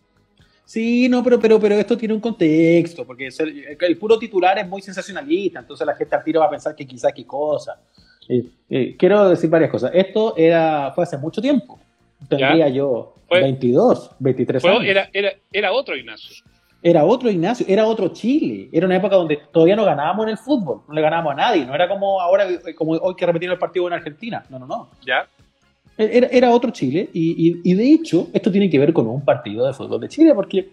Sí, 0.71 1.09
no, 1.09 1.25
pero, 1.25 1.41
pero, 1.41 1.59
pero 1.59 1.75
esto 1.75 1.97
tiene 1.99 2.15
un 2.15 2.21
contexto, 2.21 3.05
porque 3.05 3.27
el, 3.27 3.77
el 3.81 3.99
puro 3.99 4.17
titular 4.21 4.57
es 4.57 4.69
muy 4.69 4.81
sensacionalista, 4.81 5.59
entonces 5.59 5.85
la 5.85 5.97
gente 5.97 6.15
al 6.15 6.23
tiro 6.23 6.39
va 6.39 6.47
a 6.47 6.51
pensar 6.51 6.77
que 6.77 6.87
quizás 6.87 7.13
qué 7.13 7.27
cosa. 7.27 7.81
Eh, 8.29 8.45
eh, 8.69 8.95
quiero 8.97 9.29
decir 9.31 9.51
varias 9.51 9.69
cosas. 9.69 9.91
Esto 9.93 10.37
era, 10.37 10.93
fue 10.95 11.03
hace 11.03 11.19
mucho 11.19 11.43
tiempo. 11.43 11.77
Tendría 12.29 12.69
yo 12.69 13.15
Fue- 13.27 13.41
22, 13.43 14.13
23 14.21 14.63
Fue- 14.63 14.71
años. 14.71 14.85
era, 14.85 15.11
era, 15.13 15.33
era 15.53 15.73
otro 15.73 15.97
Ignacio. 15.97 16.37
Era 16.81 17.05
otro 17.05 17.29
Ignacio, 17.29 17.67
era 17.69 17.85
otro 17.85 18.07
Chile. 18.13 18.69
Era 18.71 18.87
una 18.87 18.95
época 18.95 19.17
donde 19.17 19.41
todavía 19.53 19.75
no 19.75 19.85
ganábamos 19.85 20.25
en 20.27 20.31
el 20.31 20.39
fútbol, 20.39 20.83
no 20.87 20.95
le 20.95 21.01
ganábamos 21.03 21.33
a 21.33 21.35
nadie. 21.37 21.67
No 21.67 21.75
era 21.75 21.89
como 21.89 22.21
ahora, 22.21 22.47
como 22.77 22.93
hoy 22.93 23.17
que 23.17 23.27
repetir 23.27 23.51
el 23.51 23.59
partido 23.59 23.89
en 23.89 23.95
Argentina. 23.95 24.45
No, 24.49 24.61
no, 24.61 24.67
no. 24.69 24.89
¿Ya? 25.05 25.27
Era, 26.05 26.29
era 26.29 26.51
otro 26.51 26.71
Chile 26.71 27.11
y, 27.13 27.49
y- 27.49 27.61
y 27.65 27.75
de 27.75 27.93
hecho 27.93 28.29
esto 28.33 28.51
tiene 28.51 28.71
que 28.71 28.79
ver 28.79 28.93
con 28.93 29.07
un 29.07 29.25
partido 29.25 29.67
de 29.67 29.73
fútbol 29.73 30.01
de 30.01 30.09
Chile 30.09 30.33
porque 30.35 30.71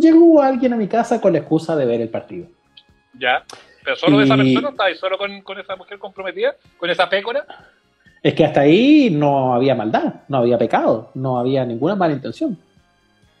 llegó 0.00 0.42
alguien 0.42 0.72
a 0.72 0.76
mi 0.76 0.86
casa 0.88 1.20
con 1.20 1.32
la 1.32 1.38
excusa 1.38 1.74
de 1.76 1.86
ver 1.86 2.00
el 2.00 2.08
partido. 2.08 2.46
¿Ya? 3.18 3.44
Pero 3.84 3.96
solo 3.96 4.18
de 4.18 4.24
esa 4.24 4.36
persona, 4.36 4.68
¿estaba 4.70 4.88
ahí 4.88 4.94
solo 4.94 5.18
con, 5.18 5.40
con 5.42 5.58
esa 5.58 5.74
mujer 5.76 5.98
comprometida? 5.98 6.54
¿Con 6.78 6.88
esa 6.90 7.08
pécora? 7.08 7.44
Es 8.22 8.34
que 8.34 8.44
hasta 8.44 8.60
ahí 8.60 9.10
no 9.10 9.52
había 9.54 9.74
maldad, 9.74 10.14
no 10.28 10.38
había 10.38 10.56
pecado, 10.56 11.10
no 11.14 11.38
había 11.38 11.64
ninguna 11.64 11.96
mala 11.96 12.14
intención. 12.14 12.56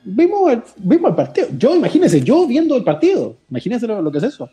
Vimos 0.04 0.50
el, 0.52 0.62
vimos 0.78 1.10
el 1.10 1.16
partido. 1.16 1.46
Yo, 1.56 1.76
imagínense, 1.76 2.20
yo 2.22 2.44
viendo 2.48 2.74
el 2.76 2.82
partido. 2.82 3.36
Imagínense 3.50 3.86
lo, 3.86 4.02
lo 4.02 4.10
que 4.10 4.18
es 4.18 4.24
eso. 4.24 4.50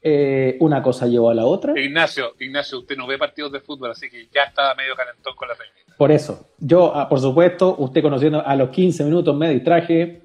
Eh, 0.00 0.56
una 0.60 0.82
cosa 0.82 1.06
llevó 1.06 1.30
a 1.30 1.34
la 1.34 1.44
otra. 1.44 1.78
Ignacio, 1.78 2.34
Ignacio, 2.38 2.78
usted 2.78 2.96
no 2.96 3.06
ve 3.06 3.18
partidos 3.18 3.50
de 3.50 3.60
fútbol, 3.60 3.90
así 3.90 4.08
que 4.08 4.28
ya 4.32 4.44
estaba 4.44 4.74
medio 4.74 4.94
calentón 4.94 5.34
con 5.34 5.48
la 5.48 5.56
feminita. 5.56 5.94
Por 5.96 6.12
eso, 6.12 6.48
yo, 6.58 6.94
ah, 6.94 7.08
por 7.08 7.20
supuesto, 7.20 7.74
usted 7.78 8.02
conociendo 8.02 8.44
a 8.46 8.54
los 8.54 8.70
15 8.70 9.04
minutos 9.04 9.36
me 9.36 9.50
distraje 9.50 10.22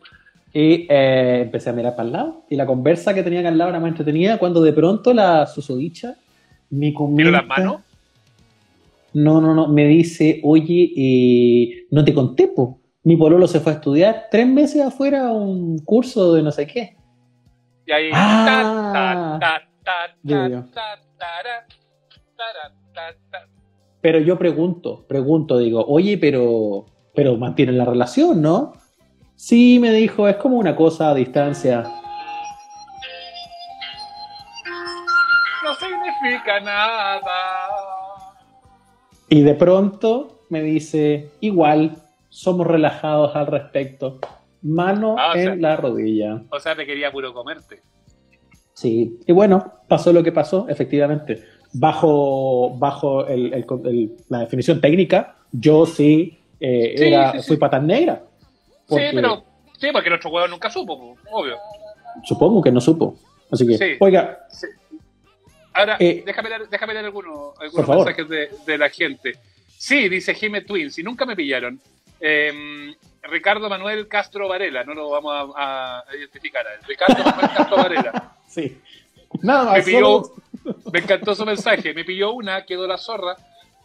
y 0.53 0.85
eh, 0.87 1.41
empecé 1.41 1.71
a 1.71 1.73
mirar 1.73 1.95
para 1.95 2.05
el 2.07 2.13
lado. 2.13 2.45
Y 2.49 2.55
la 2.55 2.67
conversa 2.67 3.13
que 3.15 3.23
tenía 3.23 3.39
acá 3.39 3.49
al 3.49 3.57
lado 3.57 3.71
era 3.71 3.79
más 3.79 3.89
entretenida 3.89 4.37
cuando 4.37 4.61
de 4.61 4.73
pronto 4.73 5.13
la 5.13 5.47
susodicha 5.47 6.15
me 6.69 6.87
¿Tiro 6.87 6.97
comenta... 6.97 7.83
No, 9.15 9.39
no, 9.39 9.53
no, 9.53 9.67
me 9.67 9.85
dice, 9.87 10.39
oye, 10.43 10.91
eh, 10.97 11.85
no 11.91 12.03
te 12.03 12.15
conté, 12.15 12.47
po. 12.47 12.79
Mi 13.03 13.15
pololo 13.15 13.47
se 13.47 13.59
fue 13.59 13.73
a 13.73 13.75
estudiar 13.75 14.25
tres 14.31 14.47
meses 14.47 14.81
afuera 14.81 15.27
a 15.27 15.33
un 15.33 15.77
curso 15.79 16.33
de 16.33 16.41
no 16.41 16.51
sé 16.51 16.65
qué. 16.65 16.95
Y 17.85 17.91
ahí. 17.91 18.09
Ah. 18.13 19.59
Pero 24.01 24.19
yo 24.19 24.37
pregunto, 24.37 25.05
pregunto, 25.07 25.57
digo, 25.57 25.85
oye, 25.87 26.17
pero, 26.17 26.85
pero 27.15 27.37
mantienen 27.37 27.77
la 27.77 27.85
relación, 27.85 28.41
¿no? 28.41 28.73
Sí, 29.35 29.79
me 29.79 29.91
dijo, 29.91 30.27
es 30.27 30.35
como 30.37 30.57
una 30.57 30.75
cosa 30.75 31.09
a 31.09 31.13
distancia. 31.13 31.83
No 35.63 35.73
significa 35.75 36.59
nada. 36.59 37.21
Y 39.29 39.41
de 39.41 39.53
pronto 39.55 40.41
me 40.49 40.61
dice, 40.61 41.31
igual, 41.39 41.97
somos 42.29 42.67
relajados 42.67 43.35
al 43.35 43.47
respecto. 43.47 44.19
Mano 44.63 45.15
Ah, 45.19 45.33
en 45.35 45.43
sea- 45.43 45.55
la 45.55 45.75
rodilla. 45.75 46.41
O 46.49 46.59
sea, 46.59 46.75
te 46.75 46.85
quería 46.85 47.11
puro 47.11 47.33
comerte. 47.33 47.81
Sí, 48.73 49.19
y 49.27 49.31
bueno, 49.31 49.73
pasó 49.87 50.11
lo 50.11 50.23
que 50.23 50.31
pasó, 50.31 50.67
efectivamente. 50.69 51.43
Bajo, 51.73 52.71
bajo 52.77 53.27
el- 53.27 53.53
el- 53.53 53.65
el- 53.85 54.11
la 54.29 54.39
definición 54.39 54.79
técnica, 54.81 55.35
yo 55.51 55.85
sí, 55.85 56.37
eh, 56.59 56.93
Sí, 56.97 57.03
era, 57.05 57.31
sí, 57.33 57.39
sí. 57.41 57.47
fui 57.49 57.57
patas 57.57 57.83
negra. 57.83 58.23
Porque 58.87 59.09
Sí, 59.09 59.15
pero. 59.15 59.43
Sí, 59.77 59.87
porque 59.91 60.09
el 60.09 60.15
otro 60.15 60.29
huevo 60.31 60.47
nunca 60.47 60.69
supo, 60.69 60.97
po, 60.97 61.17
obvio. 61.31 61.55
Supongo 62.23 62.61
que 62.61 62.71
no 62.71 62.79
supo. 62.79 63.15
Así 63.51 63.67
que, 63.67 63.77
Sí. 63.77 63.85
oiga, 63.99 64.39
Ahora, 65.75 65.97
Eh, 65.99 66.21
déjame 66.23 66.49
leer, 66.49 66.69
déjame 66.69 66.93
leer 66.93 67.05
algunos, 67.05 67.59
algunos 67.59 67.89
mensajes 67.89 68.29
de, 68.29 68.49
de 68.63 68.77
la 68.77 68.89
gente. 68.89 69.33
Sí, 69.75 70.07
dice 70.07 70.35
Jime 70.35 70.61
Twins, 70.61 70.99
y 70.99 71.03
nunca 71.03 71.25
me 71.25 71.35
pillaron. 71.35 71.81
Eh, 72.21 72.93
Ricardo 73.23 73.69
Manuel 73.69 74.07
Castro 74.07 74.47
Varela, 74.47 74.83
no 74.83 74.93
lo 74.93 75.09
vamos 75.09 75.53
a, 75.57 76.03
a 76.07 76.15
identificar 76.15 76.65
a 76.67 76.73
él. 76.75 76.79
Ricardo 76.87 77.23
Manuel 77.23 77.49
Castro 77.55 77.77
Varela. 77.77 78.35
sí. 78.47 78.79
Nada 79.41 79.65
Me 79.71 79.77
más, 79.77 79.85
pilló, 79.85 79.99
solo- 79.99 80.35
Me 80.91 80.99
encantó 80.99 81.33
su 81.33 81.45
mensaje. 81.45 81.93
Me 81.93 82.03
pilló 82.05 82.33
una, 82.33 82.65
quedó 82.65 82.85
la 82.87 82.97
zorra. 82.97 83.35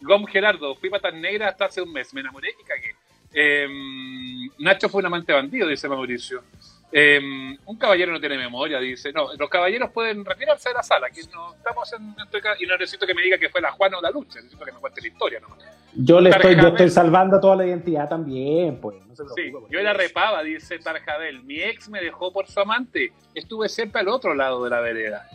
Gom 0.01 0.25
Gerardo, 0.25 0.75
fui 0.75 0.89
patas 0.89 1.13
negras 1.13 1.51
hasta 1.51 1.65
hace 1.65 1.81
un 1.81 1.91
mes. 1.91 2.13
Me 2.13 2.21
enamoré 2.21 2.49
y 2.59 2.63
cagué. 2.63 2.95
Em, 3.33 4.49
Nacho 4.59 4.89
fue 4.89 4.99
un 4.99 5.07
amante 5.07 5.33
bandido, 5.33 5.67
dice 5.67 5.87
Mauricio. 5.87 6.43
Em, 6.91 7.55
un 7.65 7.77
caballero 7.77 8.11
no 8.11 8.19
tiene 8.19 8.37
memoria, 8.37 8.79
dice. 8.79 9.11
No, 9.13 9.29
los 9.37 9.49
caballeros 9.49 9.91
pueden 9.91 10.25
retirarse 10.25 10.69
de 10.69 10.75
la 10.75 10.83
sala. 10.83 11.07
Aquí 11.07 11.21
no 11.31 11.53
estamos 11.53 11.93
en, 11.93 12.15
y 12.59 12.65
no 12.65 12.77
necesito 12.77 13.05
que 13.05 13.13
me 13.13 13.21
diga 13.21 13.37
que 13.37 13.49
fue 13.49 13.61
la 13.61 13.71
Juana 13.71 13.99
o 13.99 14.01
la 14.01 14.09
lucha, 14.09 14.39
necesito 14.39 14.65
que 14.65 14.71
me 14.71 14.79
cuente 14.79 15.01
la 15.01 15.07
historia 15.07 15.39
nomás. 15.39 15.59
Yo 15.93 16.19
le 16.19 16.29
estoy, 16.29 16.55
yo 16.55 16.69
estoy 16.69 16.89
salvando 16.89 17.39
toda 17.39 17.57
la 17.57 17.65
identidad 17.67 18.09
también, 18.09 18.79
pues. 18.79 18.97
No 19.05 19.15
se 19.15 19.23
sí, 19.35 19.51
yo 19.69 19.79
era 19.79 19.93
repaba, 19.93 20.43
dice 20.43 20.79
Tarjabel. 20.79 21.43
Mi 21.43 21.61
ex 21.61 21.89
me 21.89 22.01
dejó 22.01 22.31
por 22.31 22.47
su 22.47 22.59
amante. 22.59 23.13
Estuve 23.35 23.69
siempre 23.69 24.01
al 24.01 24.07
otro 24.07 24.33
lado 24.33 24.63
de 24.63 24.69
la 24.69 24.79
vereda. 24.79 25.27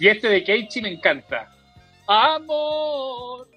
Y 0.00 0.08
este 0.08 0.28
de 0.28 0.42
Keiichi 0.42 0.82
me 0.82 0.92
encanta. 0.92 1.52
Amor. 2.06 3.48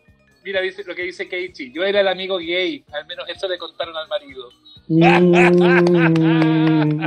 Mira, 0.44 0.62
dice 0.62 0.84
lo 0.84 0.96
que 0.96 1.04
dice 1.04 1.28
Keiichi. 1.28 1.72
Yo 1.72 1.84
era 1.84 2.02
el 2.02 2.08
amigo 2.08 2.38
gay. 2.38 2.84
Al 2.94 3.06
menos 3.06 3.30
eso 3.30 3.48
le 3.48 3.58
contaron 3.58 3.96
al 3.96 4.08
marido. 4.08 4.50
Mm, 4.94 5.32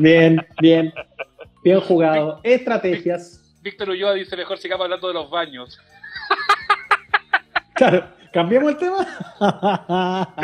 bien, 0.01 0.47
bien. 0.61 0.93
Bien 1.63 1.81
jugado. 1.81 2.41
Estrategias. 2.43 3.59
Víctor 3.61 3.91
Ulloa 3.91 4.15
dice 4.15 4.37
mejor 4.39 4.57
sigamos 4.59 4.85
hablando 4.85 5.09
de 5.09 5.15
los 5.15 5.29
baños. 5.31 5.79
Claro, 7.77 8.07
cambiemos 8.33 8.71
el 8.71 8.77
tema. 8.79 9.05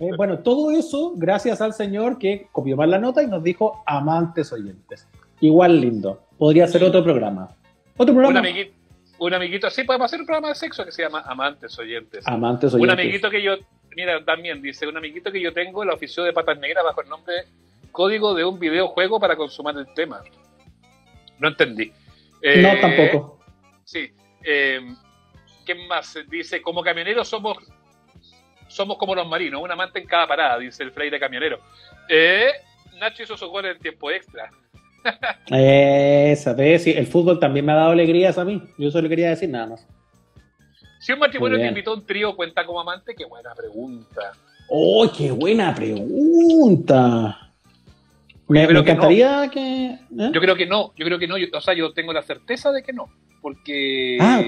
Eh, 0.00 0.12
bueno, 0.16 0.38
todo 0.38 0.70
eso 0.70 1.12
gracias 1.14 1.60
al 1.60 1.74
señor 1.74 2.16
que 2.18 2.48
copió 2.52 2.74
mal 2.74 2.90
la 2.90 2.98
nota 2.98 3.22
y 3.22 3.26
nos 3.26 3.44
dijo 3.44 3.82
amantes 3.84 4.50
oyentes. 4.50 5.06
Igual 5.40 5.78
lindo. 5.78 6.22
Podría 6.38 6.66
ser 6.66 6.82
otro 6.84 7.04
programa. 7.04 7.50
Otro 7.98 8.14
programa. 8.14 8.40
Un 8.40 8.46
amiguito, 8.46 8.72
un 9.18 9.34
amiguito, 9.34 9.68
sí, 9.68 9.84
podemos 9.84 10.06
hacer 10.06 10.20
un 10.20 10.26
programa 10.26 10.48
de 10.48 10.54
sexo 10.54 10.82
que 10.86 10.92
se 10.92 11.02
llama 11.02 11.22
Amantes 11.26 11.78
Oyentes. 11.78 12.26
Amantes 12.26 12.72
Oyentes. 12.72 12.94
Un 12.94 12.98
amiguito 12.98 13.28
que 13.28 13.42
yo, 13.42 13.56
mira, 13.96 14.24
también 14.24 14.62
dice, 14.62 14.86
un 14.86 14.96
amiguito 14.96 15.30
que 15.30 15.40
yo 15.40 15.52
tengo, 15.52 15.82
el 15.82 15.90
oficio 15.90 16.22
de 16.24 16.32
patas 16.32 16.58
negras 16.58 16.84
bajo 16.84 17.02
el 17.02 17.08
nombre 17.08 17.34
Código 17.92 18.34
de 18.34 18.44
un 18.44 18.58
videojuego 18.58 19.18
para 19.18 19.36
consumar 19.36 19.76
el 19.76 19.92
tema. 19.94 20.22
No 21.38 21.48
entendí. 21.48 21.86
no, 21.86 21.92
eh, 22.42 22.78
tampoco. 22.80 23.40
Sí. 23.84 24.12
Eh, 24.44 24.80
¿Qué 25.66 25.74
más? 25.74 26.18
Dice, 26.28 26.62
como 26.62 26.82
camioneros 26.82 27.28
somos 27.28 27.58
somos 28.68 28.96
como 28.98 29.16
los 29.16 29.26
marinos, 29.26 29.60
un 29.60 29.70
amante 29.70 29.98
en 29.98 30.06
cada 30.06 30.28
parada, 30.28 30.58
dice 30.58 30.84
el 30.84 30.92
Freire 30.92 31.18
camionero. 31.18 31.58
Eh, 32.08 32.52
Nacho 33.00 33.24
hizo 33.24 33.36
su 33.36 33.48
gol 33.48 33.66
en 33.66 33.78
tiempo 33.78 34.10
extra. 34.10 34.50
Esa, 35.50 36.54
sí, 36.78 36.92
el 36.92 37.06
fútbol 37.06 37.40
también 37.40 37.66
me 37.66 37.72
ha 37.72 37.76
dado 37.76 37.90
alegrías 37.90 38.38
a 38.38 38.44
mí. 38.44 38.62
Yo 38.78 38.90
solo 38.90 39.08
quería 39.08 39.30
decir 39.30 39.48
nada 39.48 39.66
más. 39.66 39.88
Si 41.00 41.12
un 41.12 41.18
matrimonio 41.18 41.58
te 41.58 41.66
invitó 41.66 41.92
a 41.92 41.94
un 41.94 42.04
trío, 42.04 42.36
¿cuenta 42.36 42.66
como 42.66 42.78
amante? 42.78 43.14
Qué 43.14 43.24
buena 43.24 43.54
pregunta. 43.54 44.32
¡Oh, 44.68 45.10
qué 45.10 45.30
buena 45.30 45.74
pregunta! 45.74 47.50
Me, 48.46 48.64
encantaría 48.64 49.48
que. 49.50 49.86
¿eh? 49.86 49.98
Yo 50.10 50.40
creo 50.40 50.54
que 50.54 50.66
no, 50.66 50.92
yo 50.96 51.06
creo 51.06 51.18
que 51.18 51.26
no. 51.26 51.36
o 51.54 51.60
sea, 51.60 51.72
yo 51.72 51.92
tengo 51.92 52.12
la 52.12 52.20
certeza 52.20 52.70
de 52.70 52.82
que 52.82 52.92
no. 52.92 53.08
Porque. 53.40 54.18
Ah, 54.20 54.42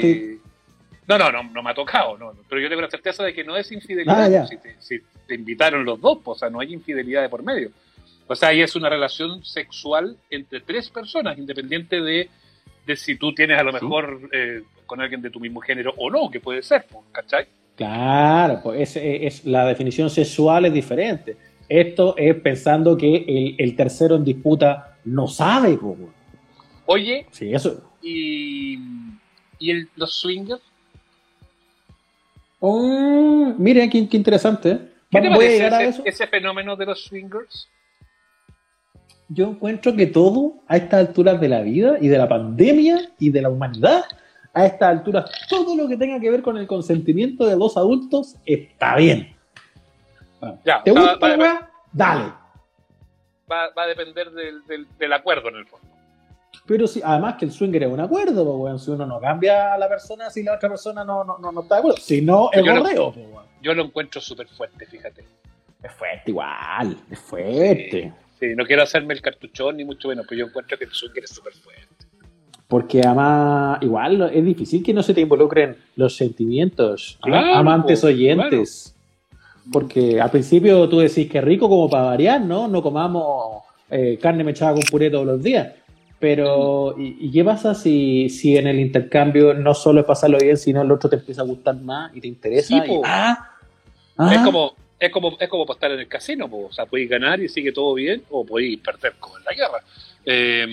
No, 1.09 1.17
no, 1.17 1.33
no, 1.33 1.43
no 1.43 1.63
me 1.63 1.71
ha 1.71 1.75
tocado, 1.75 2.19
no, 2.19 2.33
pero 2.49 2.61
yo 2.61 2.69
tengo 2.69 2.83
la 2.83 2.91
certeza 2.91 3.25
de 3.25 3.33
que 3.33 3.45
no 3.45 3.57
es 3.57 3.73
infidelidad 3.73 4.35
ah, 4.35 4.47
si, 4.47 4.59
te, 4.59 4.77
si, 4.79 5.01
te, 5.27 5.35
invitaron 5.35 5.85
los 5.85 6.01
dos, 6.01 6.19
o 6.23 6.35
sea, 6.35 6.51
no 6.51 6.61
hay 6.61 6.73
infidelidad 6.75 7.23
de 7.23 7.29
por 7.31 7.43
medio. 7.43 7.71
O 8.27 8.35
sea, 8.35 8.51
ahí 8.51 8.61
es 8.61 8.77
una 8.77 8.91
relación 8.91 9.43
sexual 9.43 10.19
entre 10.31 10.61
tres 10.61 10.91
personas, 10.91 11.39
independiente 11.39 12.01
de, 12.01 12.29
de 12.87 12.97
si 12.97 13.17
tú 13.17 13.35
tienes 13.35 13.59
a 13.59 13.63
lo 13.63 13.73
mejor 13.73 14.29
eh, 14.33 14.63
con 14.93 15.01
alguien 15.01 15.23
de 15.23 15.31
tu 15.31 15.41
mismo 15.41 15.59
género 15.63 15.95
o 15.97 16.11
no, 16.11 16.31
que 16.31 16.39
puede 16.39 16.63
ser, 16.63 16.85
¿cachai? 17.13 17.47
Claro, 17.77 18.61
pues 18.63 18.95
es, 18.95 19.43
la 19.47 19.65
definición 19.65 20.11
sexual 20.11 20.67
es 20.67 20.75
diferente. 20.75 21.35
Esto 21.67 22.15
es 22.19 22.35
pensando 22.43 22.95
que 22.95 23.57
el, 23.59 23.75
tercero 23.75 24.17
en 24.17 24.25
disputa 24.25 24.99
no 25.07 25.29
sabe 25.29 25.79
cómo. 25.79 26.13
Oye, 26.85 27.25
sí, 27.31 27.55
eso. 27.55 27.83
¿y, 28.03 28.77
y 29.59 29.89
los 29.97 30.15
swingers? 30.15 30.61
Oh, 32.61 33.55
miren, 33.57 33.89
qué, 33.89 33.97
interesante. 33.97 34.79
¿Qué 35.11 35.23
te 35.23 35.31
parece 35.31 36.03
ese 36.05 36.27
fenómeno 36.27 36.77
de 36.77 36.85
los 36.85 37.03
swingers? 37.03 37.67
yo 39.35 39.49
encuentro 39.49 39.97
que 39.97 40.07
todo 40.07 40.57
a 40.67 40.77
estas 40.77 41.09
alturas 41.09 41.41
de 41.41 41.49
la 41.49 41.63
vida 41.63 41.97
y 41.99 42.09
de 42.09 42.19
la 42.19 42.29
pandemia 42.29 43.09
y 43.19 43.31
de 43.31 43.41
la 43.41 43.49
humanidad, 43.49 44.05
a 44.55 44.67
estas 44.67 44.91
alturas, 44.91 45.31
todo 45.49 45.75
lo 45.77 45.89
que 45.89 45.97
tenga 45.97 46.21
que 46.21 46.31
ver 46.31 46.43
con 46.43 46.57
el 46.59 46.67
consentimiento 46.67 47.47
de 47.47 47.55
dos 47.55 47.77
adultos 47.77 48.37
está 48.45 48.97
bien. 48.97 49.35
¿Te 50.85 50.91
gusta 50.91 51.37
la 51.37 51.71
Dale. 51.93 52.33
Va, 53.51 53.71
a 53.77 53.87
depender 53.87 54.31
del, 54.31 55.13
acuerdo 55.13 55.49
en 55.51 55.57
el 55.57 55.67
fondo. 55.67 55.87
Pero 56.67 56.87
si, 56.87 57.03
además 57.03 57.37
que 57.39 57.45
el 57.45 57.53
swinger 57.53 57.83
es 57.85 57.91
un 57.91 58.01
acuerdo, 58.01 58.45
bueno, 58.45 58.79
si 58.79 58.91
uno 58.91 59.07
no 59.07 59.21
cambia 59.21 59.75
a 59.75 59.79
la 59.79 59.89
persona, 59.89 60.31
si 60.31 60.43
la 60.43 60.55
otra 60.55 60.69
persona 60.69 61.05
no, 61.05 61.25
no, 61.25 61.39
no, 61.39 61.61
está 61.63 61.77
de 61.77 61.79
acuerdo. 61.81 61.99
Si 61.99 62.23
no, 62.23 62.51
es 62.53 62.63
borreo. 62.63 63.15
Yo 63.61 63.75
lo 63.75 63.85
encuentro 63.85 64.21
súper 64.21 64.47
fuerte, 64.49 64.87
fíjate. 64.87 65.25
Es 65.83 65.93
fuerte 65.93 66.31
igual, 66.31 66.97
es 67.11 67.19
fuerte 67.19 68.13
no 68.57 68.65
quiero 68.67 68.83
hacerme 68.83 69.15
el 69.15 69.23
cartuchón 69.23 69.77
ni 69.77 69.85
mucho 69.85 70.09
menos, 70.09 70.27
pero 70.29 70.41
yo 70.41 70.47
encuentro 70.47 70.77
que 70.79 70.85
el 70.85 70.91
swinger 70.91 71.25
es 71.25 71.31
súper 71.31 71.53
fuerte. 71.55 72.02
Porque 72.73 73.03
además, 73.05 73.83
igual 73.83 74.31
es 74.33 74.43
difícil 74.43 74.83
que 74.83 74.95
no 74.95 75.03
se 75.03 75.13
te 75.13 75.21
involucren 75.21 75.77
los 75.95 76.17
sentimientos, 76.17 77.19
amantes 77.21 78.03
oyentes. 78.03 78.97
Porque 79.71 80.19
al 80.19 80.31
principio 80.31 80.89
tú 80.89 81.01
decís 81.01 81.31
que 81.31 81.43
rico 81.43 81.69
como 81.69 81.91
para 81.91 82.05
variar, 82.05 82.41
¿no? 82.41 82.69
No 82.69 82.83
comamos 82.83 83.63
eh, 83.91 84.19
carne 84.19 84.43
mechada 84.43 84.73
con 84.73 84.85
puré 84.91 85.11
todos 85.11 85.27
los 85.27 85.43
días. 85.43 85.71
Pero, 86.19 86.95
¿y, 86.97 87.31
qué 87.31 87.45
pasa 87.45 87.75
si, 87.75 88.31
si 88.31 88.57
en 88.57 88.67
el 88.67 88.81
intercambio 88.81 89.53
no 89.53 89.75
solo 89.75 90.01
es 90.01 90.07
pasarlo 90.07 90.39
bien, 90.39 90.57
sino 90.57 90.81
el 90.81 90.91
otro 90.91 91.11
te 91.11 91.17
empieza 91.17 91.43
a 91.43 91.45
gustar 91.45 91.77
más 91.77 92.17
y 92.17 92.23
te 92.23 92.29
interesa? 92.29 92.83
ah, 93.05 93.51
es 94.17 94.39
ah. 94.39 94.43
como, 94.43 94.73
es 94.99 95.11
como, 95.11 95.37
es 95.39 95.49
como 95.51 95.65
apostar 95.65 95.93
en 95.93 96.01
el 96.01 96.09
casino, 96.09 96.49
o 96.51 96.73
sea, 96.73 96.87
podéis 96.87 97.11
ganar 97.11 97.39
y 97.39 97.51
sigue 97.51 97.71
todo 97.71 97.93
bien, 97.93 98.23
o 98.31 98.47
podéis 98.47 98.79
perder 98.81 99.13
como 99.21 99.37
en 99.37 99.45
la 99.45 99.53
guerra. 99.53 99.85
Eh, 100.25 100.67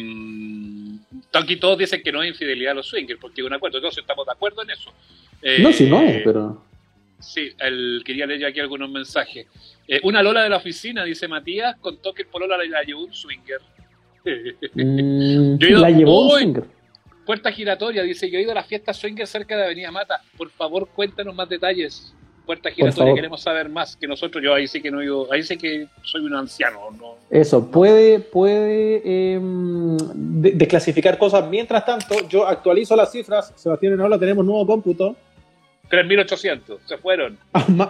aquí 1.34 1.56
todos 1.58 1.78
dicen 1.78 2.02
que 2.04 2.12
no 2.12 2.22
hay 2.22 2.30
infidelidad 2.30 2.72
a 2.72 2.76
los 2.76 2.88
swingers, 2.88 3.20
porque 3.20 3.42
hay 3.42 3.48
un 3.48 3.54
acuerdo, 3.54 3.80
todos 3.80 3.98
estamos 3.98 4.26
de 4.26 4.32
acuerdo 4.32 4.64
en 4.64 4.70
eso. 4.72 4.94
no, 5.60 5.72
sí, 5.72 5.88
no, 5.88 6.02
eh, 6.02 6.22
pero... 6.24 6.66
Sí, 7.20 7.52
el, 7.60 8.02
quería 8.06 8.26
leer 8.26 8.46
aquí 8.46 8.62
algunos 8.62 8.90
mensajes. 8.90 9.46
Eh, 9.88 10.00
una 10.04 10.24
Lola 10.24 10.44
de 10.44 10.50
la 10.50 10.58
oficina, 10.58 11.04
dice 11.04 11.28
Matías, 11.28 11.76
contó 11.78 12.14
que 12.14 12.22
el 12.22 12.30
Polola 12.30 12.58
la 12.58 12.82
llevó 12.84 13.04
un 13.04 13.14
swinger. 13.14 13.60
Mm, 14.74 15.58
¿La 15.60 15.90
llevó 15.90 16.28
un 16.28 16.40
swinger? 16.40 16.64
Puerta 17.26 17.52
giratoria, 17.52 18.04
dice, 18.04 18.32
yo 18.32 18.40
he 18.40 18.44
ido 18.44 18.52
a 18.52 18.56
la 18.56 18.64
fiesta 18.64 18.94
swinger 18.94 19.28
cerca 19.28 19.58
de 19.58 19.66
Avenida 19.66 19.92
Mata. 19.92 20.22
Por 20.38 20.50
favor, 20.50 20.88
cuéntanos 20.96 21.36
más 21.36 21.50
detalles 21.50 22.16
puerta 22.50 22.72
giratoria, 22.72 23.14
queremos 23.14 23.44
saber 23.44 23.70
más 23.70 23.96
que 23.96 24.08
nosotros. 24.08 24.44
Yo 24.44 24.56
ahí 24.56 24.68
sí 24.68 24.82
que 24.82 24.90
no 24.90 25.02
digo, 25.02 25.32
ahí 25.32 25.44
sí 25.44 25.56
que 25.56 25.86
soy 26.02 26.22
un 26.22 26.34
anciano. 26.34 26.80
No, 27.00 27.18
Eso, 27.30 27.70
puede, 27.70 28.20
puede 28.20 29.34
em, 29.36 29.96
desclasificar 30.26 31.20
cosas. 31.20 31.48
Mientras 31.48 31.86
tanto, 31.86 32.28
yo 32.28 32.48
actualizo 32.48 32.96
las 32.96 33.12
cifras. 33.12 33.54
Sebastián 33.56 34.02
ahora 34.02 34.18
tenemos 34.18 34.44
nuevo 34.44 34.66
cómputo. 34.66 35.16
3.800, 35.92 36.80
se 36.86 36.98
fueron. 36.98 37.38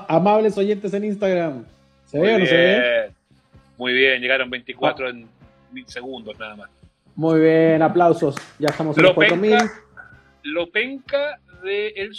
amables 0.09 0.57
oyentes 0.57 0.93
en 0.93 1.05
Instagram. 1.05 1.63
¿Se 2.07 2.19
ve 2.19 2.35
o 2.35 2.39
no 2.39 2.45
se 2.45 2.57
ve? 2.57 3.11
Muy 3.77 3.93
bien, 3.93 4.21
llegaron 4.21 4.49
24 4.49 5.07
ah. 5.07 5.09
en 5.11 5.25
mil 5.71 5.87
segundos 5.87 6.37
nada 6.37 6.57
más. 6.57 6.69
Muy 7.15 7.39
bien, 7.39 7.81
aplausos. 7.81 8.35
Ya 8.57 8.67
estamos 8.67 8.97
en 8.97 9.03
los 9.03 9.15
4.000. 9.15 9.71
Lo 10.43 10.69
penca 10.69 11.39
de 11.63 11.93
el, 11.95 12.13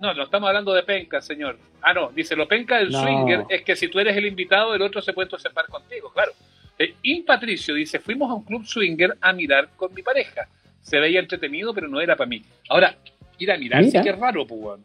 no, 0.00 0.14
no 0.14 0.22
estamos 0.24 0.48
hablando 0.48 0.72
de 0.72 0.82
penca, 0.82 1.20
señor. 1.20 1.58
Ah, 1.82 1.92
no, 1.92 2.10
dice, 2.10 2.34
lo 2.34 2.48
penca 2.48 2.78
del 2.78 2.92
swinger 2.92 3.44
es 3.50 3.62
que 3.62 3.76
si 3.76 3.88
tú 3.88 3.98
eres 4.00 4.16
el 4.16 4.26
invitado, 4.26 4.74
el 4.74 4.80
otro 4.80 5.02
se 5.02 5.12
puede 5.12 5.28
separar 5.38 5.70
contigo, 5.70 6.10
claro. 6.12 6.32
Eh, 6.78 6.94
Patricio 7.26 7.74
dice, 7.74 7.98
fuimos 7.98 8.30
a 8.30 8.34
un 8.34 8.42
club 8.42 8.64
swinger 8.64 9.14
a 9.20 9.34
mirar 9.34 9.68
con 9.76 9.92
mi 9.92 10.02
pareja. 10.02 10.48
Se 10.80 10.98
veía 10.98 11.20
entretenido, 11.20 11.74
pero 11.74 11.88
no 11.88 12.00
era 12.00 12.16
para 12.16 12.28
mí. 12.28 12.42
Ahora, 12.70 12.96
ir 13.38 13.52
a 13.52 13.58
mirar 13.58 13.84
sí 13.84 14.00
que 14.00 14.08
es 14.08 14.18
raro, 14.18 14.46
pues, 14.46 14.60
weón. 14.60 14.84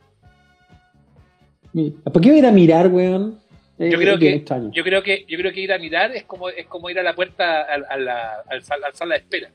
¿Por 2.03 2.21
qué 2.21 2.37
ir 2.37 2.45
a 2.45 2.51
mirar, 2.51 2.87
weón? 2.87 3.39
yo, 3.79 3.97
creo 3.97 4.19
que, 4.19 4.43
yo, 4.71 4.83
creo 4.83 5.03
que, 5.03 5.25
yo 5.27 5.37
creo 5.37 5.53
que 5.53 5.61
ir 5.61 5.71
a 5.71 5.77
mirar 5.77 6.11
es 6.11 6.23
como, 6.23 6.49
es 6.49 6.65
como 6.67 6.89
ir 6.89 6.99
a 6.99 7.03
la 7.03 7.15
puerta, 7.15 7.61
a, 7.63 7.97
la, 7.97 8.43
al, 8.49 8.63
sala 8.63 9.15
de 9.15 9.15
espera. 9.15 9.49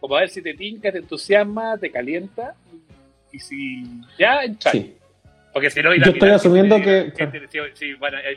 Como 0.00 0.16
a 0.16 0.20
ver 0.20 0.28
si 0.28 0.42
te 0.42 0.54
tinca, 0.54 0.90
te 0.90 0.98
entusiasma, 0.98 1.78
te 1.78 1.92
calienta. 1.92 2.56
Y 3.30 3.38
si 3.38 3.84
ya, 4.18 4.42
entras. 4.42 4.72
Sí. 4.72 4.96
Porque 5.54 5.70
si 5.70 5.80
no, 5.80 5.94
Yo 5.94 6.10
estoy 6.10 6.30
asumiendo 6.30 6.76
que. 6.82 7.12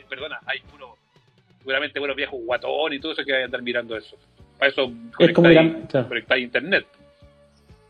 perdona, 0.08 0.38
hay 0.46 0.60
uno, 0.74 0.94
seguramente 1.58 1.98
buenos 1.98 2.16
viejos 2.16 2.38
guatón 2.46 2.92
y 2.94 3.00
todo 3.00 3.12
eso 3.12 3.22
que 3.24 3.32
vayan 3.32 3.42
a 3.42 3.46
andar 3.46 3.62
mirando 3.62 3.96
eso. 3.96 4.16
Para 4.58 4.70
eso 4.70 4.90
es 5.18 5.32
como 5.32 5.48
a 5.48 6.38
internet. 6.38 6.86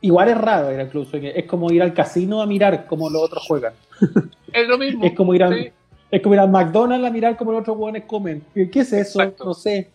igual 0.01 0.29
es 0.29 0.39
raro 0.39 0.73
ir 0.73 0.81
al 0.81 0.89
club 0.89 1.07
swinger. 1.07 1.37
Es 1.39 1.45
como 1.45 1.71
ir 1.71 1.83
al 1.83 1.93
casino 1.95 2.41
a 2.43 2.47
mirar 2.47 2.87
cómo 2.87 3.09
los 3.11 3.23
otros 3.23 3.45
juegan. 3.47 3.75
Es 4.51 4.67
lo 4.67 4.79
mismo. 4.79 5.05
Es 5.05 5.13
como 5.15 5.35
ir 5.35 5.43
al, 5.43 5.55
Sí. 5.63 5.71
es 6.11 6.23
como 6.23 6.35
ir 6.35 6.41
al 6.41 6.49
McDonald's 6.49 7.07
a 7.07 7.11
mirar 7.11 7.37
cómo 7.37 7.53
los 7.53 7.61
otros 7.61 7.77
hueones 7.77 8.05
comen. 8.07 8.43
¿Qué 8.55 8.81
es 8.81 8.93
eso? 8.95 9.21
Exacto. 9.21 9.45
No 9.45 9.53
sé. 9.53 9.91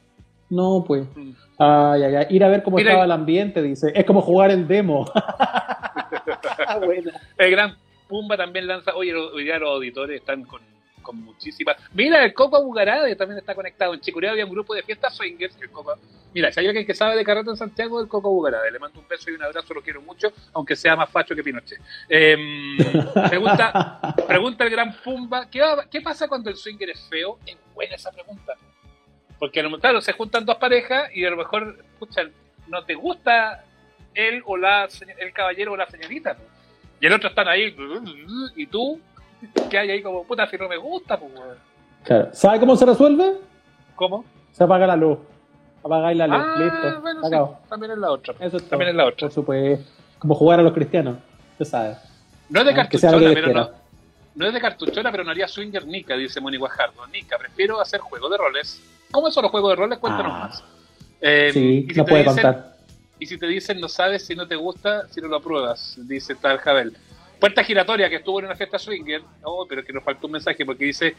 No, 0.51 0.83
pues. 0.87 1.05
Mm. 1.15 1.31
Ay, 1.57 2.03
ay, 2.03 2.15
ay. 2.17 2.25
Ir 2.29 2.43
a 2.43 2.49
ver 2.49 2.61
cómo 2.61 2.77
Mira, 2.77 2.91
estaba 2.91 3.03
y- 3.03 3.07
el 3.07 3.11
ambiente, 3.13 3.63
dice. 3.63 3.91
Es 3.95 4.05
como 4.05 4.21
jugar 4.21 4.51
el 4.51 4.67
demo. 4.67 5.05
bueno. 6.85 7.11
El 7.37 7.51
gran 7.51 7.75
Pumba 8.13 8.37
también 8.37 8.67
lanza. 8.67 8.93
Oye, 8.95 9.15
hoy 9.15 9.43
día 9.43 9.57
los 9.57 9.69
auditores 9.71 10.19
están 10.19 10.43
con, 10.43 10.61
con 11.01 11.17
muchísimas. 11.17 11.77
Mira, 11.93 12.23
el 12.23 12.31
Coco 12.35 12.63
Bugarade 12.63 13.15
también 13.15 13.39
está 13.39 13.55
conectado. 13.55 13.95
En 13.95 14.01
Chicureo 14.01 14.29
había 14.29 14.45
un 14.45 14.51
grupo 14.51 14.75
de 14.75 14.83
fiestas 14.83 15.15
swingers. 15.15 15.59
El 15.59 15.71
Coco... 15.71 15.97
Mira, 16.31 16.51
si 16.51 16.59
hay 16.59 16.67
alguien 16.67 16.85
que 16.85 16.93
sabe 16.93 17.15
de 17.15 17.23
carreta 17.25 17.49
en 17.49 17.57
Santiago, 17.57 17.99
el 17.99 18.07
Coco 18.07 18.29
Bugarade. 18.29 18.69
Le 18.71 18.77
mando 18.77 18.99
un 18.99 19.07
beso 19.07 19.31
y 19.31 19.33
un 19.33 19.41
abrazo, 19.43 19.73
lo 19.73 19.81
quiero 19.81 19.99
mucho, 20.03 20.31
aunque 20.53 20.75
sea 20.75 20.95
más 20.95 21.09
facho 21.09 21.35
que 21.35 21.41
Pinochet. 21.43 21.79
Em, 22.07 22.77
pregunta, 23.29 23.99
pregunta 24.27 24.63
el 24.63 24.69
gran 24.69 24.95
Pumba: 25.03 25.49
¿qué, 25.49 25.59
va- 25.61 25.89
¿qué 25.89 26.01
pasa 26.01 26.27
cuando 26.27 26.51
el 26.51 26.55
swinger 26.55 26.91
es 26.91 27.01
feo? 27.09 27.39
Es 27.47 27.57
buena 27.73 27.95
esa 27.95 28.11
pregunta. 28.11 28.53
Porque, 29.39 29.59
a 29.59 29.63
lo- 29.63 29.79
claro, 29.79 30.01
se 30.01 30.13
juntan 30.13 30.45
dos 30.45 30.57
parejas 30.57 31.09
y 31.15 31.25
a 31.25 31.31
lo 31.31 31.37
mejor, 31.37 31.77
escuchan, 31.93 32.31
no 32.67 32.85
te 32.85 32.93
gusta 32.93 33.63
él 34.13 34.43
o 34.45 34.55
la, 34.57 34.87
el 35.17 35.33
caballero 35.33 35.71
o 35.73 35.77
la 35.77 35.87
señorita. 35.89 36.37
Y 37.03 37.05
el 37.05 37.11
otro 37.11 37.27
están 37.27 37.49
ahí, 37.49 37.75
y 38.55 38.65
tú, 38.65 38.97
que 39.69 39.77
hay 39.77 39.91
ahí 39.91 40.01
como, 40.01 40.23
puta, 40.23 40.49
si 40.49 40.55
no 40.55 40.69
me 40.69 40.77
gusta, 40.77 41.19
pues, 41.19 41.33
weón. 41.35 41.57
Claro. 42.05 42.29
¿Sabe 42.31 42.61
cómo 42.61 42.77
se 42.77 42.85
resuelve? 42.85 43.33
¿Cómo? 43.97 44.23
Se 44.53 44.63
apaga 44.63 44.87
la 44.87 44.95
luz. 44.95 45.17
Apagáis 45.83 46.17
la 46.17 46.27
luz. 46.27 46.37
Ah, 46.39 46.55
Listo. 46.57 47.01
bueno, 47.01 47.19
sí, 47.61 47.69
también 47.69 47.91
es 47.91 47.97
la 47.97 48.09
otra. 48.09 48.33
Eso 48.39 48.55
es 48.55 48.63
todo. 48.63 48.69
También 48.69 48.91
es 48.91 48.95
la 48.95 49.05
otra. 49.07 49.27
Por 49.27 49.31
supuesto. 49.33 49.85
Como 50.17 50.33
jugar 50.33 50.61
a 50.61 50.63
los 50.63 50.71
cristianos. 50.71 51.17
Usted 51.51 51.65
sabe. 51.65 51.97
No 52.47 52.61
es 52.61 52.65
de 52.67 52.71
Ah, 52.71 52.75
cartuchona, 52.75 53.31
pero 53.33 53.51
no, 53.53 53.69
no 54.35 54.47
es 54.47 54.53
de 54.53 54.61
cartuchona, 54.61 55.11
pero 55.11 55.25
no 55.25 55.31
haría 55.31 55.49
swinger 55.49 55.85
Nika, 55.85 56.15
dice 56.15 56.39
Moni 56.39 56.55
Guajardo. 56.55 57.05
Nika, 57.07 57.37
prefiero 57.37 57.81
hacer 57.81 57.99
juegos 57.99 58.31
de 58.31 58.37
roles. 58.37 58.81
¿Cómo 59.11 59.29
son 59.29 59.43
los 59.43 59.51
juegos 59.51 59.71
de 59.71 59.75
roles? 59.75 59.99
Cuéntanos 59.99 60.31
Ah. 60.33 60.39
más. 60.39 60.63
Eh, 61.19 61.49
Sí, 61.51 61.85
y 61.89 61.93
si 61.93 61.99
no 61.99 62.05
puede 62.05 62.23
dicen- 62.23 62.33
contar. 62.43 62.72
Y 63.19 63.25
si 63.25 63.37
te 63.37 63.47
dicen 63.47 63.79
no 63.79 63.87
sabes 63.87 64.25
si 64.25 64.35
no 64.35 64.47
te 64.47 64.55
gusta, 64.55 65.07
si 65.09 65.21
no 65.21 65.27
lo 65.27 65.37
apruebas, 65.37 65.95
dice 65.97 66.35
tal 66.35 66.57
Jabel. 66.57 66.95
Puerta 67.39 67.63
giratoria 67.63 68.09
que 68.09 68.17
estuvo 68.17 68.39
en 68.39 68.45
una 68.45 68.55
fiesta 68.55 68.79
swinger, 68.79 69.21
oh, 69.43 69.65
pero 69.67 69.83
que 69.83 69.93
nos 69.93 70.03
faltó 70.03 70.27
un 70.27 70.33
mensaje 70.33 70.65
porque 70.65 70.85
dice, 70.85 71.15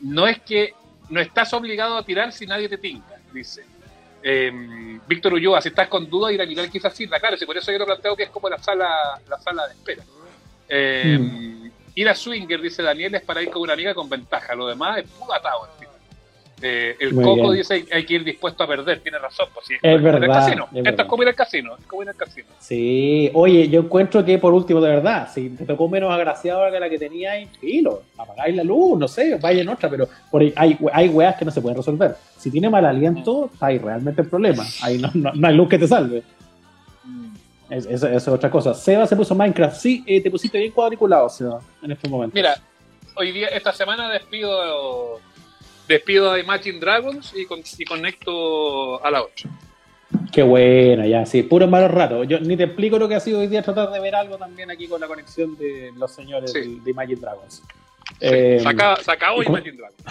no 0.00 0.26
es 0.26 0.40
que 0.40 0.74
no 1.08 1.20
estás 1.20 1.52
obligado 1.54 1.96
a 1.96 2.04
tirar 2.04 2.32
si 2.32 2.46
nadie 2.46 2.68
te 2.68 2.78
tinca, 2.78 3.16
dice. 3.32 3.64
Eh, 4.22 4.52
Víctor 5.06 5.32
Ulloa, 5.32 5.60
si 5.62 5.68
estás 5.68 5.88
con 5.88 6.08
duda, 6.08 6.32
ir 6.32 6.42
a 6.42 6.46
mirar 6.46 6.68
quizás 6.70 6.94
sí, 6.94 7.08
claro, 7.08 7.36
si 7.36 7.46
por 7.46 7.56
eso 7.56 7.72
yo 7.72 7.78
lo 7.78 7.86
planteo 7.86 8.16
que 8.16 8.24
es 8.24 8.30
como 8.30 8.48
la 8.48 8.58
sala, 8.58 9.20
la 9.28 9.38
sala 9.38 9.66
de 9.66 9.74
espera. 9.74 10.04
Eh, 10.68 11.18
Mm. 11.18 11.70
Ir 11.94 12.08
a 12.08 12.14
swinger, 12.14 12.60
dice 12.60 12.82
Daniel, 12.82 13.14
es 13.16 13.22
para 13.22 13.42
ir 13.42 13.50
con 13.50 13.62
una 13.62 13.72
amiga 13.72 13.94
con 13.94 14.08
ventaja, 14.08 14.54
lo 14.54 14.68
demás 14.68 14.98
es 14.98 15.10
puro 15.10 15.34
atado. 15.34 15.68
fin. 15.78 15.88
Eh, 16.62 16.94
el 17.00 17.14
Muy 17.14 17.24
Coco 17.24 17.42
bien. 17.50 17.56
dice 17.56 17.86
hay 17.90 18.04
que 18.04 18.14
ir 18.14 18.24
dispuesto 18.24 18.62
a 18.64 18.66
perder, 18.66 19.00
tiene 19.00 19.18
razón, 19.18 19.48
pues 19.54 19.66
sí, 19.66 19.74
Es 19.80 19.94
al 19.96 20.02
verdad, 20.02 20.28
casino. 20.28 20.68
es 20.74 20.86
Esto 20.86 21.02
es 21.02 21.08
como 21.08 21.22
ir 21.22 21.28
al 21.30 21.34
casino, 21.34 21.74
es 21.78 21.86
como 21.86 22.02
ir 22.02 22.08
al 22.10 22.16
casino. 22.16 22.48
Sí, 22.58 23.30
oye, 23.32 23.68
yo 23.70 23.80
encuentro 23.80 24.22
que 24.24 24.38
por 24.38 24.52
último, 24.52 24.78
de 24.80 24.90
verdad, 24.90 25.28
si 25.32 25.48
te 25.50 25.64
tocó 25.64 25.88
menos 25.88 26.12
agraciada 26.12 26.70
que 26.70 26.78
la 26.78 26.90
que 26.90 26.98
tenía, 26.98 27.32
filo, 27.58 28.02
apagáis 28.18 28.54
la 28.54 28.62
luz, 28.62 28.98
no 28.98 29.08
sé, 29.08 29.36
vaya 29.36 29.62
en 29.62 29.68
otra, 29.70 29.88
pero 29.88 30.06
por 30.30 30.42
ahí 30.42 30.52
hay, 30.54 30.78
hay 30.92 31.08
weas 31.08 31.34
que 31.36 31.46
no 31.46 31.50
se 31.50 31.62
pueden 31.62 31.78
resolver. 31.78 32.14
Si 32.36 32.50
tiene 32.50 32.68
mal 32.68 32.84
aliento, 32.84 33.48
está 33.52 33.66
ahí 33.66 33.78
realmente 33.78 34.20
el 34.20 34.28
problema. 34.28 34.62
Ahí 34.82 34.98
no, 34.98 35.10
no- 35.14 35.32
no 35.32 35.48
hay 35.48 35.54
luz 35.54 35.68
que 35.68 35.78
te 35.78 35.88
salve. 35.88 36.22
Es- 37.70 37.86
Eso 37.86 38.08
es 38.08 38.28
otra 38.28 38.50
cosa. 38.50 38.74
Seba 38.74 39.06
se 39.06 39.16
puso 39.16 39.34
Minecraft. 39.34 39.76
Sí, 39.76 40.02
eh, 40.06 40.20
te 40.20 40.30
pusiste 40.30 40.58
bien 40.58 40.72
cuadriculado, 40.72 41.28
Seba, 41.28 41.60
en 41.82 41.92
este 41.92 42.08
momento. 42.08 42.34
Mira, 42.34 42.54
hoy 43.16 43.32
día, 43.32 43.46
esta 43.48 43.72
semana 43.72 44.10
despido 44.10 45.20
despido 45.90 46.30
a 46.32 46.38
Imagine 46.38 46.78
Dragons 46.78 47.32
y, 47.36 47.44
con- 47.46 47.62
y 47.78 47.84
conecto 47.84 49.04
a 49.04 49.10
la 49.10 49.22
8. 49.22 49.48
Qué 50.32 50.42
buena, 50.42 51.06
ya, 51.06 51.26
sí. 51.26 51.42
Puro 51.42 51.66
malo 51.68 51.88
rato. 51.88 52.24
Yo 52.24 52.40
ni 52.40 52.56
te 52.56 52.64
explico 52.64 52.98
lo 52.98 53.08
que 53.08 53.14
ha 53.16 53.20
sido 53.20 53.40
hoy 53.40 53.46
día 53.48 53.62
tratar 53.62 53.90
de 53.90 54.00
ver 54.00 54.14
algo 54.14 54.36
también 54.38 54.70
aquí 54.70 54.86
con 54.88 55.00
la 55.00 55.06
conexión 55.06 55.56
de 55.56 55.92
los 55.96 56.12
señores 56.12 56.52
Sí. 56.52 56.60
de, 56.76 56.80
de 56.80 56.90
Imagine 56.90 57.20
Dragons. 57.20 57.62
Eh, 58.20 58.58
se, 58.58 59.04
se 59.04 59.10
acabó 59.12 59.42
¿y 59.42 59.46
cómo- 59.46 59.58
Imagine 59.58 59.76
Dragons. 59.76 60.04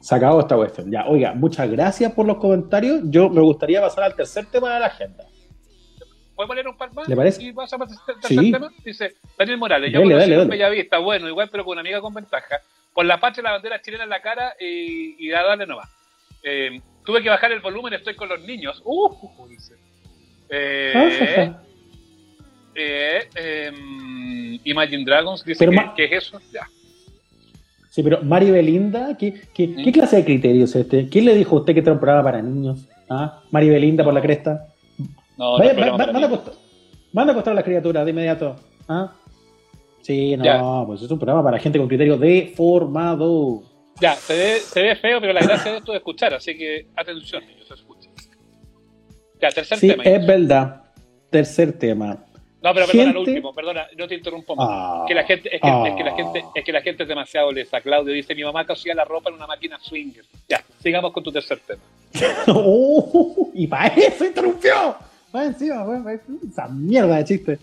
Se 0.00 0.14
acabó 0.14 0.40
esta 0.40 0.56
cuestión. 0.56 0.90
Ya, 0.90 1.06
oiga, 1.06 1.34
muchas 1.34 1.70
gracias 1.70 2.12
por 2.12 2.24
los 2.26 2.36
comentarios. 2.38 3.00
Yo 3.04 3.28
me 3.28 3.40
gustaría 3.40 3.80
pasar 3.80 4.04
al 4.04 4.14
tercer 4.14 4.46
tema 4.46 4.72
de 4.74 4.80
la 4.80 4.86
agenda. 4.86 5.24
¿Puedes 6.36 6.48
poner 6.48 6.68
un 6.68 6.76
par 6.76 6.92
más? 6.94 7.08
¿Le 7.08 7.16
parece? 7.16 7.42
Y 7.42 7.50
vas 7.52 7.72
a 7.72 7.78
pasar 7.78 7.96
al 8.06 8.20
tercer 8.20 8.38
Sí. 8.38 8.52
tema. 8.52 8.70
Dice 8.84 9.14
Daniel 9.36 9.58
Morales, 9.58 9.92
yo 9.92 9.98
Dale, 9.98 10.12
conocí 10.12 10.30
dale, 10.30 10.42
un 10.42 10.48
dale. 10.48 10.58
Bellavista, 10.62 10.98
bueno, 10.98 11.28
igual, 11.28 11.48
pero 11.50 11.64
con 11.64 11.72
una 11.72 11.80
amiga 11.80 12.00
con 12.00 12.14
ventaja. 12.14 12.60
Con 12.98 13.06
la 13.06 13.20
patria 13.20 13.42
y 13.42 13.44
la 13.44 13.52
bandera 13.52 13.80
chilena 13.80 14.02
en 14.02 14.10
la 14.10 14.20
cara 14.20 14.54
y, 14.58 15.14
y 15.24 15.30
a 15.30 15.44
darle 15.44 15.68
nomás. 15.68 15.88
Eh, 16.42 16.80
tuve 17.06 17.22
que 17.22 17.28
bajar 17.28 17.52
el 17.52 17.60
volumen, 17.60 17.94
estoy 17.94 18.16
con 18.16 18.28
los 18.28 18.40
niños. 18.40 18.82
Uh, 18.84 19.46
dice. 19.48 19.74
Eh, 20.50 21.52
eh, 22.74 23.28
em, 23.36 24.58
Imagine 24.64 25.04
Dragons 25.04 25.44
dice 25.44 25.64
que, 25.94 26.04
es 26.06 26.10
eso. 26.24 26.40
Ya. 26.52 26.66
Sí, 27.88 28.02
pero 28.02 28.20
Mari 28.24 28.50
Belinda, 28.50 29.16
¿qué, 29.16 29.42
qué, 29.54 29.68
¿Mm? 29.68 29.84
qué 29.84 29.92
clase 29.92 30.16
de 30.16 30.24
criterio 30.24 30.64
es 30.64 30.74
este? 30.74 31.08
¿Quién 31.08 31.26
le 31.26 31.36
dijo 31.36 31.54
a 31.54 31.60
usted 31.60 31.74
que 31.74 31.78
era 31.78 31.92
un 31.92 32.00
programa 32.00 32.24
para 32.24 32.42
niños? 32.42 32.80
¿Ah? 33.08 33.44
Mari 33.52 33.68
Belinda 33.68 34.02
por 34.02 34.12
la 34.12 34.20
cresta. 34.22 34.66
No, 35.36 35.56
Vaya, 35.56 35.72
no, 35.72 35.96
va- 35.96 36.04
a 36.04 36.26
acostar, 36.26 36.54
manda 37.12 37.30
a 37.30 37.34
acostar 37.34 37.52
a 37.52 37.54
las 37.54 37.64
criaturas 37.64 38.04
de 38.04 38.10
inmediato. 38.10 38.56
¿Ah? 38.88 39.12
Sí, 40.08 40.38
no, 40.38 40.44
Ya. 40.44 40.86
pues 40.86 41.02
es 41.02 41.10
un 41.10 41.18
programa 41.18 41.44
para 41.44 41.58
gente 41.58 41.78
con 41.78 41.86
criterio 41.86 42.16
deformado. 42.16 43.62
Ya, 44.00 44.14
se 44.14 44.34
ve, 44.34 44.58
se 44.60 44.80
ve 44.82 44.96
feo, 44.96 45.20
pero 45.20 45.34
la 45.34 45.40
gracia 45.42 45.70
de 45.72 45.78
esto 45.78 45.92
es 45.92 45.98
escuchar, 45.98 46.32
así 46.32 46.56
que 46.56 46.86
atención, 46.96 47.46
niños, 47.46 47.70
escuchen. 47.70 48.10
Ya, 49.38 49.50
tercer 49.50 49.76
Sí, 49.76 49.88
tema. 49.88 50.02
es 50.04 50.26
verdad. 50.26 50.82
Tercer 51.28 51.78
tema. 51.78 52.24
No, 52.62 52.72
pero 52.72 52.86
perdona, 52.86 53.12
lo 53.12 53.20
último, 53.20 53.52
perdona, 53.54 53.86
no 53.98 54.08
te 54.08 54.14
interrumpo 54.14 54.56
más. 54.56 54.66
Ah, 54.70 55.04
que 55.06 55.14
la 55.14 55.24
gente, 55.24 55.54
es 55.54 55.60
que, 55.60 55.68
ah. 55.68 55.84
es 55.88 55.94
que 55.94 56.04
la 56.04 56.14
gente, 56.16 56.44
es 56.54 56.64
que 56.64 56.72
la 56.72 56.80
gente 56.80 57.02
es 57.02 57.08
demasiado 57.10 57.52
lesa. 57.52 57.80
Claudio 57.82 58.14
dice, 58.14 58.34
mi 58.34 58.44
mamá 58.44 58.66
cosía 58.66 58.94
la 58.94 59.04
ropa 59.04 59.28
en 59.28 59.36
una 59.36 59.46
máquina 59.46 59.78
swinger. 59.78 60.24
Ya, 60.48 60.64
sigamos 60.82 61.12
con 61.12 61.22
tu 61.22 61.30
tercer 61.30 61.60
tema. 61.66 61.82
Oh, 62.48 63.50
y 63.52 63.66
para 63.66 63.88
eso 63.94 64.24
interrumpió. 64.24 64.96
Va 65.36 65.44
encima, 65.44 65.84
va- 65.84 66.00
va- 66.02 66.14
esa 66.50 66.66
mierda 66.68 67.16
de 67.18 67.24
chiste. 67.26 67.58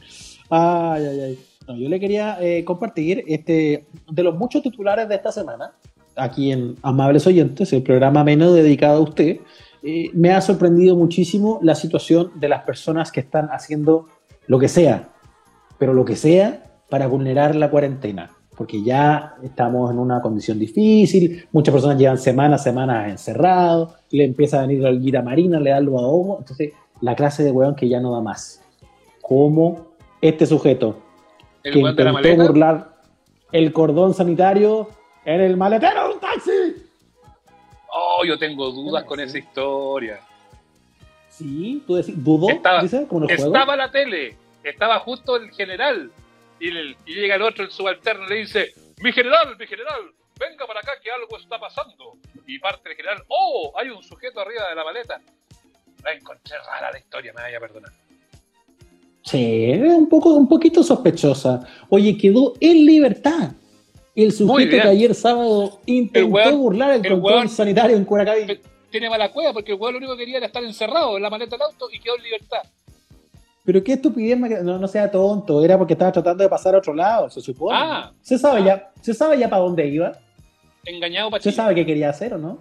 Ay, 0.48 1.06
ay, 1.08 1.20
ay. 1.22 1.40
No, 1.68 1.76
yo 1.76 1.90
le 1.90 2.00
quería 2.00 2.38
eh, 2.42 2.64
compartir 2.64 3.24
este 3.28 3.88
de 4.12 4.24
los 4.24 4.38
muchos 4.38 4.62
titulares 4.62 5.10
de 5.10 5.16
esta 5.16 5.32
semana, 5.32 5.74
aquí 6.16 6.52
en 6.52 6.76
Amables 6.82 7.28
Oyentes, 7.28 7.74
el 7.74 7.84
programa 7.84 8.24
menos 8.24 8.54
dedicado 8.54 8.98
a 8.98 9.02
usted. 9.02 9.40
eh, 9.84 10.10
me 10.14 10.32
ha 10.32 10.42
sorprendido 10.42 10.96
muchísimo 10.96 11.60
la 11.62 11.76
situación 11.76 12.32
de 12.36 12.50
las 12.50 12.64
personas 12.64 13.12
que 13.12 13.20
están 13.20 13.50
haciendo 13.50 14.08
lo 14.48 14.58
que 14.58 14.68
sea, 14.68 15.10
pero 15.78 15.94
lo 15.94 16.06
que 16.06 16.16
sea 16.16 16.64
para 16.90 17.08
vulnerar 17.08 17.56
la 17.56 17.70
cuarentena, 17.70 18.32
porque 18.58 18.82
ya 18.82 19.36
estamos 19.44 19.92
en 19.92 20.00
una 20.00 20.22
condición 20.22 20.58
difícil, 20.58 21.48
muchas 21.52 21.72
personas 21.72 22.00
llevan 22.00 22.18
semanas, 22.18 22.64
semanas 22.64 23.10
encerrados, 23.10 23.94
le 24.10 24.24
empieza 24.24 24.60
a 24.60 24.62
venir 24.62 24.82
la 24.82 24.90
olguita 24.90 25.22
marina, 25.22 25.60
le 25.60 25.70
da 25.72 25.80
los 25.80 26.02
ahogos, 26.02 26.40
entonces 26.40 26.74
la 27.02 27.16
clase 27.16 27.44
de 27.44 27.52
weón 27.52 27.76
que 27.76 27.88
ya 27.88 28.00
no 28.00 28.12
da 28.12 28.22
más. 28.22 28.64
Como 29.22 29.88
este 30.22 30.46
sujeto 30.46 31.05
El 31.66 31.74
que 31.74 31.82
la 32.04 32.12
intentó 32.12 32.44
burlar 32.44 32.96
el 33.52 33.74
cordón 33.74 34.14
sanitario 34.14 34.90
en 35.26 35.42
el 35.42 35.58
maletero 35.58 36.08
de 36.10 36.14
un 36.14 36.20
taxi. 36.20 36.52
Oh, 37.92 38.24
yo 38.26 38.38
tengo 38.38 38.70
dudas 38.72 39.04
con 39.06 39.20
esa 39.20 39.38
historia. 39.38 40.20
Sí, 41.30 41.84
tú 41.88 41.96
decís, 41.96 42.14
dudó, 42.24 42.50
Estaba- 42.50 42.82
dice, 42.82 43.08
como 43.08 43.28
Estaba 43.28 43.76
la 43.76 43.90
tele, 43.90 44.38
estaba 44.64 45.00
justo 45.00 45.36
el 45.38 45.52
general. 45.52 46.12
Y, 46.60 46.70
el- 46.70 46.96
y 47.06 47.16
llega 47.16 47.36
el 47.36 47.42
otro, 47.42 47.64
el 47.66 47.72
subalterno, 47.72 48.26
y 48.26 48.30
le 48.30 48.36
dice: 48.36 48.74
Mi 49.02 49.12
general, 49.12 49.58
mi 49.58 49.66
general, 49.68 50.02
venga 50.40 50.66
para 50.68 50.80
acá 50.82 50.94
que 51.02 51.12
algo 51.12 51.36
está 51.38 51.60
pasando. 51.60 52.14
Y 52.46 52.60
parte 52.60 52.90
el 52.92 52.96
general: 52.96 53.24
Oh, 53.28 53.74
hay 53.76 53.90
un 53.90 54.04
sujeto 54.04 54.40
arriba 54.40 54.70
de 54.70 54.76
la 54.76 54.84
maleta. 54.84 55.20
La 56.04 56.14
encontré 56.14 56.58
rara 56.60 56.92
la 56.92 57.00
historia, 57.00 57.34
me 57.34 57.42
vaya 57.42 57.58
a 57.58 57.62
perdonar. 57.62 57.92
Sí, 59.26 59.72
es 59.72 59.82
un, 59.82 60.08
poco, 60.08 60.34
un 60.36 60.48
poquito 60.48 60.84
sospechosa. 60.84 61.62
Oye, 61.90 62.16
quedó 62.18 62.54
en 62.60 62.86
libertad. 62.86 63.52
El 64.16 64.32
sujeto 64.32 64.70
que 64.70 64.82
ayer 64.82 65.14
sábado 65.16 65.80
intentó 65.88 66.30
weón- 66.30 66.58
burlar 66.58 66.92
el, 66.92 67.06
el 67.06 67.12
control 67.14 67.34
weón- 67.46 67.50
sanitario 67.50 67.98
en 67.98 68.06
Curacaví. 68.06 68.60
Tiene 68.92 69.10
mala 69.10 69.32
cueva 69.32 69.52
porque 69.52 69.74
el 69.74 69.80
weón 69.80 69.94
lo 69.94 69.98
único 69.98 70.14
que 70.14 70.20
quería 70.20 70.38
era 70.38 70.46
estar 70.46 70.64
encerrado 70.64 71.18
en 71.18 71.24
la 71.24 71.30
maleta 71.30 71.56
del 71.58 71.64
auto 71.64 71.88
y 71.92 72.00
quedó 72.00 72.16
en 72.18 72.24
libertad. 72.24 72.60
Pero 73.66 73.84
qué 73.84 73.94
estupidez, 73.94 74.38
no, 74.38 74.78
no 74.78 74.88
sea 74.88 75.10
tonto, 75.10 75.66
era 75.66 75.76
porque 75.78 75.94
estaba 75.94 76.12
tratando 76.12 76.44
de 76.44 76.50
pasar 76.50 76.76
a 76.76 76.78
otro 76.78 76.94
lado, 76.94 77.30
se 77.32 77.42
supone. 77.42 77.76
Ah. 77.82 78.12
se 78.22 78.38
sabe 78.38 78.64
ya, 78.64 78.92
se 79.02 79.14
sabe 79.14 79.40
ya 79.40 79.50
para 79.50 79.64
dónde 79.64 79.88
iba, 79.88 80.12
Engañado 80.86 81.32
para 81.32 81.42
se 81.42 81.52
sabe 81.52 81.74
qué 81.74 81.84
quería 81.84 82.12
hacer 82.12 82.36
o 82.36 82.38
no. 82.38 82.60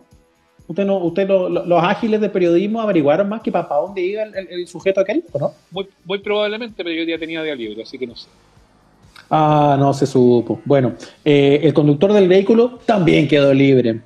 ¿Usted 0.66 0.84
no, 0.86 0.96
usted 0.98 1.28
lo- 1.28 1.48
lo- 1.48 1.66
los 1.66 1.82
ágiles 1.82 2.20
de 2.20 2.28
periodismo 2.30 2.80
averiguaron 2.80 3.28
más 3.28 3.42
que 3.42 3.52
para 3.52 3.68
dónde 3.68 4.00
iba 4.00 4.22
el, 4.22 4.66
sujeto 4.66 5.00
aquel, 5.00 5.22
¿o 5.32 5.38
no? 5.38 5.52
Muy, 5.70 5.86
muy 6.04 6.18
probablemente, 6.20 6.82
pero 6.82 6.90
yo 6.90 7.04
ya 7.04 7.18
tenía 7.18 7.42
día 7.42 7.54
libre, 7.54 7.82
así 7.82 7.98
que 7.98 8.06
no 8.06 8.16
sé. 8.16 8.28
Ah, 9.30 9.76
no 9.78 9.92
se 9.92 10.06
supo. 10.06 10.60
Bueno, 10.64 10.94
eh, 11.24 11.60
el 11.62 11.74
conductor 11.74 12.12
del 12.12 12.28
vehículo 12.28 12.78
también 12.86 13.26
quedó 13.28 13.52
libre. 13.52 14.00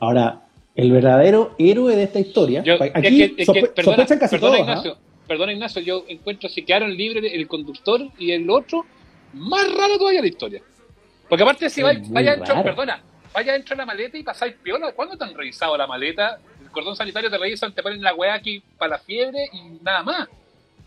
Ahora, 0.00 0.42
el 0.74 0.90
verdadero 0.90 1.54
héroe 1.58 1.94
de 1.94 2.04
esta 2.04 2.18
historia, 2.20 2.62
Yo- 2.62 2.74
aquí 2.74 3.22
es 3.22 3.30
que- 3.32 3.42
es 3.42 3.48
que, 3.48 3.60
sospe- 3.62 3.68
perdona, 3.74 3.96
sospechan 3.96 4.18
casi 4.18 4.34
perdona, 4.36 4.56
todos, 4.56 4.60
¿ah? 4.68 4.70
Ignacio, 4.72 4.96
perdona, 5.28 5.52
Ignacio, 5.52 5.82
yo 5.82 6.04
encuentro 6.08 6.48
si 6.48 6.62
quedaron 6.64 6.96
libres 6.96 7.32
el 7.32 7.46
conductor 7.46 8.00
y 8.18 8.32
el 8.32 8.48
otro, 8.50 8.84
más 9.34 9.64
raro 9.76 9.96
todavía 9.98 10.22
la 10.22 10.28
historia. 10.28 10.62
Porque 11.28 11.42
aparte, 11.44 11.70
si 11.70 11.82
vaya 11.82 12.32
dentro, 12.32 12.54
raro. 12.54 12.64
perdona, 12.64 13.02
vaya 13.32 13.52
dentro 13.52 13.74
de 13.74 13.78
la 13.82 13.86
maleta 13.86 14.16
y 14.18 14.22
pasáis 14.22 14.54
piola, 14.62 14.92
¿cuándo 14.92 15.16
te 15.16 15.24
han 15.24 15.34
revisado 15.34 15.76
la 15.76 15.86
maleta? 15.86 16.38
El 16.62 16.70
cordón 16.70 16.96
sanitario 16.96 17.30
te 17.30 17.38
revisan, 17.38 17.72
te 17.72 17.82
ponen 17.82 18.02
la 18.02 18.14
weá 18.14 18.34
aquí 18.34 18.62
para 18.78 18.90
la 18.92 18.98
fiebre 18.98 19.48
y 19.52 19.78
nada 19.82 20.02
más. 20.02 20.28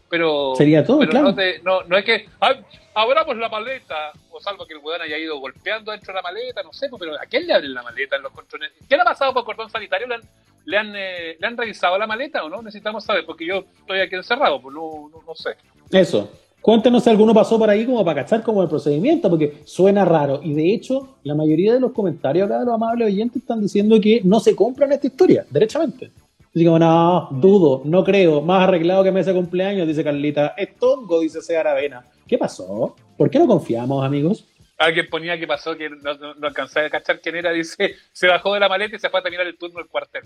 Pero, 0.09 0.53
Sería 0.55 0.85
todo, 0.85 0.99
pero 0.99 1.11
claro. 1.11 1.27
no, 1.29 1.35
te- 1.35 1.59
no, 1.63 1.81
no 1.83 1.97
es 1.97 2.05
que 2.05 2.27
"Ay, 2.39 2.63
abramos 2.93 3.35
la 3.35 3.49
maleta, 3.49 4.11
o 4.29 4.39
salvo 4.39 4.65
que 4.67 4.73
el 4.75 4.79
weón 4.79 5.01
haya 5.01 5.17
ido 5.17 5.39
golpeando 5.39 5.91
dentro 5.91 6.13
de 6.13 6.17
la 6.17 6.21
maleta, 6.21 6.61
no 6.61 6.71
sé, 6.71 6.87
pues, 6.89 6.99
pero 6.99 7.15
¿a 7.15 7.25
quién 7.25 7.47
le 7.47 7.53
abren 7.53 7.73
la 7.73 7.81
maleta 7.81 8.17
en 8.17 8.21
los 8.23 8.31
controles? 8.31 8.71
¿Qué 8.87 8.95
le 8.95 9.01
ha 9.01 9.05
pasado 9.05 9.33
por 9.33 9.43
cordón 9.43 9.71
sanitario? 9.71 10.05
¿Le 10.07 10.15
han, 10.15 10.21
le 10.65 10.77
han, 10.77 10.93
eh, 10.95 11.37
¿le 11.39 11.47
han 11.47 11.57
revisado 11.57 11.97
la 11.97 12.05
maleta 12.05 12.43
o 12.43 12.49
no? 12.49 12.61
Necesitamos 12.61 13.03
saber, 13.03 13.25
porque 13.25 13.45
yo 13.47 13.65
estoy 13.79 14.01
aquí 14.01 14.13
encerrado, 14.15 14.61
pues 14.61 14.75
no, 14.75 15.09
no, 15.11 15.23
no 15.25 15.33
sé. 15.33 15.55
Eso. 15.91 16.31
Cuéntenos 16.63 17.03
si 17.03 17.09
alguno 17.09 17.33
pasó 17.33 17.59
por 17.59 17.69
ahí 17.69 17.85
como 17.85 18.05
para 18.05 18.23
cachar 18.23 18.41
como 18.41 18.63
el 18.63 18.69
procedimiento, 18.69 19.29
porque 19.29 19.63
suena 19.65 20.05
raro. 20.05 20.39
Y 20.41 20.53
de 20.53 20.73
hecho, 20.73 21.17
la 21.23 21.35
mayoría 21.35 21.73
de 21.73 21.81
los 21.81 21.91
comentarios 21.91 22.45
acá 22.45 22.59
de 22.59 22.65
los 22.65 22.73
amables 22.73 23.07
oyentes 23.09 23.41
están 23.41 23.59
diciendo 23.59 23.99
que 23.99 24.21
no 24.23 24.39
se 24.39 24.55
compran 24.55 24.93
esta 24.93 25.07
historia, 25.07 25.45
derechamente. 25.49 26.11
Así 26.55 26.63
como, 26.63 26.79
no, 26.79 27.27
dudo, 27.31 27.81
no 27.83 28.01
creo, 28.05 28.41
más 28.41 28.63
arreglado 28.63 29.03
que 29.03 29.11
mes 29.11 29.25
de 29.25 29.33
cumpleaños, 29.33 29.85
dice 29.85 30.05
Carlita. 30.05 30.53
Es 30.55 30.77
tongo, 30.77 31.19
dice 31.19 31.41
C. 31.41 31.57
Aravena. 31.57 32.05
¿Qué 32.25 32.37
pasó? 32.37 32.95
¿Por 33.17 33.29
qué 33.29 33.39
no 33.39 33.47
confiamos, 33.47 34.05
amigos? 34.05 34.45
Alguien 34.77 35.07
ponía 35.09 35.37
que 35.37 35.45
pasó 35.45 35.75
que 35.75 35.89
no, 35.89 36.13
no, 36.13 36.33
no 36.33 36.47
alcanzaba 36.47 36.87
a 36.87 36.89
cachar 36.89 37.19
quién 37.19 37.35
era, 37.35 37.51
dice, 37.51 37.95
se 38.13 38.27
bajó 38.27 38.53
de 38.53 38.61
la 38.61 38.69
maleta 38.69 38.95
y 38.95 38.99
se 38.99 39.09
fue 39.09 39.19
a 39.19 39.23
terminar 39.23 39.47
el 39.47 39.57
turno 39.57 39.79
del 39.79 39.89
cuartel. 39.89 40.23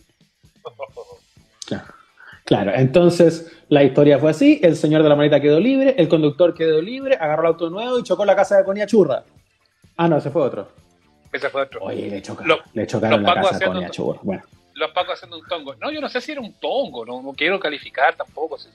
Claro. 1.66 1.97
Claro, 2.48 2.72
entonces 2.74 3.52
la 3.68 3.84
historia 3.84 4.18
fue 4.20 4.30
así, 4.32 4.62
el 4.64 4.78
señor 4.78 5.04
de 5.04 5.10
la 5.10 5.18
maleta 5.18 5.42
quedó 5.42 5.60
libre, 5.60 5.96
el 5.98 6.08
conductor 6.08 6.54
quedó 6.54 6.82
libre, 6.82 7.16
agarró 7.20 7.42
el 7.42 7.48
auto 7.48 7.70
nuevo 7.70 8.00
y 8.00 8.04
chocó 8.04 8.24
la 8.24 8.38
casa 8.38 8.56
de 8.58 8.64
Conía 8.64 8.86
Churra. 8.88 9.22
Ah, 9.98 10.08
no, 10.08 10.16
ese 10.16 10.30
fue 10.32 10.44
otro. 10.44 10.70
Ese 11.34 11.50
fue 11.50 11.64
otro. 11.64 11.82
Oye, 11.84 12.10
le 12.10 12.22
chocaron, 12.22 12.48
Lo- 12.48 12.60
le 12.74 12.88
chocaron 12.88 13.22
la 13.22 13.34
casa 13.34 13.60
de 13.60 13.66
Conía 13.66 13.90
Churra. 13.90 14.20
Bueno, 14.24 14.44
Los 14.76 14.92
pacos 14.92 15.16
haciendo 15.16 15.38
un 15.40 15.46
tongo. 15.46 15.76
No, 15.76 15.92
yo 15.92 16.00
no 16.00 16.08
sé 16.08 16.22
si 16.22 16.32
era 16.32 16.40
un 16.40 16.54
tongo, 16.54 17.06
no, 17.06 17.22
no 17.22 17.34
quiero 17.34 17.60
calificar 17.60 18.16
tampoco. 18.16 18.58
si- 18.58 18.70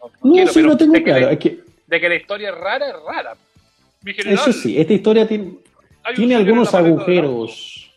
no, 0.00 0.08
no 0.08 0.12
no, 0.24 0.32
quiero, 0.34 0.52
sí, 0.52 0.62
no 0.64 0.76
tengo 0.76 0.94
de 0.94 1.02
claro. 1.04 1.26
la- 1.26 1.32
Es 1.32 1.38
que 1.38 1.60
de 1.86 2.00
que 2.00 2.08
la 2.08 2.14
historia 2.16 2.48
es 2.48 2.56
rara, 2.56 2.88
es 2.88 2.94
rara. 3.06 3.36
Mi 4.02 4.14
general, 4.14 4.34
eso 4.34 4.52
sí, 4.52 4.80
esta 4.80 4.92
historia 4.92 5.28
tiene, 5.28 5.58
tiene 6.16 6.34
algunos 6.34 6.74
agujeros. 6.74 7.88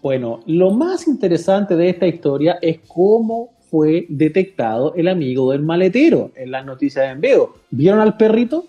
Bueno, 0.00 0.44
lo 0.46 0.70
más 0.70 1.08
interesante 1.08 1.74
de 1.74 1.88
esta 1.90 2.06
historia 2.06 2.60
es 2.62 2.78
cómo 2.86 3.57
fue 3.70 4.06
detectado 4.08 4.94
el 4.94 5.08
amigo 5.08 5.52
del 5.52 5.62
maletero 5.62 6.32
en 6.34 6.50
las 6.50 6.64
noticias 6.64 7.06
de 7.06 7.12
envío. 7.12 7.54
¿Vieron 7.70 8.00
al 8.00 8.16
perrito? 8.16 8.66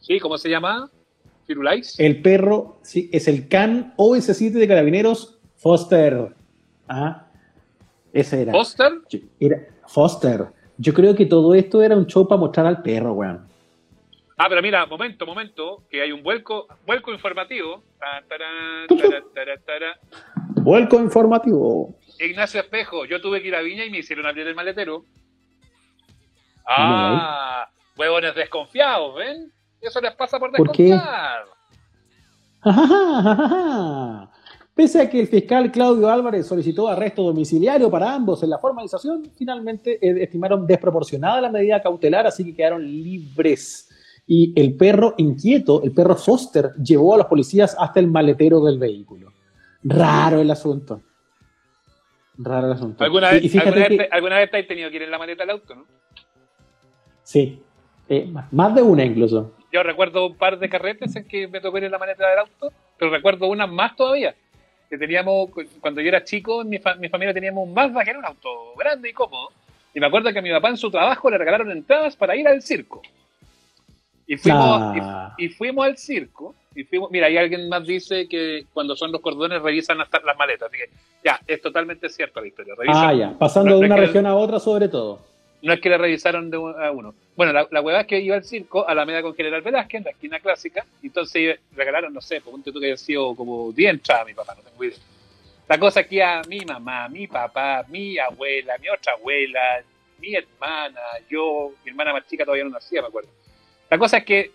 Sí, 0.00 0.18
¿cómo 0.20 0.38
se 0.38 0.48
llama? 0.48 0.90
Firulais. 1.46 1.98
El 1.98 2.22
perro 2.22 2.78
sí, 2.82 3.08
es 3.12 3.28
el 3.28 3.48
CAN 3.48 3.94
OS7 3.96 4.52
de 4.52 4.68
Carabineros 4.68 5.38
Foster. 5.56 6.34
Ah, 6.88 7.26
ese 8.12 8.42
era. 8.42 8.52
Foster. 8.52 8.92
Era 9.40 9.66
Foster. 9.86 10.46
Yo 10.78 10.92
creo 10.92 11.14
que 11.14 11.26
todo 11.26 11.54
esto 11.54 11.82
era 11.82 11.96
un 11.96 12.06
show 12.06 12.28
para 12.28 12.40
mostrar 12.40 12.66
al 12.66 12.82
perro, 12.82 13.14
weón. 13.14 13.46
Ah, 14.38 14.46
pero 14.48 14.60
mira, 14.60 14.84
momento, 14.84 15.24
momento, 15.24 15.82
que 15.90 16.02
hay 16.02 16.12
un 16.12 16.22
vuelco, 16.22 16.66
vuelco 16.84 17.12
informativo. 17.12 17.82
Ta. 17.98 18.22
Vuelco 20.62 21.00
informativo. 21.00 21.94
Ignacio 22.18 22.60
Espejo, 22.60 23.04
yo 23.04 23.20
tuve 23.20 23.42
que 23.42 23.48
ir 23.48 23.54
a 23.54 23.60
Viña 23.60 23.84
y 23.84 23.90
me 23.90 23.98
hicieron 23.98 24.26
abrir 24.26 24.46
el 24.46 24.54
maletero. 24.54 25.04
Ah, 26.66 27.68
huevones 27.96 28.34
desconfiados, 28.34 29.14
¿ven? 29.16 29.52
Eso 29.80 30.00
les 30.00 30.14
pasa 30.14 30.38
por 30.38 30.50
¿Por 30.52 30.72
qué? 30.72 30.84
desconfiar. 30.84 31.44
Pese 34.74 35.00
a 35.00 35.08
que 35.08 35.20
el 35.20 35.28
fiscal 35.28 35.70
Claudio 35.72 36.10
Álvarez 36.10 36.46
solicitó 36.46 36.88
arresto 36.88 37.22
domiciliario 37.22 37.90
para 37.90 38.12
ambos 38.12 38.42
en 38.42 38.50
la 38.50 38.58
formalización, 38.58 39.30
finalmente 39.36 39.98
eh, 40.06 40.22
estimaron 40.22 40.66
desproporcionada 40.66 41.40
la 41.40 41.50
medida 41.50 41.80
cautelar, 41.80 42.26
así 42.26 42.44
que 42.44 42.54
quedaron 42.54 42.84
libres. 42.84 43.88
Y 44.26 44.52
el 44.60 44.76
perro 44.76 45.14
inquieto, 45.16 45.82
el 45.82 45.92
perro 45.92 46.16
Foster, 46.16 46.74
llevó 46.74 47.14
a 47.14 47.18
los 47.18 47.26
policías 47.26 47.76
hasta 47.78 48.00
el 48.00 48.08
maletero 48.08 48.62
del 48.64 48.78
vehículo. 48.78 49.32
Raro 49.84 50.40
el 50.40 50.50
asunto. 50.50 51.00
Raro 52.38 52.66
el 52.66 52.72
asunto. 52.74 53.02
¿Alguna 53.04 53.30
vez, 53.32 53.54
y 53.54 53.58
alguna, 53.58 53.88
que- 53.88 53.96
vez, 53.96 54.08
alguna 54.12 54.38
vez 54.38 54.50
te 54.50 54.58
has 54.58 54.66
tenido 54.66 54.90
que 54.90 54.96
ir 54.96 55.02
en 55.02 55.10
la 55.10 55.18
maleta 55.18 55.42
del 55.42 55.50
auto, 55.50 55.74
¿no? 55.74 55.86
Sí, 57.22 57.62
Eh, 58.08 58.30
más 58.52 58.72
de 58.74 58.82
una 58.82 59.04
incluso. 59.04 59.54
Yo 59.72 59.82
recuerdo 59.82 60.26
un 60.26 60.36
par 60.36 60.60
de 60.60 60.68
carretes 60.68 61.16
en 61.16 61.26
que 61.26 61.48
me 61.48 61.60
tocó 61.60 61.76
ir 61.78 61.84
en 61.84 61.90
la 61.90 61.98
maleta 61.98 62.28
del 62.28 62.38
auto, 62.38 62.72
pero 62.96 63.10
recuerdo 63.10 63.48
una 63.48 63.66
más 63.66 63.96
todavía. 63.96 64.32
Que 64.88 64.96
teníamos, 64.96 65.50
cuando 65.80 66.00
yo 66.00 66.06
era 66.08 66.22
chico, 66.22 66.62
en 66.62 66.68
mi, 66.68 66.78
fa- 66.78 66.94
mi 66.94 67.08
familia 67.08 67.34
teníamos 67.34 67.66
un 67.66 67.74
Mazda 67.74 68.04
que 68.04 68.10
era 68.10 68.20
un 68.20 68.24
auto 68.26 68.48
grande 68.78 69.10
y 69.10 69.12
cómodo. 69.12 69.48
Y 69.92 69.98
me 69.98 70.06
acuerdo 70.06 70.32
que 70.32 70.38
a 70.38 70.42
mi 70.42 70.50
papá 70.52 70.68
en 70.68 70.76
su 70.76 70.88
trabajo 70.88 71.28
le 71.28 71.36
regalaron 71.38 71.72
entradas 71.72 72.14
para 72.14 72.36
ir 72.36 72.46
al 72.46 72.62
circo. 72.62 73.02
Y 74.28 74.36
fuimos, 74.36 74.80
Ah. 75.02 75.34
y, 75.36 75.46
y 75.46 75.48
fuimos 75.48 75.84
al 75.84 75.96
circo. 75.98 76.54
Y 76.76 76.84
fuimos, 76.84 77.10
mira, 77.10 77.26
hay 77.26 77.38
alguien 77.38 77.68
más 77.70 77.86
dice 77.86 78.28
que 78.28 78.66
cuando 78.72 78.94
son 78.94 79.10
los 79.10 79.20
cordones 79.22 79.62
revisan 79.62 79.98
hasta 80.00 80.20
las 80.20 80.36
maletas. 80.36 80.68
Así 80.68 80.76
que 80.76 80.90
ya, 81.24 81.40
es 81.46 81.60
totalmente 81.62 82.08
cierta 82.10 82.40
la 82.40 82.46
historia. 82.46 82.74
Revisan, 82.76 83.08
Ah, 83.08 83.14
ya, 83.14 83.32
pasando 83.38 83.70
no- 83.70 83.80
de 83.80 83.86
una 83.86 83.96
región 83.96 84.26
a 84.26 84.36
otra 84.36 84.60
sobre 84.60 84.88
todo. 84.88 85.20
no 85.62 85.72
es 85.72 85.80
que 85.80 85.88
le 85.88 85.96
revisaron 85.98 86.50
de 86.50 86.58
un- 86.58 86.80
a 86.80 86.90
uno. 86.92 87.14
Bueno, 87.34 87.52
la, 87.52 87.66
la 87.70 87.80
hueá 87.80 88.02
es 88.02 88.06
que 88.06 88.20
iba 88.20 88.36
al 88.36 88.44
circo 88.44 88.86
a 88.86 88.94
la 88.94 89.04
media 89.06 89.22
con 89.22 89.34
General 89.34 89.62
Velázquez, 89.62 89.98
en 89.98 90.04
la 90.04 90.10
esquina 90.10 90.38
clásica, 90.38 90.84
y 91.02 91.06
entonces 91.06 91.58
regalaron, 91.74 92.12
no 92.12 92.20
sé, 92.20 92.40
ponte 92.42 92.70
tú 92.70 92.78
que 92.78 92.86
haya 92.86 92.96
sido 92.98 93.34
como 93.34 93.72
10 93.72 93.90
entradas 93.94 94.22
a 94.22 94.26
mi 94.26 94.34
papá, 94.34 94.54
no 94.54 94.62
tengo 94.62 94.84
idea. 94.84 94.98
La 95.66 95.78
cosa 95.78 96.04
que 96.04 96.22
a 96.22 96.42
mi 96.46 96.60
mamá, 96.60 97.08
mi 97.08 97.26
papá, 97.26 97.84
mi 97.88 98.18
abuela, 98.18 98.76
mi 98.78 98.88
otra 98.90 99.14
abuela, 99.14 99.82
mi 100.20 100.34
hermana, 100.34 101.00
yo, 101.28 101.72
mi 101.84 101.90
hermana 101.90 102.12
más 102.12 102.26
chica 102.28 102.44
todavía 102.44 102.64
no 102.64 102.70
nacía, 102.70 103.00
me 103.00 103.08
acuerdo. 103.08 103.30
La 103.90 103.98
cosa 103.98 104.18
es 104.18 104.24
que 104.24 104.50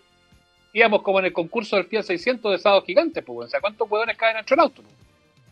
íbamos 0.73 1.01
como 1.01 1.19
en 1.19 1.25
el 1.25 1.33
concurso 1.33 1.75
del 1.75 1.85
Fiat 1.85 2.03
600 2.03 2.51
de 2.51 2.59
Sábados 2.59 2.85
Gigantes, 2.85 3.23
pues, 3.25 3.47
o 3.47 3.49
sea, 3.49 3.59
¿cuántos 3.61 3.89
hueones 3.89 4.17
caen 4.17 4.37
dentro 4.37 4.55
del 4.55 4.63
auto? 4.63 4.81
pues? 4.81 4.95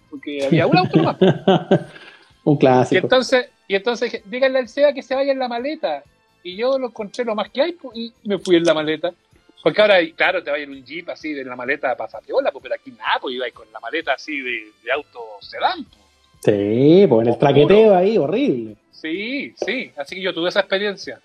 Porque 0.10 0.46
había 0.46 0.66
un 0.68 0.78
auto 0.78 0.98
nomás. 0.98 1.18
Un 2.46 2.56
Y 2.56 2.60
clásico. 2.60 3.06
entonces, 3.06 3.50
y 3.68 3.76
entonces 3.76 4.22
díganle 4.26 4.60
al 4.60 4.68
SEA 4.70 4.94
que 4.94 5.04
se 5.04 5.14
vaya 5.14 5.32
en 5.34 5.40
la 5.40 5.48
maleta. 5.48 6.04
Y 6.42 6.56
yo 6.56 6.80
lo 6.80 6.88
encontré 6.88 7.26
lo 7.26 7.36
más 7.36 7.50
que 7.50 7.62
hay 7.62 7.74
pues, 7.74 7.96
y 7.98 8.14
me 8.24 8.40
fui 8.40 8.56
en 8.56 8.64
la 8.64 8.74
maleta. 8.74 9.12
Porque 9.62 9.82
ahora, 9.82 9.98
claro, 10.16 10.42
te 10.42 10.50
vaya 10.50 10.64
en 10.64 10.72
un 10.72 10.84
jeep 10.86 11.10
así 11.10 11.34
de 11.34 11.44
la 11.44 11.56
maleta 11.56 11.96
pasapiola, 11.98 12.50
pues, 12.52 12.64
pero 12.64 12.76
aquí 12.76 12.92
nada, 12.92 13.20
pues 13.22 13.36
iba 13.36 13.46
ahí 13.46 13.52
con 13.52 13.68
la 13.74 13.80
maleta 13.82 14.14
así 14.14 14.40
de, 14.40 14.72
de 14.84 14.92
auto 14.92 15.20
sedán. 15.42 15.84
pues. 15.84 16.00
Sí, 16.42 17.06
pues 17.10 17.28
en 17.28 17.34
el 17.34 17.38
traqueteo 17.40 17.94
ahí, 17.96 18.18
horrible. 18.18 18.78
Sí, 18.94 19.54
sí, 19.58 19.92
así 19.98 20.16
que 20.16 20.22
yo 20.22 20.34
tuve 20.34 20.48
esa 20.50 20.62
experiencia. 20.62 21.20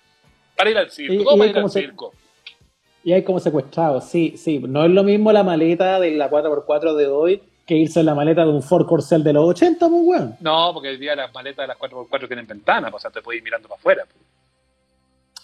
Para 0.55 0.69
ir 0.69 0.77
al 0.77 0.91
circo, 0.91 1.13
Y- 1.13 1.21
y 1.21 1.37
para 1.39 1.49
ir 1.49 1.57
al 1.57 1.69
se- 1.69 1.79
circo. 1.79 2.13
Y 3.05 3.13
hay 3.13 3.23
como 3.23 3.39
secuestrados, 3.39 4.03
sí, 4.05 4.33
sí. 4.35 4.59
No 4.59 4.83
es 4.83 4.91
lo 4.91 5.03
mismo 5.03 5.31
la 5.31 5.43
maleta 5.43 5.99
de 5.99 6.11
la 6.11 6.29
4x4 6.29 6.95
de 6.95 7.07
hoy 7.07 7.41
que 7.65 7.75
irse 7.75 7.99
en 7.99 8.07
la 8.07 8.15
maleta 8.15 8.43
de 8.43 8.51
un 8.51 8.61
Ford 8.61 8.85
Corcel 8.85 9.23
de 9.23 9.31
los 9.33 9.43
80, 9.49 9.87
pues 9.87 10.01
weón. 10.03 10.35
No, 10.41 10.71
porque 10.73 10.89
hoy 10.89 10.97
día 10.97 11.15
las 11.15 11.33
maletas 11.33 11.63
de 11.63 11.67
las 11.67 11.77
4x4 11.77 12.27
tienen 12.27 12.45
ventana, 12.47 12.89
pues, 12.91 13.01
o 13.01 13.03
sea, 13.03 13.11
te 13.11 13.21
puedes 13.21 13.37
ir 13.39 13.43
mirando 13.43 13.67
para 13.69 13.79
afuera. 13.79 14.03
pues. 14.11 14.25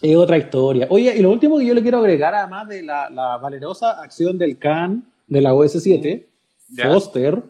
Es 0.01 0.18
otra 0.18 0.38
historia. 0.38 0.88
Oye, 0.89 1.16
y 1.16 1.22
lo 1.22 1.30
último 1.30 1.59
que 1.59 1.66
yo 1.68 1.74
le 1.76 1.82
quiero 1.84 1.99
agregar, 1.99 2.34
además 2.34 2.68
de 2.68 2.82
la, 2.82 3.09
la 3.12 3.38
valerosa 3.38 4.01
acción 4.01 4.38
del 4.39 4.57
CAN 4.57 5.03
de 5.28 5.41
la 5.41 5.53
OS7, 5.53 6.26
Ya. 6.70 6.88
Foster, 6.89 7.43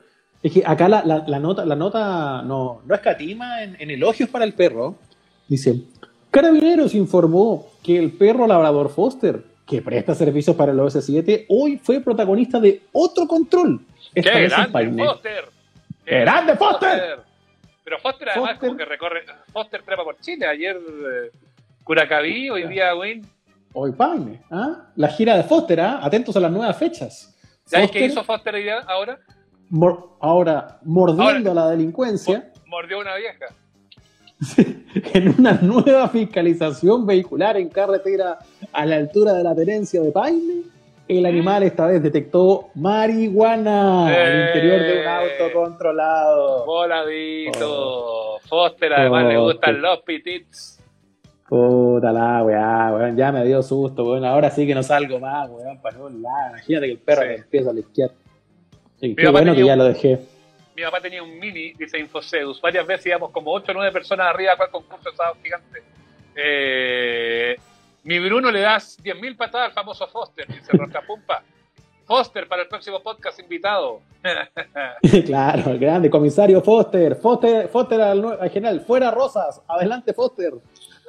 es 0.43 0.51
que 0.51 0.63
acá 0.65 0.89
la, 0.89 1.03
la- 1.05 1.23
la 1.27 1.39
nota, 1.39 1.63
la 1.65 1.75
nota 1.75 2.41
no, 2.41 2.81
no 2.85 2.95
escatima 2.95 3.63
en, 3.63 3.77
en 3.79 3.91
elogios 3.91 4.27
para 4.29 4.43
el 4.43 4.53
perro. 4.53 4.95
Dice, 5.47 5.81
Carabineros 6.31 6.93
informó 6.95 7.67
que 7.83 7.97
el 7.97 8.11
perro 8.11 8.47
labrador 8.47 8.89
Foster, 8.89 9.43
que 9.71 9.81
presta 9.81 10.13
servicios 10.13 10.53
para 10.53 10.73
el 10.73 10.77
OS7, 10.79 11.45
hoy 11.47 11.77
fue 11.77 12.01
protagonista 12.01 12.59
de 12.59 12.81
otro 12.91 13.25
control. 13.25 13.79
Esta 14.13 14.33
¡Qué 14.33 14.39
vez 14.41 14.51
en 14.51 14.67
grande. 14.73 15.05
Foster! 15.05 15.45
¡Qué 16.03 16.19
grande, 16.19 16.55
Foster! 16.57 17.19
Pero 17.85 17.99
Foster 17.99 18.29
además 18.31 18.49
Foster. 18.51 18.67
como 18.67 18.77
que 18.77 18.83
recorre, 18.85 19.21
Foster 19.53 19.81
trepa 19.83 20.03
por 20.03 20.19
Chile, 20.19 20.45
ayer 20.45 20.75
eh, 20.75 21.31
Curacaví, 21.85 22.49
hoy 22.49 22.67
día 22.67 22.93
Wayne. 22.93 23.21
Hoy 23.73 23.93
Paine, 23.93 24.41
¿ah? 24.51 24.89
La 24.97 25.07
gira 25.07 25.37
de 25.37 25.43
Foster, 25.43 25.79
¿ah? 25.79 25.99
Atentos 26.03 26.35
a 26.35 26.41
las 26.41 26.51
nuevas 26.51 26.77
fechas. 26.77 27.33
¿Sabes 27.63 27.91
qué 27.91 28.05
hizo 28.07 28.25
Foster 28.25 28.53
ahora? 28.87 29.19
mor- 29.69 30.17
ahora 30.19 30.79
mordiendo 30.83 31.51
a 31.51 31.53
la 31.53 31.69
delincuencia 31.69 32.51
Mordió 32.65 32.99
una 32.99 33.15
vieja. 33.15 33.45
En 35.13 35.35
una 35.39 35.53
nueva 35.61 36.09
fiscalización 36.09 37.05
vehicular 37.05 37.57
en 37.57 37.69
carretera 37.69 38.39
a 38.73 38.85
la 38.85 38.95
altura 38.97 39.33
de 39.33 39.43
la 39.43 39.55
tenencia 39.55 40.01
de 40.01 40.11
Paine. 40.11 40.63
El 41.07 41.25
animal 41.25 41.63
esta 41.63 41.87
vez 41.87 42.01
detectó 42.01 42.69
marihuana 42.75 44.07
al 44.07 44.13
Eh. 44.13 44.45
interior 44.47 44.81
de 44.81 45.01
un 45.01 45.07
auto 45.07 45.53
controlado. 45.53 46.65
Voladito. 46.65 48.39
Foster, 48.47 48.93
además 48.93 49.25
le 49.27 49.37
gustan 49.37 49.81
los 49.81 49.99
pitits. 50.01 50.79
Puta 51.47 52.13
la 52.13 52.43
weá, 52.43 52.93
weón, 52.95 53.17
ya 53.17 53.31
me 53.31 53.43
dio 53.43 53.61
susto, 53.61 54.05
weón. 54.05 54.23
Ahora 54.23 54.49
sí 54.51 54.65
que 54.65 54.73
no 54.73 54.83
salgo 54.83 55.19
más, 55.19 55.49
weón, 55.49 55.77
para 55.81 55.97
no 55.97 56.07
lado. 56.09 56.49
Imagínate 56.51 56.85
que 56.85 56.91
el 56.93 56.97
perro 56.99 57.21
Sí. 57.23 57.27
me 57.27 57.35
empieza 57.35 57.69
a 57.69 57.73
limpiar. 57.73 58.11
Sí, 59.01 59.15
qué 59.15 59.29
bueno 59.29 59.53
que 59.53 59.65
ya 59.65 59.73
un- 59.73 59.79
lo 59.79 59.83
dejé. 59.85 60.19
Mi 60.75 60.83
papá 60.83 61.01
tenía 61.01 61.21
un 61.21 61.37
mini, 61.37 61.73
dice 61.73 61.99
Infoseus. 61.99 62.61
Varias 62.61 62.85
veces 62.87 63.07
íbamos 63.07 63.31
como 63.31 63.51
8 63.51 63.71
o 63.71 63.75
9 63.75 63.91
personas 63.91 64.27
arriba 64.27 64.55
para 64.55 64.67
el 64.67 64.71
concurso 64.71 65.09
de 65.09 65.15
sábado 65.15 65.37
gigante. 65.43 65.83
Eh, 66.35 67.55
mi 68.03 68.19
Bruno 68.19 68.49
le 68.49 68.61
das 68.61 68.97
10.000 69.03 69.35
patadas 69.35 69.69
al 69.69 69.73
famoso 69.73 70.07
Foster, 70.07 70.47
dice 70.47 70.71
Roscapumpa. 70.73 71.43
Foster 72.05 72.47
para 72.47 72.63
el 72.63 72.67
próximo 72.67 73.01
podcast 73.01 73.39
invitado. 73.39 74.01
claro, 75.25 75.71
el 75.71 75.79
grande 75.79 76.09
comisario 76.09 76.61
Foster. 76.61 77.15
Foster, 77.15 77.67
Foster 77.67 78.01
al, 78.01 78.37
al 78.41 78.49
general. 78.49 78.81
Fuera 78.81 79.11
Rosas. 79.11 79.61
Adelante, 79.67 80.13
Foster. 80.13 80.53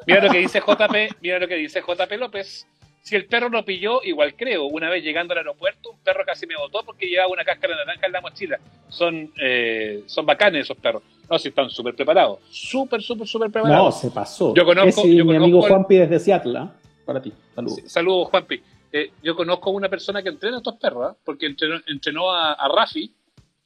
Mira 0.07 0.25
lo 0.25 0.31
que 0.31 0.39
dice 0.39 0.61
JP, 0.61 1.17
mira 1.21 1.39
lo 1.39 1.49
que 1.49 1.57
dice 1.57 1.81
JP 1.81 2.13
López. 2.19 2.67
Si 3.03 3.17
el 3.17 3.27
perro 3.27 3.49
lo 3.49 3.65
pilló, 3.65 4.01
igual 4.05 4.37
creo. 4.37 4.65
Una 4.67 4.89
vez 4.89 5.03
llegando 5.03 5.33
al 5.33 5.39
aeropuerto, 5.39 5.91
un 5.91 5.99
perro 6.05 6.25
casi 6.25 6.47
me 6.47 6.57
botó 6.57 6.85
porque 6.85 7.07
llevaba 7.09 7.33
una 7.33 7.45
cáscara 7.45 7.75
de 7.77 7.85
naranja 7.85 8.07
en 8.07 8.13
la 8.13 8.21
mochila. 8.21 8.61
Son, 8.89 9.33
eh, 9.43 10.05
son 10.07 10.25
bacanes 10.25 10.63
esos 10.63 10.77
perros. 10.77 11.03
No, 11.29 11.37
si 11.39 11.49
están 11.49 11.69
súper 11.69 11.97
preparados. 11.97 12.39
Súper, 12.51 13.03
súper, 13.03 13.27
súper 13.27 13.49
No, 13.49 13.53
preparados. 13.53 14.01
se 14.01 14.11
pasó. 14.13 14.55
Yo 14.55 14.65
conozco- 14.65 15.03
yo 15.03 15.09
mi 15.09 15.19
conozco 15.35 15.43
amigo 15.45 15.63
Juanpi 15.63 15.97
desde 15.97 16.21
Seattle. 16.21 16.59
¿ah? 16.59 16.73
Para 17.05 17.21
ti. 17.21 17.33
Saludos. 17.55 17.77
Sí, 17.77 17.89
Saludos, 17.89 18.29
Juanpi. 18.29 18.63
Eh, 18.93 19.11
yo 19.23 19.35
conozco 19.35 19.71
a 19.71 19.73
una 19.73 19.89
persona 19.89 20.23
que 20.23 20.29
entrena 20.29 20.57
a 20.57 20.59
estos 20.59 20.77
perros, 20.77 21.11
¿ah? 21.11 21.17
porque 21.25 21.47
entrenó, 21.47 21.81
entrenó 21.89 22.31
a, 22.31 22.53
a 22.53 22.69
Rafi 22.69 23.13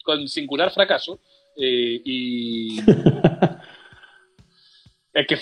con 0.03 0.27
singular 0.29 0.71
fracaso. 0.71 1.19
eh, 1.59 2.01
y. 2.05 2.81
es 5.13 5.27
que 5.27 5.37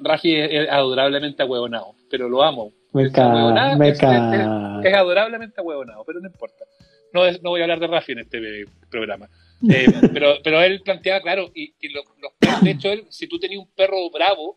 Rafi 0.00 0.34
es, 0.34 0.50
es 0.52 0.68
adorablemente 0.70 1.42
ahueonado, 1.42 1.94
pero 2.10 2.28
lo 2.28 2.42
amo. 2.42 2.72
Me 2.92 3.04
Es 3.04 3.12
ca, 3.12 3.30
ahueonado, 3.30 3.78
me 3.78 3.88
es- 3.90 3.98
ca. 3.98 4.80
Es 4.84 4.94
adorablemente 4.94 5.60
ahueonado, 5.60 6.04
pero 6.04 6.20
no 6.20 6.26
importa. 6.28 6.64
No, 7.12 7.26
es- 7.26 7.42
no 7.42 7.50
voy 7.50 7.60
a 7.60 7.64
hablar 7.64 7.80
de 7.80 7.86
Rafi 7.86 8.12
en 8.12 8.20
este 8.20 8.62
eh, 8.62 8.64
programa. 8.90 9.28
Eh, 9.68 9.86
pero, 10.12 10.36
pero 10.44 10.62
él 10.62 10.80
planteaba, 10.82 11.20
claro, 11.20 11.50
y, 11.52 11.74
y 11.80 11.88
lo- 11.88 12.04
los 12.20 12.32
perros, 12.38 12.60
de 12.62 12.70
hecho, 12.70 12.92
él, 12.92 13.06
si 13.10 13.26
tú 13.26 13.40
tenías 13.40 13.60
un 13.60 13.66
perro 13.74 14.08
bravo 14.08 14.56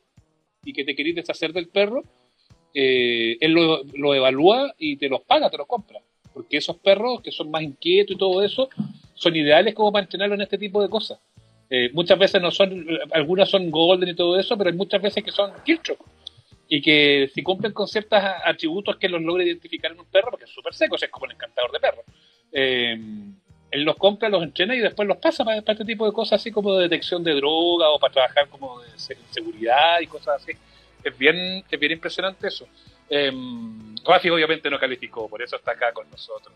y 0.64 0.74
que 0.74 0.84
te 0.86 0.94
querías 0.96 1.16
deshacer 1.16 1.52
del 1.54 1.70
perro, 1.70 2.04
eh, 2.74 3.36
él 3.42 3.52
lo, 3.54 3.82
lo 3.96 4.14
evalúa 4.14 4.74
y 4.78 4.98
te 4.98 5.10
los 5.10 5.22
paga, 5.22 5.50
te 5.50 5.58
los 5.58 5.66
compra. 5.66 6.00
Porque 6.34 6.58
esos 6.58 6.78
perros 6.78 7.22
que 7.22 7.32
son 7.32 7.50
más 7.50 7.64
inquietos 7.64 8.16
y 8.16 8.20
todo 8.20 8.44
eso, 8.44 8.70
son 9.16 9.36
ideales 9.36 9.74
como 9.74 9.92
para 9.92 10.04
entrenarlo 10.04 10.36
en 10.36 10.42
este 10.42 10.58
tipo 10.60 10.82
de 10.84 10.90
cosas. 10.90 11.20
Eh, 11.70 11.90
muchas 11.94 12.20
veces 12.20 12.40
no 12.42 12.52
son, 12.52 12.86
algunas 13.12 13.50
son 13.50 13.72
golden 13.72 14.10
y 14.10 14.14
todo 14.16 14.40
eso, 14.40 14.56
pero 14.58 14.70
hay 14.70 14.76
muchas 14.76 15.02
veces 15.02 15.24
que 15.24 15.32
son 15.32 15.52
kilcho. 15.66 15.96
Y 16.74 16.82
que 16.82 17.30
si 17.36 17.44
cumplen 17.44 17.74
con 17.74 17.86
ciertos 17.86 18.18
atributos 18.46 18.96
que 18.96 19.10
los 19.10 19.22
logre 19.22 19.44
identificar 19.44 19.92
en 19.92 20.00
un 20.00 20.06
perro, 20.06 20.32
porque 20.32 20.46
es 20.46 20.52
súper 20.52 20.74
seco, 20.74 20.96
es 20.96 21.10
como 21.10 21.26
el 21.26 21.34
encantador 21.34 21.70
de 21.70 21.80
perros. 21.82 22.06
Eh, 22.54 22.98
él 23.72 23.84
los 23.84 23.98
compra, 23.98 24.30
los 24.30 24.42
entrena 24.42 24.74
y 24.74 24.80
después 24.80 25.06
los 25.06 25.18
pasa 25.18 25.44
para, 25.44 25.58
este 25.58 25.84
tipo 25.84 26.06
de 26.06 26.14
cosas, 26.14 26.40
así 26.40 26.50
como 26.50 26.74
de 26.76 26.84
detección 26.84 27.26
de 27.26 27.34
droga 27.34 27.90
o 27.90 28.00
para 28.00 28.14
trabajar 28.14 28.48
como 28.48 28.80
de 28.80 28.88
se- 28.98 29.18
seguridad 29.32 30.00
y 30.00 30.08
cosas 30.08 30.42
así. 30.42 30.54
Es 31.04 31.18
bien, 31.18 31.62
es 31.70 31.78
bien 31.78 31.92
impresionante 31.92 32.48
eso. 32.48 32.66
Eh, 33.10 33.32
Rafi 34.06 34.30
obviamente 34.30 34.70
no 34.70 34.80
calificó, 34.80 35.28
por 35.28 35.42
eso 35.42 35.58
está 35.58 35.72
acá 35.72 35.92
con 35.92 36.10
nosotros. 36.10 36.54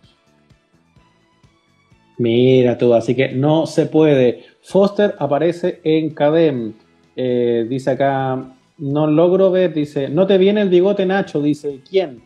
Mira 2.18 2.78
tú, 2.78 2.94
así 2.94 3.14
que 3.18 3.30
no 3.30 3.66
se 3.66 3.88
puede. 3.88 4.46
Foster 4.62 5.16
aparece 5.20 5.82
en 5.84 6.12
Cadem. 6.14 6.74
Eh, 7.18 7.66
dice 7.68 7.92
acá, 7.92 8.56
no 8.78 9.08
logro 9.08 9.52
ver, 9.52 9.74
dice, 9.74 10.10
no 10.10 10.28
te 10.28 10.38
viene 10.38 10.62
el 10.62 10.70
bigote 10.70 11.06
Nacho, 11.06 11.42
dice, 11.42 11.82
¿quién? 11.90 12.24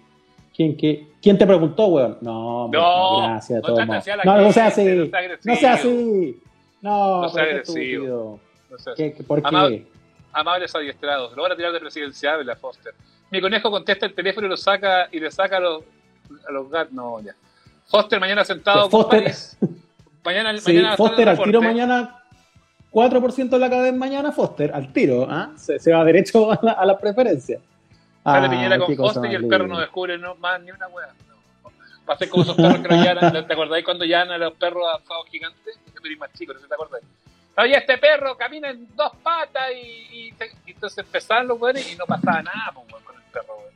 ¿Quién, 0.55 0.75
qué? 0.75 1.07
¿Quién 1.21 1.37
te 1.37 1.45
preguntó, 1.45 1.87
weón? 1.87 2.17
No, 2.21 2.67
No, 2.71 3.17
gracias, 3.23 3.61
no 3.65 3.93
así 3.93 4.09
a 4.09 4.15
la 4.17 4.23
No, 4.23 4.37
no 4.41 4.51
sea 4.51 4.67
así, 4.67 4.83
no 4.85 5.05
sea 5.05 5.37
no 5.43 5.55
sea 5.55 5.73
así. 5.73 6.39
No, 6.81 7.21
No 7.23 7.29
sea 7.29 7.43
agresivo. 7.43 8.39
No 8.69 8.77
sé, 8.77 8.91
¿Qué- 8.95 9.13
qué- 9.13 9.23
¿Por 9.23 9.41
qué? 9.41 9.85
amables 10.31 10.75
adiestrados, 10.75 11.35
lo 11.35 11.43
van 11.43 11.51
a 11.51 11.55
tirar 11.55 11.71
de 11.73 11.79
presidencial 11.79 12.45
la 12.45 12.55
Foster. 12.55 12.93
Mi 13.31 13.41
conejo 13.41 13.69
contesta 13.71 14.05
el 14.05 14.13
teléfono 14.13 14.47
y 14.47 14.49
lo 14.49 14.57
saca 14.57 15.07
y 15.11 15.19
le 15.19 15.29
saca 15.31 15.57
a 15.57 15.59
los, 15.59 15.83
a 16.47 16.51
los 16.51 16.69
gatos. 16.69 16.93
No, 16.93 17.19
ya. 17.21 17.33
Foster 17.87 18.19
mañana 18.19 18.43
sentado 18.45 18.89
Foster-. 18.89 19.33
Mañana, 20.23 20.57
Sí, 20.59 20.73
mañana 20.73 20.95
Foster 20.97 21.29
al 21.29 21.41
tiro 21.41 21.61
mañana, 21.61 22.18
4% 22.91 23.49
de 23.49 23.59
la 23.59 23.69
cadena 23.69 23.97
mañana, 23.97 24.31
Foster, 24.31 24.71
al 24.73 24.91
tiro, 24.91 25.27
¿ah? 25.29 25.51
Se, 25.57 25.79
se 25.79 25.91
va 25.91 26.03
derecho 26.03 26.51
a 26.51 26.59
la, 26.61 26.71
a 26.73 26.85
la 26.85 26.97
preferencia. 26.97 27.59
Sale 28.23 28.47
Ah, 28.47 28.49
Piñera 28.49 28.77
con 28.79 28.95
Foster 28.95 29.31
y 29.31 29.35
el 29.35 29.47
perro 29.47 29.67
no 29.67 29.79
descubre 29.79 30.17
no, 30.17 30.35
más 30.35 30.61
ni 30.61 30.71
una. 30.71 30.87
No. 30.87 30.95
Va 32.09 32.13
a 32.13 32.17
ser 32.17 32.29
como 32.29 32.43
esos 32.43 32.55
perros 32.55 32.79
que 32.79 32.87
lo 32.87 33.03
llaman. 33.03 33.47
¿Te 33.47 33.53
acordáis 33.53 33.85
cuando 33.85 34.05
llaman 34.05 34.31
a 34.31 34.37
los 34.37 34.53
perros 34.53 34.83
a 34.93 34.99
Fao 34.99 35.23
Gigante? 35.25 35.71
Yo 35.93 36.01
eres 36.03 36.19
más 36.19 36.33
chico, 36.33 36.53
no 36.53 36.59
sé 36.59 36.63
si 36.65 36.69
te 36.69 36.73
acordáis. 36.75 37.05
Oye, 37.57 37.77
este 37.77 37.97
perro 37.97 38.37
camina 38.37 38.69
en 38.69 38.87
dos 38.95 39.11
patas 39.21 39.71
y, 39.73 39.77
y, 40.29 40.33
y 40.65 40.71
entonces 40.71 40.97
empezaban 40.99 41.47
los 41.47 41.59
weones 41.59 41.91
y 41.91 41.95
no 41.97 42.05
pasaba 42.05 42.41
nada 42.41 42.71
pues, 42.73 43.03
con 43.03 43.15
el 43.15 43.21
perro, 43.31 43.57
weón. 43.57 43.73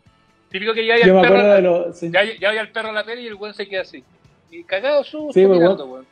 Típico 0.49 0.74
que 0.74 0.86
ya 0.86 0.97
Yo 0.97 1.03
el 1.05 1.14
me 1.14 1.22
perro, 1.22 1.61
lo, 1.61 1.93
sí. 1.93 2.09
ya, 2.11 2.24
ya 2.24 2.49
el 2.61 2.70
perro 2.72 2.89
a 2.89 2.93
la 2.93 3.03
tele 3.03 3.22
y 3.24 3.28
el 3.28 3.36
weón 3.36 3.53
se 3.53 3.68
queda 3.68 3.82
así. 3.82 4.03
Y 4.51 4.64
cagado 4.64 5.03
su 5.03 5.30
Sí, 5.34 5.45
pues, 5.45 5.59
mirando. 5.59 6.05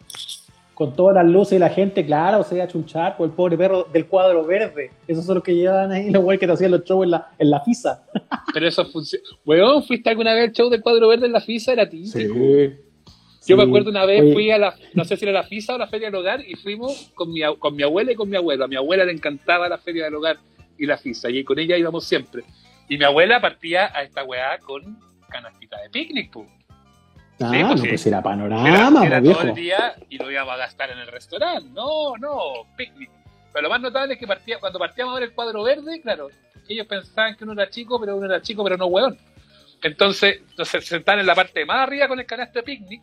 Con 0.82 0.96
todas 0.96 1.14
las 1.14 1.28
luces 1.32 1.58
y 1.58 1.60
la 1.60 1.70
gente, 1.70 2.04
claro, 2.04 2.44
se 2.44 2.56
iba 2.56 2.64
a 2.64 2.68
chunchar 2.68 3.16
por 3.16 3.28
el 3.30 3.36
pobre 3.36 3.56
perro 3.56 3.88
del 3.94 4.08
cuadro 4.08 4.44
verde. 4.44 4.90
Esos 5.08 5.24
son 5.28 5.36
los 5.36 5.44
que 5.44 5.54
llevaban 5.54 5.92
ahí, 5.92 6.10
los 6.10 6.24
güeyes 6.24 6.40
que 6.40 6.48
te 6.48 6.54
hacían 6.54 6.72
los 6.72 6.84
shows 6.84 7.04
en 7.04 7.12
la, 7.12 7.28
en 7.38 7.52
la 7.52 7.62
FISA. 7.62 8.04
Pero 8.54 8.68
eso 8.68 8.84
funciona. 8.88 9.24
Weón, 9.46 9.84
¿fuiste 9.84 10.10
alguna 10.10 10.34
vez 10.34 10.46
al 10.50 10.54
show 10.54 10.72
del 10.72 10.82
cuadro 10.82 11.08
verde 11.10 11.28
en 11.28 11.34
la 11.34 11.40
FISA? 11.42 11.74
Era 11.74 11.88
típico. 11.88 12.18
Yo 12.18 13.58
me 13.58 13.64
Sí. 13.64 13.70
acuerdo 13.70 13.92
una 13.92 14.06
vez 14.06 14.22
Oye, 14.24 14.34
fui 14.34 14.50
a 14.50 14.58
la, 14.58 14.74
no 14.96 15.06
sé 15.06 15.18
si 15.18 15.26
era 15.26 15.34
la 15.34 15.44
FISA 15.44 15.76
o 15.76 15.78
la 15.78 15.86
Feria 15.86 16.08
del 16.08 16.16
Hogar, 16.16 16.42
y 16.48 16.56
fuimos 16.56 17.12
con 17.14 17.32
mi, 17.32 17.42
con 17.60 17.76
mi 17.76 17.84
abuela 17.84 18.12
y 18.12 18.16
con 18.16 18.28
mi 18.28 18.38
abuelo. 18.38 18.66
A 18.66 18.68
mi 18.68 18.76
abuela 18.76 19.06
le 19.06 19.12
encantaba 19.12 19.70
la 19.70 19.78
Feria 19.78 20.06
del 20.06 20.16
Hogar 20.16 20.38
y 20.80 20.88
la 20.88 20.98
FISA, 20.98 21.30
y 21.30 21.44
con 21.44 21.60
ella 21.60 21.78
íbamos 21.78 22.06
siempre. 22.06 22.44
Y 22.90 22.98
mi 22.98 23.04
abuela 23.04 23.40
partía 23.40 23.96
a 23.96 24.02
esta 24.02 24.24
weá 24.24 24.58
con 24.60 24.98
canastita 25.30 25.80
de 25.80 25.90
picnic, 25.92 26.32
pu. 26.32 26.46
Ah, 27.42 27.50
Sí, 27.52 27.60
no, 27.62 27.68
pues 27.70 27.82
sí. 27.82 27.88
pues 27.88 28.08
era 28.08 28.22
panorama, 28.22 29.06
era 29.06 29.22
todo 29.22 29.42
el 29.42 29.56
día 29.56 29.96
y 30.10 30.18
lo 30.18 30.32
íbamos 30.32 30.54
a 30.54 30.58
gastar 30.58 30.92
en 30.92 31.00
el 31.00 31.08
restaurante. 31.08 31.70
No, 31.74 32.16
no, 32.18 32.68
picnic. 32.76 33.10
Pero 33.54 33.64
lo 33.64 33.70
más 33.70 33.82
notable 33.82 34.14
es 34.14 34.20
que 34.20 34.28
partía, 34.28 34.60
cuando 34.60 34.80
partíamos 34.80 35.14
a 35.16 35.20
ver 35.20 35.30
el 35.30 35.36
cuadro 35.36 35.64
verde, 35.64 36.02
claro, 36.02 36.30
ellos 36.68 36.88
pensaban 36.88 37.36
que 37.36 37.44
uno 37.44 37.54
era 37.54 37.70
chico, 37.70 38.00
pero 38.00 38.16
uno 38.16 38.26
era 38.26 38.42
chico, 38.42 38.64
pero 38.64 38.78
no 38.78 38.86
hueón. 38.86 39.18
Entonces, 39.84 40.42
entonces 40.50 40.86
se 40.86 40.96
en 40.96 41.26
la 41.26 41.36
parte 41.36 41.66
más 41.66 41.80
arriba 41.80 42.08
con 42.08 42.20
el 42.20 42.26
canasto 42.26 42.60
de 42.60 42.64
picnic. 42.64 43.02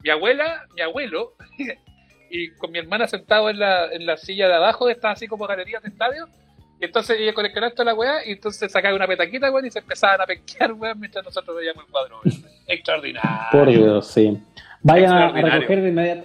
Mi 0.00 0.10
abuela, 0.10 0.66
mi 0.74 0.82
abuelo, 0.82 1.34
y 2.30 2.50
con 2.52 2.70
mi 2.72 2.78
hermana 2.78 3.06
sentado 3.06 3.50
en 3.50 3.58
la, 3.58 3.86
en 3.92 4.06
la 4.06 4.16
silla 4.16 4.48
de 4.48 4.54
abajo, 4.54 4.88
estas 4.88 5.12
así 5.12 5.28
como 5.28 5.46
galerías 5.46 5.82
de 5.82 5.90
estadio. 5.90 6.28
Y 6.82 6.86
entonces 6.86 7.16
ella 7.20 7.32
con 7.32 7.46
el 7.46 7.52
canasto 7.52 7.82
de 7.82 7.86
la 7.86 7.94
weá, 7.94 8.26
y 8.26 8.32
entonces 8.32 8.72
sacaba 8.72 8.96
una 8.96 9.06
petaquita, 9.06 9.52
weón, 9.52 9.64
y 9.66 9.70
se 9.70 9.78
empezaban 9.78 10.20
a 10.20 10.26
pesquear, 10.26 10.72
weón, 10.72 10.98
mientras 10.98 11.24
nosotros 11.24 11.56
veíamos 11.56 11.84
el 11.84 11.92
cuadro 11.92 12.20
verde. 12.24 12.50
Extraordinario. 12.66 13.30
Por 13.52 13.68
Dios, 13.68 14.06
sí. 14.08 14.36
Vayan 14.82 15.12
a, 15.12 15.26
a 15.28 15.30
recoger 15.42 15.80
de 15.80 15.88
inmediato. 15.90 16.24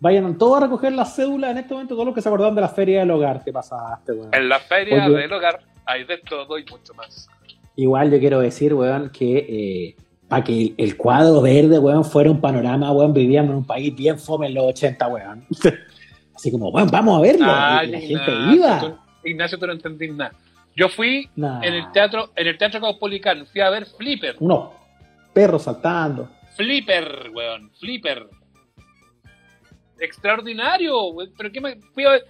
Vayan 0.00 0.36
todos 0.36 0.56
a 0.58 0.60
recoger 0.62 0.92
las 0.92 1.14
cédulas 1.14 1.52
en 1.52 1.58
este 1.58 1.72
momento, 1.72 1.94
todos 1.94 2.06
los 2.06 2.16
que 2.16 2.20
se 2.20 2.28
acordaron 2.28 2.56
de 2.56 2.62
la 2.62 2.68
feria 2.68 2.98
del 2.98 3.12
hogar. 3.12 3.44
Te 3.44 3.52
pasaste, 3.52 4.10
weón. 4.10 4.30
En 4.34 4.48
la 4.48 4.58
feria 4.58 5.06
Oye. 5.06 5.18
del 5.18 5.32
hogar 5.32 5.60
hay 5.84 6.02
de 6.02 6.18
todo 6.18 6.58
y 6.58 6.64
mucho 6.64 6.94
más. 6.94 7.28
Igual 7.76 8.10
yo 8.10 8.18
quiero 8.18 8.40
decir, 8.40 8.74
weón, 8.74 9.08
que 9.10 9.94
para 10.26 10.42
que 10.42 10.52
el, 10.52 10.74
el 10.78 10.96
cuadro 10.96 11.40
verde, 11.42 11.78
weón, 11.78 12.04
fuera 12.04 12.28
un 12.28 12.40
panorama, 12.40 12.90
weón, 12.90 13.12
vivíamos 13.12 13.52
en 13.52 13.58
un 13.58 13.64
país 13.64 13.94
bien 13.94 14.18
fome 14.18 14.48
en 14.48 14.54
los 14.54 14.64
80, 14.64 15.06
weón. 15.06 15.46
Así 16.34 16.50
como, 16.50 16.70
weón, 16.70 16.90
vamos 16.90 17.16
a 17.16 17.22
verlo. 17.22 17.46
Ay, 17.48 17.88
y 17.88 17.92
la 17.92 18.00
gente 18.00 18.56
iba. 18.56 19.01
Ignacio, 19.24 19.58
tú 19.58 19.66
no 19.66 19.72
entendís 19.72 20.12
nada. 20.14 20.32
Yo 20.74 20.88
fui 20.88 21.28
Nah, 21.36 21.62
en 21.62 21.74
el 21.74 21.92
teatro, 21.92 22.30
en 22.34 22.46
el 22.46 22.56
teatro 22.58 22.80
Caupolicán, 22.80 23.46
fui 23.46 23.60
a 23.60 23.70
ver 23.70 23.86
Flipper. 23.86 24.36
Unos 24.40 24.70
perros 25.32 25.62
saltando. 25.64 26.30
Flipper, 26.56 27.30
weón, 27.34 27.70
Flipper. 27.78 28.26
Extraordinario, 29.98 31.06
weón. 31.08 31.32
Pero 31.36 31.52
qué 31.52 31.60
me 31.60 31.76
fui 31.94 32.04
a 32.04 32.10
ver. 32.12 32.24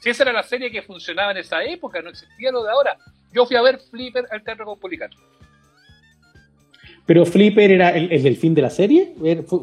Si 0.00 0.10
esa 0.10 0.22
era 0.22 0.32
la 0.32 0.42
serie 0.44 0.70
que 0.70 0.82
funcionaba 0.82 1.32
en 1.32 1.38
esa 1.38 1.62
época, 1.64 2.00
no 2.00 2.10
existía 2.10 2.52
lo 2.52 2.62
de 2.62 2.70
ahora. 2.70 2.96
Yo 3.32 3.44
fui 3.46 3.56
a 3.56 3.62
ver 3.62 3.78
Flipper 3.90 4.26
al 4.30 4.42
teatro 4.44 4.64
Caupolicán. 4.64 5.10
Pero 7.04 7.24
Flipper 7.26 7.70
era 7.70 7.90
el, 7.90 8.12
el 8.12 8.22
delfín 8.22 8.54
de 8.54 8.62
la 8.62 8.70
serie. 8.70 9.14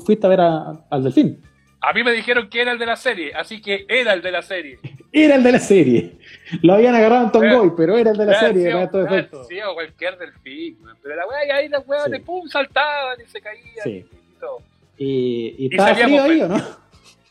¿Fuiste 0.06 0.26
a 0.26 0.30
ver 0.30 0.42
a- 0.42 0.86
al 0.90 1.04
delfín? 1.04 1.42
A 1.88 1.94
mí 1.94 2.04
me 2.04 2.12
dijeron 2.14 2.50
que 2.50 2.62
era 2.62 2.72
el 2.72 2.80
de 2.80 2.86
la 2.86 2.96
serie, 2.96 3.34
así 3.36 3.62
que 3.62 3.86
era 3.88 4.14
el 4.14 4.22
de 4.22 4.32
la 4.32 4.42
serie. 4.42 4.80
Era 5.12 5.36
el 5.36 5.44
de 5.44 5.52
la 5.52 5.60
serie. 5.60 6.18
Lo 6.62 6.74
habían 6.74 6.96
agarrado 6.96 7.26
en 7.26 7.32
Tongoy, 7.32 7.72
pero 7.78 7.96
era 7.98 8.12
el 8.12 8.18
de 8.18 8.26
la 8.26 8.40
serie. 8.40 8.68
estos 8.70 8.90
claro, 9.02 9.16
efectos. 9.16 9.48
sí, 9.48 9.62
o 9.62 9.74
cualquier 9.74 10.18
del 10.18 10.34
film. 10.40 10.78
Pero 11.04 11.16
la 11.16 11.28
weá, 11.28 11.46
y 11.46 11.50
ahí 11.52 11.70
las 11.70 11.88
weas 11.88 12.06
Sí. 12.06 12.12
de 12.12 12.20
pum 12.22 12.48
saltaban 12.48 13.18
y 13.22 13.30
se 13.30 13.40
caían 13.42 13.66
Sí. 13.84 14.06
y 14.12 14.40
todo. 14.40 14.58
Y, 14.98 15.56
y 15.58 15.66
Y 15.66 15.68
estaba 15.72 15.94
frío 15.96 16.24
ahí. 16.24 16.42
¿o 16.42 16.48
no? 16.48 16.58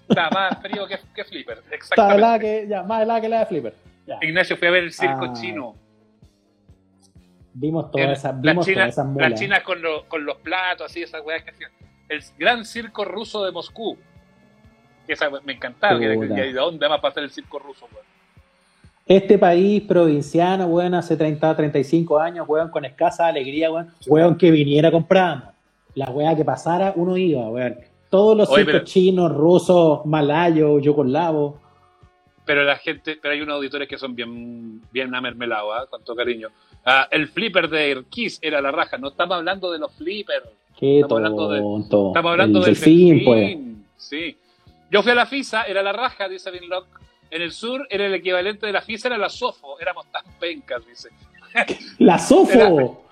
Está 0.09 0.31
más 0.31 0.61
frío 0.63 0.87
que, 0.87 0.99
que 1.15 1.25
Flipper, 1.25 1.63
exactamente. 1.73 2.17
helada 2.19 2.39
que, 2.39 2.67
ya, 2.69 2.83
más 2.85 3.03
helada 3.03 3.21
que 3.21 3.29
la 3.29 3.39
de 3.41 3.47
Flipper. 3.47 3.75
Ya. 4.07 4.19
Ignacio 4.23 4.57
fue 4.57 4.69
a 4.69 4.71
ver 4.71 4.85
el 4.85 4.93
circo 4.93 5.25
Ah, 5.25 5.33
chino. 5.33 5.75
Vimos 7.55 7.91
todas 7.91 8.19
esas, 8.19 8.41
vimos 8.41 8.67
chinas, 8.67 8.77
todas 8.83 8.93
esas 8.95 9.07
mulas. 9.07 9.31
las 9.31 9.41
chinas 9.41 9.63
con, 9.63 9.81
lo- 9.81 10.09
con 10.09 10.25
los 10.25 10.37
platos, 10.39 10.91
así, 10.91 11.03
esas 11.03 11.23
weas 11.25 11.43
que 11.45 11.51
hacían. 11.51 11.71
El 12.09 12.21
gran 12.39 12.65
circo 12.65 13.05
ruso 13.05 13.45
de 13.45 13.53
Moscú. 13.53 13.97
Esa 15.09 15.29
me 15.45 15.53
encantaba. 15.55 15.99
Que, 15.99 16.07
que- 16.19 16.27
¿De 16.27 16.53
dónde 16.53 16.87
va 16.89 16.97
a 16.97 17.01
pasar 17.01 17.23
el 17.23 17.31
circo 17.31 17.59
ruso? 17.59 17.87
weón? 17.93 18.05
Este 19.07 19.39
país 19.39 19.83
provinciano, 19.83 20.67
weón, 20.67 20.95
hace 20.95 21.17
30, 21.17 21.55
35 21.55 22.19
años, 22.19 22.47
weón, 22.49 22.71
con 22.71 22.85
escasa 22.85 23.27
alegría, 23.27 23.71
weón, 23.71 23.91
weón, 24.07 24.37
que 24.39 24.51
viniera 24.51 24.91
compramos. 24.91 25.45
La 25.95 26.11
weá 26.11 26.35
que 26.35 26.45
pasara, 26.45 26.93
uno 26.97 27.17
iba, 27.17 27.49
weón. 27.51 27.77
Todos 28.09 28.37
los 28.37 28.49
Oye, 28.49 28.59
circos 28.65 28.73
pero- 28.73 28.85
chinos, 28.85 29.33
rusos, 29.33 30.07
malayos, 30.07 30.83
yugoslavo. 30.83 31.59
Pero 32.47 32.63
la 32.65 32.77
gente, 32.77 33.19
pero 33.21 33.33
hay 33.35 33.41
unos 33.41 33.57
auditores 33.57 33.89
que 33.89 33.97
son 33.99 34.15
bien, 34.15 34.83
bien 34.93 35.15
amermelados, 35.15 35.73
¿ah? 35.75 35.87
con 35.89 36.03
todo 36.05 36.15
cariño. 36.17 36.49
Ah, 36.85 37.09
el 37.11 37.29
flipper 37.29 37.69
de 37.71 38.05
Kiss 38.11 38.39
era 38.43 38.61
la 38.61 38.71
raja. 38.71 38.99
No 38.99 39.09
estamos 39.09 39.37
hablando 39.39 39.73
de 39.73 39.79
los 39.79 39.93
flippers. 39.95 40.45
Qué 40.79 41.01
Estamos 41.01 41.17
hablando 41.19 41.49
de- 41.51 41.61
tonto. 41.61 42.09
Estamos 42.09 42.31
hablando 42.33 42.59
El 42.59 42.65
del 42.67 42.75
delfín, 42.75 43.09
delfín, 43.09 43.25
pues. 43.25 43.59
Sí. 43.97 44.37
Yo 44.95 45.03
fui 45.03 45.11
a 45.11 45.17
la 45.17 45.27
FISA, 45.27 45.65
era 45.65 45.83
la 45.83 45.93
raja, 45.93 46.29
dice 46.29 46.53
Vinlock. 46.53 46.87
En 47.29 47.43
el 47.43 47.51
sur 47.51 47.85
era 47.91 48.07
el 48.07 48.15
equivalente 48.15 48.65
de 48.65 48.73
la 48.73 48.81
FISA, 48.81 49.09
era 49.09 49.19
la 49.19 49.29
SOFO. 49.29 49.81
Éramos 49.81 50.07
tan 50.13 50.23
pencas, 50.39 50.87
dice. 50.87 51.09
La 51.99 52.17
Sofo. 52.17 53.05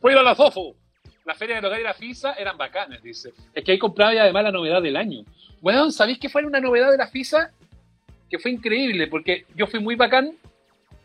Fui 0.00 0.12
a 0.12 0.22
la 0.22 0.32
SOFO. 0.36 0.76
La 1.24 1.34
feria 1.34 1.56
del 1.56 1.64
hogar 1.64 1.80
y 1.80 1.82
la 1.82 1.92
FISA 1.92 2.34
eran 2.34 2.56
bacanes, 2.56 3.02
dice. 3.02 3.32
Es 3.52 3.64
que 3.64 3.72
ahí 3.72 3.78
compraba 3.80 4.14
y 4.14 4.18
además 4.18 4.44
la 4.44 4.52
novedad 4.52 4.80
del 4.80 4.96
año. 4.96 5.24
Bueno, 5.60 5.90
¿sabéis 5.90 6.20
que 6.20 6.28
fue 6.28 6.44
una 6.44 6.60
novedad 6.60 6.92
de 6.92 6.98
la 6.98 7.08
FISA? 7.08 7.50
Que 8.30 8.38
fue 8.38 8.52
increíble, 8.52 9.08
porque 9.08 9.46
yo 9.56 9.66
fui 9.66 9.80
muy 9.80 9.96
bacán 9.96 10.36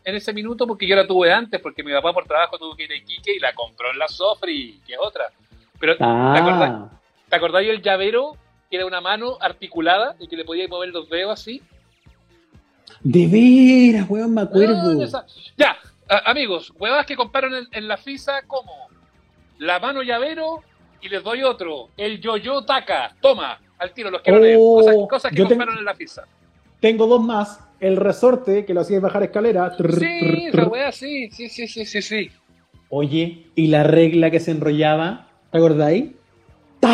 en 0.04 0.14
ese 0.14 0.32
minuto 0.32 0.64
porque 0.64 0.86
yo 0.86 0.94
la 0.94 1.08
tuve 1.08 1.32
antes, 1.32 1.60
porque 1.60 1.82
mi 1.82 1.90
papá 1.90 2.12
por 2.12 2.24
trabajo 2.24 2.56
tuvo 2.56 2.76
que 2.76 2.84
ir 2.84 2.92
a 2.92 2.94
Iquique 2.94 3.34
y 3.34 3.40
la 3.40 3.52
compró 3.52 3.90
en 3.90 3.98
la 3.98 4.06
Sofri, 4.06 4.80
que 4.86 4.92
es 4.92 4.98
otra. 5.00 5.24
Pero, 5.80 5.96
¿te 5.96 6.04
acordás? 6.04 6.70
Ah, 6.70 6.90
¿Te 7.28 7.34
acordás 7.34 7.66
del 7.66 7.82
llavero 7.82 8.36
que 8.70 8.76
era 8.76 8.86
una 8.86 9.00
mano 9.00 9.36
articulada 9.40 10.14
y 10.20 10.28
que 10.28 10.36
le 10.36 10.44
podías 10.44 10.70
mover 10.70 10.90
los 10.90 11.08
dedos 11.10 11.32
así? 11.40 11.60
de 13.02 13.26
veras, 13.26 14.08
weón, 14.10 14.34
me 14.34 14.42
acuerdo. 14.42 15.02
Ah, 15.14 15.24
Ya, 15.56 15.76
a- 16.08 16.30
amigos, 16.30 16.72
huevas 16.78 17.06
que 17.06 17.16
compraron 17.16 17.54
en, 17.54 17.66
en 17.72 17.88
la 17.88 17.96
FISA, 17.96 18.42
¿cómo? 18.46 18.88
La 19.58 19.78
mano 19.80 20.02
llavero 20.02 20.62
y 21.00 21.08
les 21.08 21.22
doy 21.24 21.42
otro. 21.42 21.88
El 21.96 22.20
yo-yo 22.20 22.62
taca. 22.64 23.14
Toma, 23.22 23.58
al 23.78 23.92
tiro, 23.94 24.10
los 24.10 24.20
que. 24.20 24.30
Oh, 24.58 24.76
Cosas, 24.76 24.94
cosas 25.08 25.32
que 25.32 25.42
compraron 25.44 25.78
en 25.78 25.84
la 25.84 25.94
FISA. 25.94 26.24
Tengo 26.80 27.06
dos 27.06 27.22
más. 27.22 27.60
El 27.80 27.96
resorte, 27.96 28.66
que 28.66 28.74
lo 28.74 28.82
hacía 28.82 29.00
bajar 29.00 29.22
escalera. 29.22 29.74
Trr, 29.76 29.94
Sí, 29.98 30.20
trr, 30.20 30.34
esa 30.36 30.50
trr. 30.52 30.68
wea 30.68 30.92
sí, 30.92 31.30
sí, 31.30 31.48
sí, 31.48 31.66
sí, 31.68 31.86
sí, 31.86 32.02
sí. 32.02 32.30
Oye, 32.90 33.46
¿y 33.54 33.68
la 33.68 33.82
regla 33.82 34.30
que 34.30 34.40
se 34.40 34.50
enrollaba? 34.50 35.28
¿Te 35.50 35.56
acordáis? 35.58 36.10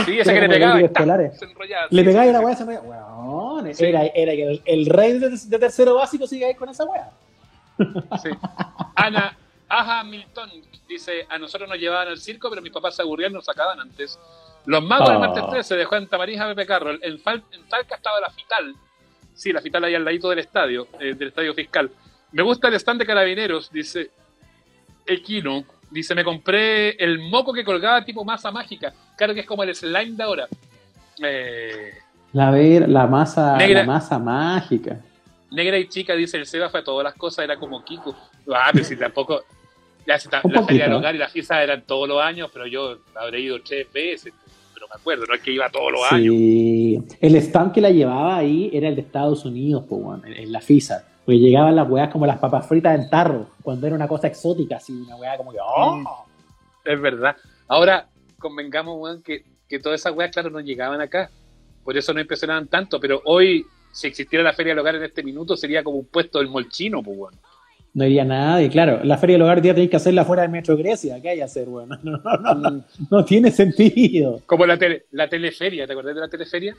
Sí, 0.05 0.19
esa 0.19 0.33
que 0.35 0.41
le 0.41 0.49
pegaba. 0.49 0.75
Le 0.77 0.89
sí, 0.89 2.11
y 2.11 2.33
la 2.33 2.41
weá 2.41 2.57
se 2.57 2.63
enrollaba. 2.65 2.83
Weón, 3.23 3.67
era, 3.79 4.03
era 4.07 4.33
el, 4.33 4.63
el 4.65 4.87
rey 4.87 5.19
de, 5.19 5.31
de 5.31 5.59
tercero 5.59 5.95
básico 5.95 6.27
sigue 6.27 6.47
ahí 6.47 6.55
con 6.55 6.69
esa 6.69 6.85
weá. 6.85 7.11
Sí. 8.23 8.31
Ana 8.95 9.37
Aja 9.69 10.03
Milton 10.05 10.51
dice: 10.89 11.27
A 11.29 11.39
nosotros 11.39 11.69
nos 11.69 11.79
llevaban 11.79 12.09
al 12.09 12.19
circo, 12.19 12.49
pero 12.51 12.63
mis 12.63 12.73
papás 12.73 12.97
se 12.97 13.03
aburrían 13.03 13.33
y 13.33 13.35
nos 13.35 13.45
sacaban 13.45 13.79
antes. 13.81 14.19
Los 14.65 14.83
magos 14.83 15.09
del 15.09 15.17
Ah. 15.19 15.21
martes 15.21 15.45
13 15.51 15.77
de 15.77 15.85
Juan 15.85 16.07
Tamarija 16.09 16.47
Pepe 16.49 16.67
Carro. 16.67 16.91
En, 16.91 17.19
Fal- 17.23 17.45
en 17.53 17.63
Talca 17.69 17.95
estaba 17.97 18.19
la 18.21 18.31
Fital. 18.31 18.75
Sí, 19.35 19.53
la 19.53 19.61
Fital 19.61 19.85
ahí 19.85 19.95
al 19.95 20.05
ladito 20.05 20.29
del 20.31 20.41
estadio, 20.41 20.89
eh, 20.99 21.15
del 21.15 21.29
estadio 21.29 21.55
fiscal. 21.55 21.91
Me 22.33 22.43
gusta 22.43 22.67
el 22.69 22.75
stand 22.75 22.99
de 23.01 23.07
carabineros, 23.07 23.71
dice 23.71 24.11
Equino. 25.07 25.65
Dice: 25.97 26.15
Me 26.15 26.23
compré 26.25 26.91
el 27.03 27.19
moco 27.19 27.53
que 27.53 27.65
colgaba 27.65 28.05
tipo 28.05 28.25
masa 28.25 28.51
mágica. 28.51 28.93
Claro 29.17 29.33
que 29.35 29.41
es 29.41 29.47
como 29.47 29.63
el 29.63 29.75
slime 29.75 30.13
de 30.17 30.23
ahora. 30.23 30.47
Eh, 31.23 31.93
La, 32.33 32.51
ver, 32.51 32.89
la, 32.89 33.07
masa, 33.07 33.57
Negra. 33.57 33.81
la 33.81 33.87
masa 33.87 34.19
mágica. 34.19 35.01
Negra 35.51 35.79
y 35.79 35.89
chica, 35.89 36.15
dice 36.15 36.37
el 36.37 36.47
Seba, 36.47 36.69
fue 36.69 36.81
a 36.81 36.85
todas 36.85 37.05
las 37.05 37.15
cosas, 37.15 37.45
era 37.45 37.57
como 37.57 37.83
Kiko. 37.85 38.15
Ah, 38.55 38.69
pero 38.73 38.85
si 38.85 38.97
tampoco. 38.99 39.43
Ya, 40.07 40.17
Un 40.45 40.53
la 40.53 40.61
del 40.61 40.61
poquito. 40.61 40.97
hogar 40.99 41.15
y 41.15 41.19
la 41.19 41.29
fiesta 41.29 41.63
eran 41.63 41.83
todos 41.83 42.07
los 42.09 42.23
años, 42.23 42.51
pero 42.53 42.67
yo 42.67 42.99
habré 43.15 43.41
ido 43.41 43.61
tres 43.63 43.91
veces. 43.93 44.33
Pero 44.75 44.87
me 44.89 44.95
acuerdo, 45.01 45.25
no 45.27 45.35
es 45.35 45.41
que 45.41 45.51
iba 45.53 45.69
todos 45.71 45.91
los 45.93 46.13
años. 46.13 46.35
Sí. 46.37 46.99
El 47.21 47.35
stand 47.37 47.73
que 47.73 47.81
la 47.81 47.91
llevaba 47.91 48.37
ahí 48.37 48.71
era 48.73 48.89
el 48.89 48.95
de 48.95 49.01
Estados 49.01 49.45
Unidos, 49.47 49.85
weón, 49.89 50.25
en, 50.27 50.35
en 50.35 50.53
la 50.53 50.61
FISA. 50.61 51.09
Porque 51.27 51.41
llegaban 51.41 51.75
las 51.75 51.91
weas 51.91 52.09
como 52.09 52.25
las 52.25 52.39
papas 52.39 52.69
fritas 52.69 52.97
en 52.97 53.11
tarro, 53.11 53.49
cuando 53.61 53.85
era 53.89 53.97
una 53.97 54.07
cosa 54.07 54.29
exótica, 54.29 54.77
así, 54.77 54.93
una 54.93 55.17
wea 55.17 55.37
como 55.37 55.51
que. 55.51 55.59
¡Oh! 55.61 56.25
Es 56.85 57.01
verdad. 57.01 57.35
Ahora, 57.67 58.07
convengamos, 58.39 58.97
weón, 58.97 59.23
que, 59.23 59.43
que 59.69 59.81
todas 59.81 60.01
esas 60.01 60.15
weas, 60.15 60.31
claro, 60.31 60.51
no 60.51 60.61
llegaban 60.61 61.01
acá. 61.01 61.29
Por 61.83 61.97
eso 61.97 62.15
no 62.15 62.21
impresionaban 62.21 62.69
tanto. 62.69 63.01
Pero 63.01 63.23
hoy, 63.25 63.67
si 63.91 64.07
existiera 64.07 64.45
la 64.45 64.53
feria 64.53 64.71
del 64.71 64.79
hogar 64.79 64.95
en 64.95 65.03
este 65.03 65.25
minuto, 65.25 65.57
sería 65.57 65.83
como 65.83 65.99
un 65.99 66.07
puesto 66.07 66.39
del 66.39 66.47
molchino, 66.47 67.03
pues, 67.03 67.19
weón. 67.19 67.35
No 67.93 68.05
iría 68.05 68.25
nada, 68.25 68.63
y 68.63 68.69
claro, 68.69 69.01
la 69.03 69.19
feria 69.19 69.35
del 69.35 69.43
hogar 69.43 69.61
ya 69.63 69.75
tenéis 69.75 69.91
que 69.91 69.97
hacerla 69.97 70.25
fuera 70.25 70.43
del 70.43 70.53
Metro 70.53 70.77
Grecia. 70.77 71.21
¿Qué 71.21 71.31
hay 71.31 71.39
que 71.39 71.43
hacer, 71.43 71.69
weón? 71.69 71.89
No, 72.05 72.19
no, 72.19 72.55
no, 72.55 72.71
no, 72.71 72.85
no 73.11 73.25
tiene 73.25 73.51
sentido. 73.51 74.43
Como 74.47 74.65
la, 74.65 74.79
tele, 74.79 75.07
la 75.11 75.29
teleferia, 75.29 75.89
¿te 75.89 75.93
acordás 75.93 76.15
de 76.15 76.21
la 76.21 76.29
teleferia? 76.29 76.77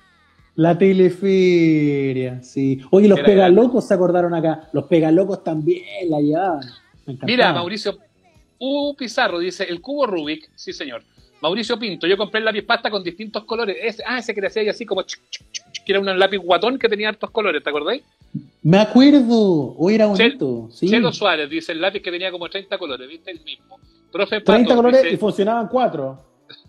La 0.57 0.75
teleferia, 0.75 2.41
sí. 2.41 2.81
Oye, 2.89 3.07
los 3.07 3.19
pegalocos 3.19 3.87
se 3.87 3.93
acordaron 3.93 4.33
acá. 4.33 4.67
Los 4.73 4.85
pegalocos 4.85 5.43
también 5.43 5.83
la 6.09 6.19
llevaban. 6.19 6.65
Mira, 7.27 7.53
Mauricio 7.53 7.95
U. 8.57 8.95
Pizarro 8.97 9.37
dice, 9.37 9.65
el 9.65 9.81
cubo 9.81 10.07
Rubik, 10.07 10.49
sí 10.55 10.73
señor. 10.73 11.03
Mauricio 11.41 11.77
Pinto, 11.77 12.07
yo 12.07 12.17
compré 12.17 12.39
el 12.39 12.45
lápiz 12.45 12.63
pasta 12.63 12.89
con 12.89 13.03
distintos 13.03 13.43
colores. 13.43 13.77
Ese, 13.79 14.03
ah, 14.03 14.17
ese 14.17 14.33
que 14.33 14.41
le 14.41 14.47
hacía 14.47 14.63
ahí 14.63 14.69
así 14.69 14.83
como 14.83 15.03
chuc, 15.03 15.21
que 15.85 15.91
era 15.91 15.99
un 15.99 16.17
lápiz 16.17 16.39
guatón 16.39 16.79
que 16.79 16.89
tenía 16.89 17.09
hartos 17.09 17.29
colores, 17.29 17.63
¿te 17.63 17.69
acordáis? 17.69 18.01
Me 18.63 18.79
acuerdo. 18.79 19.75
Hoy 19.77 19.93
era 19.93 20.07
bonito. 20.07 20.69
Sí. 20.71 20.89
Chelo 20.89 21.13
Suárez 21.13 21.51
dice, 21.51 21.71
el 21.71 21.81
lápiz 21.81 22.01
que 22.01 22.09
tenía 22.09 22.31
como 22.31 22.49
30 22.49 22.75
colores, 22.79 23.07
¿viste? 23.07 23.29
El 23.29 23.43
mismo. 23.43 23.79
Profe 24.11 24.41
Pato 24.41 24.53
30 24.53 24.75
colores 24.75 25.03
dice, 25.03 25.13
y 25.13 25.17
funcionaban 25.17 25.67
cuatro. 25.67 26.19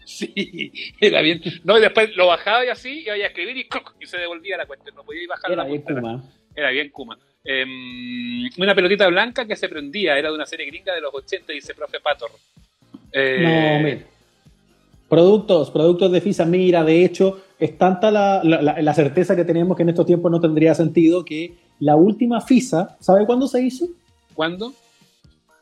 Sí, 0.09 0.72
era 1.00 1.20
bien. 1.20 1.42
No, 1.64 1.76
y 1.76 1.82
después 1.82 2.16
lo 2.16 2.26
bajaba 2.28 2.64
y 2.64 2.68
así, 2.68 3.00
iba 3.04 3.12
a 3.12 3.16
escribir 3.26 3.59
y, 3.59 3.66
y 4.00 4.06
se 4.06 4.16
devolvía 4.16 4.56
la 4.56 4.64
cuestión. 4.66 4.94
No 4.96 5.02
podía 5.04 5.22
ir 5.22 5.28
bajar 5.28 5.52
Era 5.52 5.62
la 5.64 5.68
bien. 5.68 5.82
Kuma. 5.82 6.24
Era 6.56 6.70
bien 6.70 6.88
Kuma. 6.90 7.18
Em, 7.44 8.48
una 8.59 8.74
pelotita 8.74 9.06
blanca 9.09 9.46
que 9.46 9.54
se 9.54 9.68
prendía, 9.68 10.18
era 10.18 10.30
de 10.30 10.34
una 10.34 10.46
serie 10.46 10.64
gringa 10.66 10.94
de 10.94 11.00
los 11.02 11.14
80, 11.14 11.52
dice 11.52 11.74
Profe 11.74 12.00
Pator. 12.00 12.30
Eh, 13.12 13.38
No, 13.42 13.84
mira. 13.84 13.98
Productos, 15.09 15.70
productos 15.70 16.11
de 16.12 16.20
FISA. 16.20 16.44
Mira, 16.46 16.84
de 16.84 17.04
hecho, 17.04 17.42
es 17.59 17.76
tanta 17.78 18.11
la, 18.11 18.40
la- 18.44 18.61
la- 18.62 18.80
la 18.82 18.94
certeza 18.94 19.34
que 19.36 19.44
tenemos 19.44 19.76
que 19.76 19.82
en 19.82 19.90
estos 19.90 20.04
tiempos 20.06 20.30
no 20.30 20.40
tendría 20.40 20.74
sentido 20.74 21.24
que 21.24 21.54
la 21.80 21.96
última 21.96 22.40
FISA, 22.40 22.96
¿sabe 23.00 23.24
cuándo 23.26 23.46
se 23.46 23.62
hizo? 23.62 23.88
¿Cuándo? 24.34 24.72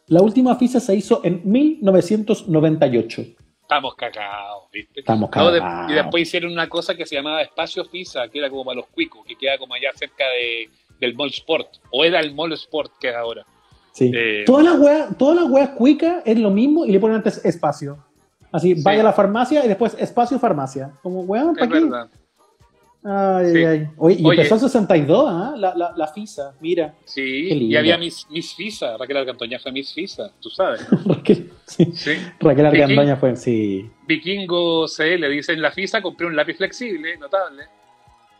La 0.09 0.20
última 0.22 0.57
FISA 0.57 0.80
se 0.80 0.94
hizo 0.97 1.20
en 1.24 1.42
1998. 1.44 3.24
Estamos 3.67 3.97
cagados, 3.97 4.71
¿viste? 4.73 5.01
Estamos 5.01 5.29
No, 5.35 5.51
de- 5.51 5.59
cagados. 5.59 5.91
y 5.91 5.95
después 5.95 6.23
hicieron 6.23 6.53
una 6.53 6.69
cosa 6.69 6.95
que 6.95 7.05
se 7.05 7.17
llamaba 7.17 7.43
Espacio 7.43 7.85
Fisa, 7.85 8.29
que 8.29 8.39
era 8.39 8.49
como 8.49 8.64
para 8.64 8.77
los 8.77 8.87
cuicos, 8.87 9.27
que 9.27 9.35
queda 9.35 9.59
como 9.59 9.75
allá 9.75 9.91
cerca 9.97 10.25
de, 10.29 10.71
del 11.01 11.14
Mall 11.17 11.31
Sport. 11.31 11.79
O 11.91 12.05
era 12.05 12.21
el 12.21 12.33
Mall 12.33 12.53
Sport 12.53 12.93
que 13.01 13.09
es 13.09 13.17
ahora. 13.17 13.45
Sí. 13.91 14.12
Eh, 14.14 14.45
Todas 14.47 14.64
las 14.64 14.79
weas, 14.79 15.19
todas 15.19 15.35
las 15.43 15.51
weas 15.51 15.71
cuicas 15.71 16.23
es 16.25 16.39
lo 16.39 16.51
mismo 16.51 16.85
y 16.87 16.93
le 16.93 17.01
ponen 17.01 17.17
antes 17.17 17.45
espacio. 17.45 17.99
Así, 18.53 18.77
Sí. 18.77 18.83
vaya 18.85 19.01
a 19.01 19.05
la 19.05 19.12
farmacia 19.12 19.64
y 19.64 19.69
después 19.69 19.97
espacio 19.99 20.39
farmacia. 20.39 20.93
Como, 21.03 21.23
weón, 21.23 21.51
es 21.51 21.59
¿para 21.59 21.73
qué? 21.73 21.81
verdad. 21.81 22.09
Ay, 23.09 23.52
Sí. 23.52 23.64
ay. 23.64 23.86
Oye, 23.98 24.16
y 24.18 24.24
Oye. 24.26 24.36
empezó 24.38 24.57
en 24.57 24.61
62, 24.62 25.24
¿ah? 25.28 25.54
La, 25.57 25.74
la, 25.76 25.92
la 25.96 26.09
FISA, 26.09 26.54
mira. 26.61 26.94
Sí, 27.04 27.22
y 27.52 27.76
había 27.76 27.96
Miss, 27.98 28.26
Miss 28.30 28.54
Fisa, 28.54 28.96
Raquel 28.96 29.18
Alcantoña 29.18 29.61
fue 29.61 29.70
Miss 29.70 29.92
Fisa, 29.94 30.32
tú 30.40 30.50
sabes. 30.50 30.84
Raquel, 31.07 31.50
sí. 31.66 31.84
Sí. 31.94 32.14
Raquel 32.40 32.66
Viking- 32.66 32.82
Argandoña 32.82 33.16
fue, 33.16 33.36
sí. 33.36 33.88
Vikingo 34.09 34.86
CL 34.88 35.28
dice 35.30 35.52
en 35.52 35.62
la 35.62 35.70
FISA 35.70 36.02
compré 36.02 36.26
un 36.26 36.34
lápiz 36.34 36.57
flexible, 36.57 37.16
notable. 37.16 37.64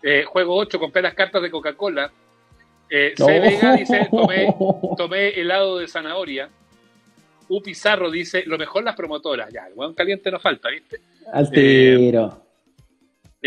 Eh, 0.03 0.25
juego 0.25 0.57
8, 0.57 0.79
compré 0.81 1.03
las 1.03 1.15
cartas 1.15 1.43
de 1.43 1.51
Coca-Cola. 1.51 2.11
Eh, 2.91 3.15
C. 3.17 3.41
Vega 3.41 3.77
dice 3.77 4.09
tomé, 4.11 4.55
tomé 4.97 5.29
helado 5.41 5.79
de 5.79 5.87
zanahoria. 5.89 6.49
U 7.49 7.63
Pizarro 7.63 8.11
dice 8.11 8.43
lo 8.47 8.59
mejor 8.59 8.83
las 8.83 8.97
promotoras. 8.97 9.53
Ya, 9.53 9.67
el 9.69 9.75
hueón 9.75 9.95
caliente 9.95 10.31
no 10.33 10.41
falta, 10.41 10.69
¿viste? 10.71 11.01
Altero. 11.33 12.46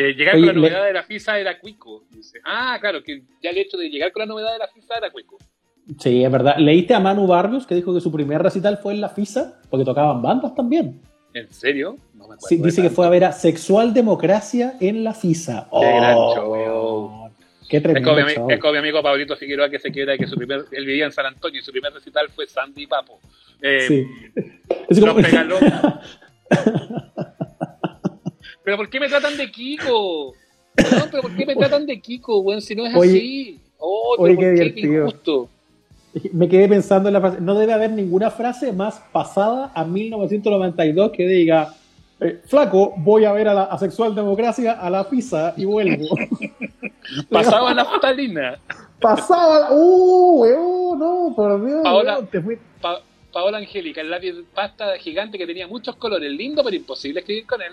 Eh, 0.01 0.13
llegar 0.13 0.35
Oye, 0.35 0.45
con 0.45 0.55
la 0.55 0.61
novedad 0.69 0.85
de 0.85 0.93
la 0.93 1.03
FISA 1.03 1.39
era 1.39 1.59
cuico. 1.59 2.05
Dice. 2.09 2.39
Ah, 2.45 2.77
claro, 2.79 3.03
que 3.03 3.23
ya 3.43 3.49
el 3.49 3.57
hecho 3.57 3.75
de 3.77 3.89
llegar 3.89 4.11
con 4.13 4.21
la 4.21 4.25
novedad 4.27 4.53
de 4.53 4.59
la 4.59 4.67
FISA 4.67 4.95
era 4.97 5.09
cuico. 5.11 5.37
Sí, 5.99 6.23
es 6.23 6.31
verdad. 6.31 6.55
¿Leíste 6.57 6.93
a 6.93 6.99
Manu 6.99 7.27
Barrios 7.27 7.65
que 7.67 7.75
dijo 7.75 7.93
que 7.93 7.99
su 7.99 8.11
primer 8.11 8.41
recital 8.41 8.77
fue 8.77 8.93
en 8.93 9.01
la 9.01 9.09
FISA? 9.09 9.59
Porque 9.69 9.83
tocaban 9.83 10.21
bandas 10.21 10.55
también. 10.55 11.01
¿En 11.33 11.51
serio? 11.51 11.95
No 12.13 12.27
me 12.27 12.35
acuerdo. 12.35 12.47
Sí, 12.47 12.57
dice 12.61 12.81
que 12.81 12.89
fue 12.89 13.05
a 13.05 13.09
ver 13.09 13.25
a 13.25 13.31
Sexual 13.33 13.93
Democracia 13.93 14.75
en 14.79 15.03
la 15.03 15.13
FISA. 15.13 15.67
Qué 15.71 15.79
gran 15.97 16.15
Oh, 16.17 16.35
show. 16.35 17.31
Qué 17.69 17.77
Es 17.77 17.83
tremendo 17.83 18.09
como, 18.13 18.25
mi, 18.25 18.33
show. 18.33 18.49
es 18.49 18.59
como 18.59 18.73
mi 18.73 18.79
amigo 18.79 19.03
Pablito 19.03 19.35
Figueroa 19.35 19.69
que 19.69 19.79
se 19.79 19.91
quiera 19.91 20.17
que 20.17 20.25
su 20.27 20.35
primer, 20.37 20.65
él 20.71 20.85
vivía 20.85 21.05
en 21.05 21.11
San 21.11 21.25
Antonio 21.25 21.59
y 21.59 21.63
su 21.63 21.71
primer 21.71 21.91
recital 21.93 22.29
fue 22.29 22.47
Sandy 22.47 22.87
Papo. 22.87 23.19
Eh, 23.61 23.81
Sí. 23.87 24.07
Es 24.89 24.99
como- 24.99 25.15
Pegaló. 25.15 25.57
pero 28.69 28.77
¿por 28.77 28.89
qué 28.89 28.99
me 28.99 29.07
tratan 29.09 29.35
de 29.35 29.49
Kiko? 29.51 30.33
No, 30.77 31.05
pero 31.09 31.23
¿por 31.23 31.35
qué 31.35 31.45
me 31.45 31.55
tratan 31.55 31.85
de 31.87 31.99
Kiko, 31.99 32.39
weón? 32.39 32.61
Si 32.61 32.75
no 32.75 32.85
es 32.85 32.95
Oye, 32.95 33.09
así. 33.17 33.59
Oh, 33.79 34.15
oye, 34.19 34.37
qué 34.37 34.51
divertido. 34.51 35.05
injusto. 35.07 35.49
Me 36.33 36.47
quedé 36.47 36.67
pensando 36.69 37.09
en 37.09 37.13
la 37.13 37.19
frase. 37.21 37.41
No 37.41 37.55
debe 37.55 37.73
haber 37.73 37.91
ninguna 37.91 38.29
frase 38.29 38.71
más 38.71 38.99
pasada 39.11 39.71
a 39.73 39.83
1992 39.85 41.11
que 41.11 41.27
diga. 41.27 41.73
eh, 42.21 42.41
flaco, 42.45 42.93
voy 42.97 43.25
a 43.25 43.31
ver 43.31 43.47
a 43.47 43.53
la 43.55 43.63
a 43.63 43.77
Sexual 43.79 44.13
Democracia 44.13 44.73
a 44.73 44.89
la 44.89 45.03
FISA 45.05 45.53
y 45.57 45.65
vuelvo. 45.65 46.05
Pasaba 47.29 47.73
la 47.73 47.85
futalina. 47.85 48.59
Pasaba. 48.99 49.71
¡Uh, 49.71 50.41
weón! 50.41 50.99
No, 50.99 51.33
por 51.35 51.65
Dios. 51.65 51.79
Paola- 51.83 52.15
weón, 52.17 52.27
te 52.27 52.41
fui- 52.41 52.59
Pa- 52.81 53.01
Paola 53.31 53.57
Angélica, 53.59 54.01
el 54.01 54.09
lápiz 54.09 54.33
pasta 54.53 54.97
gigante 54.97 55.37
que 55.37 55.45
tenía 55.47 55.67
muchos 55.67 55.95
colores, 55.95 56.31
lindo 56.31 56.63
pero 56.63 56.75
imposible 56.75 57.19
escribir 57.19 57.45
con 57.45 57.61
él. 57.61 57.71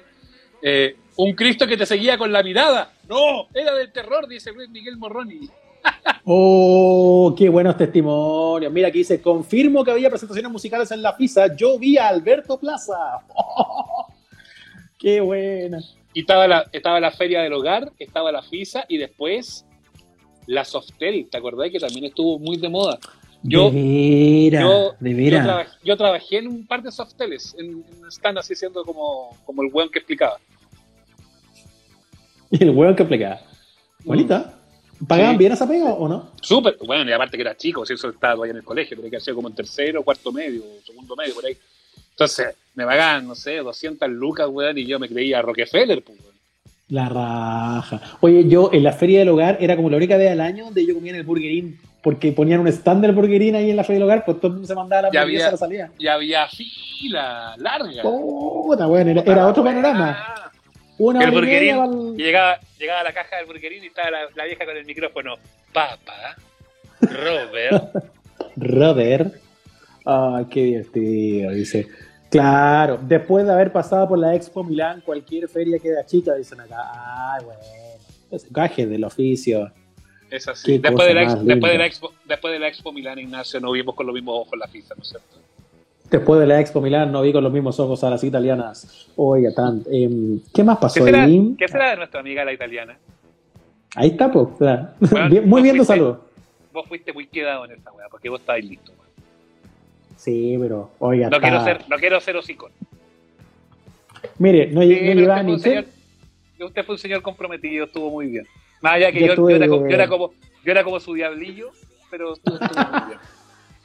Eh, 0.63 0.97
un 1.17 1.33
Cristo 1.35 1.67
que 1.67 1.77
te 1.77 1.87
seguía 1.87 2.19
con 2.19 2.33
la 2.33 2.43
mirada. 2.43 2.93
No, 3.09 3.49
era 3.55 3.75
del 3.75 3.93
terror, 3.93 4.27
dice 4.29 4.53
Luis 4.53 4.69
Miguel 4.69 4.97
Morroni. 4.97 5.49
Oh, 6.29 7.35
qué 7.39 7.49
buenos 7.49 7.77
testimonios. 7.77 8.73
Mira, 8.73 8.89
aquí 8.89 8.99
dice, 8.99 9.23
confirmo 9.23 9.85
que 9.85 9.93
había 9.93 10.11
presentaciones 10.11 10.51
musicales 10.51 10.91
en 10.91 11.01
la 11.01 11.13
FISA. 11.13 11.55
Yo 11.55 11.79
vi 11.79 11.99
a 11.99 12.09
Alberto 12.09 12.59
Plaza. 12.59 13.21
qué 14.99 15.21
buena. 15.21 15.79
Y 16.13 16.21
estaba 16.21 16.49
la, 16.49 16.67
estaba 16.73 16.99
la 16.99 17.13
Feria 17.13 17.43
del 17.43 17.53
Hogar, 17.53 17.93
estaba 18.01 18.33
la 18.33 18.43
FISA 18.43 18.87
y 18.89 18.99
después 18.99 19.67
la 20.47 20.65
Softel, 20.65 21.29
¿te 21.29 21.39
acordás 21.39 21.71
que 21.71 21.79
también 21.79 22.07
estuvo 22.07 22.39
muy 22.39 22.57
de 22.57 22.69
moda? 22.69 22.99
Yo, 23.43 23.71
de 23.71 24.49
veras, 24.51 24.63
yo, 24.65 24.95
de 24.99 25.11
yo, 25.11 25.17
veras. 25.17 25.45
trabajé, 25.45 25.71
yo 25.85 25.97
trabajé 25.97 26.39
en 26.39 26.49
un 26.49 26.67
par 26.67 26.83
de 26.83 26.91
Softeles, 26.91 27.55
en, 27.59 27.85
en 28.03 28.07
stand 28.11 28.39
así 28.39 28.57
siendo 28.57 28.85
como, 28.85 29.37
como 29.45 29.63
el 29.63 29.71
weón 29.73 29.89
que 29.91 29.99
explicaba. 30.01 30.39
El 32.51 32.71
hueón 32.71 32.95
que 32.95 33.03
aplicaba. 33.03 33.41
Bonita. 34.05 34.55
¿Pagaban 35.07 35.33
Sí. 35.35 35.39
bien 35.39 35.53
esa 35.53 35.69
pega 35.69 35.93
o 35.93 36.09
no? 36.09 36.31
Súper, 36.41 36.77
bueno, 36.87 37.11
y 37.11 37.13
aparte 37.13 37.37
que 37.37 37.43
era 37.43 37.57
chico, 37.57 37.85
si 37.85 37.93
eso 37.95 38.09
estaba 38.09 38.35
todavía 38.35 38.53
en 38.53 38.59
el 38.59 38.65
colegio, 38.65 38.97
tenía 38.97 39.11
que 39.11 39.17
hacer 39.19 39.35
como 39.35 39.49
en 39.49 39.55
tercero, 39.55 40.03
cuarto 40.03 40.33
medio, 40.33 40.63
segundo 40.85 41.15
medio, 41.17 41.35
por 41.35 41.45
ahí. 41.45 41.57
Entonces, 42.11 42.55
me 42.75 42.85
pagaban, 42.87 43.27
no 43.27 43.35
sé, 43.35 43.57
200 43.59 44.09
lucas, 44.09 44.49
weón, 44.51 44.79
y 44.79 44.87
yo 44.87 44.99
me 44.99 45.09
creía 45.09 45.43
Rockefeller, 45.43 46.03
pues, 46.03 46.19
weón. 46.21 46.35
La 46.89 47.09
raja. 47.09 48.01
Oye, 48.21 48.49
yo 48.49 48.71
en 48.73 48.85
la 48.85 48.93
feria 48.93 49.19
del 49.19 49.29
hogar 49.31 49.59
era 49.61 49.75
como 49.77 49.91
la 49.91 49.97
única 49.97 50.17
vez 50.17 50.31
al 50.31 50.41
año 50.41 50.67
donde 50.67 50.87
yo 50.87 50.95
comía 50.95 51.11
en 51.13 51.19
el 51.19 51.25
burgerín. 51.25 51.79
Porque 52.07 52.31
ponían 52.31 52.61
un 52.61 52.69
stand 52.69 53.03
del 53.03 53.11
burgerín 53.11 53.57
ahí 53.57 53.69
en 53.71 53.75
la 53.75 53.83
feria 53.83 53.97
del 53.97 54.05
hogar, 54.05 54.25
pues 54.25 54.37
todo 54.37 54.47
el 54.47 54.53
mundo 54.53 54.69
se 54.69 54.77
mandaba 54.77 55.03
la 55.03 55.09
hamburguesa 55.09 55.47
había- 55.47 55.49
a 55.49 55.51
la 55.51 55.57
salida. 55.57 55.91
Y 55.99 56.07
había 56.07 56.47
fila 56.47 57.55
larga. 57.59 58.01
Puta, 58.03 58.87
bueno, 58.87 59.11
era, 59.11 59.23
era 59.23 59.47
otro 59.49 59.65
panorama. 59.65 60.17
Ah, 60.17 60.51
Una 60.99 61.25
El 61.25 61.33
pa'l- 61.33 62.15
y 62.17 62.23
llegaba, 62.23 62.61
llegaba 62.79 63.01
a 63.01 63.03
la 63.03 63.13
caja 63.13 63.39
del 63.39 63.47
burgerín 63.47 63.83
y 63.83 63.89
estaba 63.89 64.13
la, 64.13 64.19
la 64.37 64.45
vieja 64.45 64.65
con 64.65 64.77
el 64.77 64.85
micrófono. 64.87 65.35
Papa, 65.73 66.37
Robert, 67.01 67.93
Robert. 68.57 69.35
Ay, 70.05 70.45
qué 70.49 70.63
divertido, 70.63 71.51
dice. 71.51 71.89
Claro, 72.31 73.01
después 73.03 73.45
de 73.47 73.53
haber 73.53 73.73
pasado 73.73 74.07
por 74.09 74.19
la 74.19 74.33
Expo 74.37 74.63
Milán, 74.63 75.01
cualquier 75.01 75.49
feria 75.49 75.81
queda 75.81 76.07
chica, 76.07 76.35
dicen 76.35 76.61
acá. 76.61 76.77
Ay, 77.35 77.45
bueno. 77.45 77.61
Ese 78.31 78.49
caje 78.53 78.87
del 78.87 79.03
oficio. 79.03 79.73
Es 80.31 80.49
así. 80.49 80.73
Qué 80.73 80.79
Después 80.79 81.07
de, 81.09 81.15
la 81.15 81.23
expo, 81.23 81.41
después, 81.43 81.73
de 81.73 81.79
la 81.79 81.87
expo, 81.87 82.13
después 82.25 82.53
de 82.53 82.59
la 82.59 82.69
Expo 82.69 82.93
Milán, 82.93 83.19
Ignacio, 83.19 83.61
nos 83.61 83.73
vimos 83.73 83.95
con 83.95 84.07
los 84.07 84.15
mismos 84.15 84.35
ojos 84.47 84.59
la 84.59 84.67
pista, 84.67 84.95
¿no 84.97 85.03
es 85.03 85.09
cierto? 85.09 85.37
Después 86.11 86.41
de 86.41 86.47
la 86.47 86.61
Expo 86.61 86.81
Milán, 86.81 87.11
no 87.13 87.23
vi 87.23 87.33
con 87.33 87.43
los 87.43 87.53
mismos 87.53 87.79
ojos 87.81 88.03
a 88.05 88.11
las 88.11 88.23
italianas. 88.25 89.09
Oiga, 89.17 89.53
tan. 89.55 89.83
em, 89.91 90.41
¿Qué 90.55 90.63
más 90.65 90.77
¿Qué 90.79 90.83
pasó 90.83 91.05
será, 91.05 91.25
ahí? 91.25 91.55
¿Qué 91.59 91.69
será 91.69 91.91
de 91.91 91.97
nuestra 91.97 92.21
amiga 92.21 92.45
la 92.45 92.53
italiana? 92.53 92.97
Ahí 93.95 94.09
está, 94.11 94.31
pues. 94.31 94.49
o 94.55 94.59
sea, 94.59 94.95
Bueno, 95.01 95.43
muy 95.47 95.63
bien, 95.63 95.77
fuiste- 95.77 95.95
salud. 95.95 96.17
Vos 96.73 96.87
fuiste 96.89 97.13
muy 97.13 97.27
quedado 97.27 97.65
en 97.65 97.73
esta 97.73 97.91
weá, 97.93 98.07
porque 98.11 98.29
vos 98.29 98.41
estabais 98.41 98.65
listo. 98.65 98.93
weón. 98.93 99.07
Sí, 100.17 100.57
pero, 100.61 100.91
oiga, 100.99 101.29
No 101.31 101.37
está- 101.37 101.49
quiero 101.49 101.65
ser, 101.65 101.89
no 101.89 101.97
quiero 101.97 102.21
ser 102.21 102.37
hocicón. 102.37 102.73
Mire, 104.39 104.67
no, 104.67 104.83
Sí, 104.83 104.89
no 105.15 105.23
usted, 105.23 105.45
fue 105.45 105.59
señor, 105.59 105.85
usted 106.61 106.85
fue 106.85 106.95
un 106.95 106.99
señor 106.99 107.23
comprometido, 107.23 107.85
estuvo 107.87 108.11
muy 108.11 108.27
bien. 108.27 108.47
Más 108.87 108.95
allá 108.95 109.11
que 109.11 109.19
Yo 109.19 109.27
yo, 109.27 109.33
estuve- 109.33 109.51
yo 109.51 109.57
era, 109.57 109.67
como, 109.69 109.89
yo, 109.89 109.95
era 109.95 110.07
como, 110.09 110.31
yo 110.65 110.71
era 110.73 110.85
como 110.85 111.01
su 111.01 111.13
diablillo, 111.15 111.71
pero. 112.09 112.35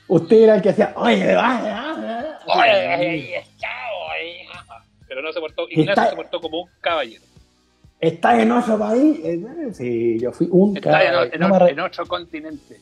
Usted 0.07 0.37
era 0.43 0.55
el 0.57 0.61
que 0.61 0.69
hacía. 0.69 0.93
Oye, 0.95 1.33
vaya, 1.33 2.37
Oye, 2.45 3.43
Pero 5.07 5.21
no 5.23 5.33
se 5.33 5.39
portó, 5.39 5.63
Ignacio 5.69 5.91
Está- 5.93 6.09
se 6.11 6.15
portó 6.15 6.39
como 6.39 6.61
un 6.61 6.69
caballero. 6.81 7.23
¿Estás 7.99 8.39
en 8.39 8.51
otro 8.51 8.77
país? 8.77 9.19
Eh, 9.23 9.39
Sí, 9.73 10.19
yo 10.19 10.31
fui 10.31 10.47
un 10.51 10.77
Está 10.77 10.91
caballero. 10.91 11.23
en- 11.69 11.75
No 11.77 11.85
otro 11.85 12.05
continente. 12.05 12.77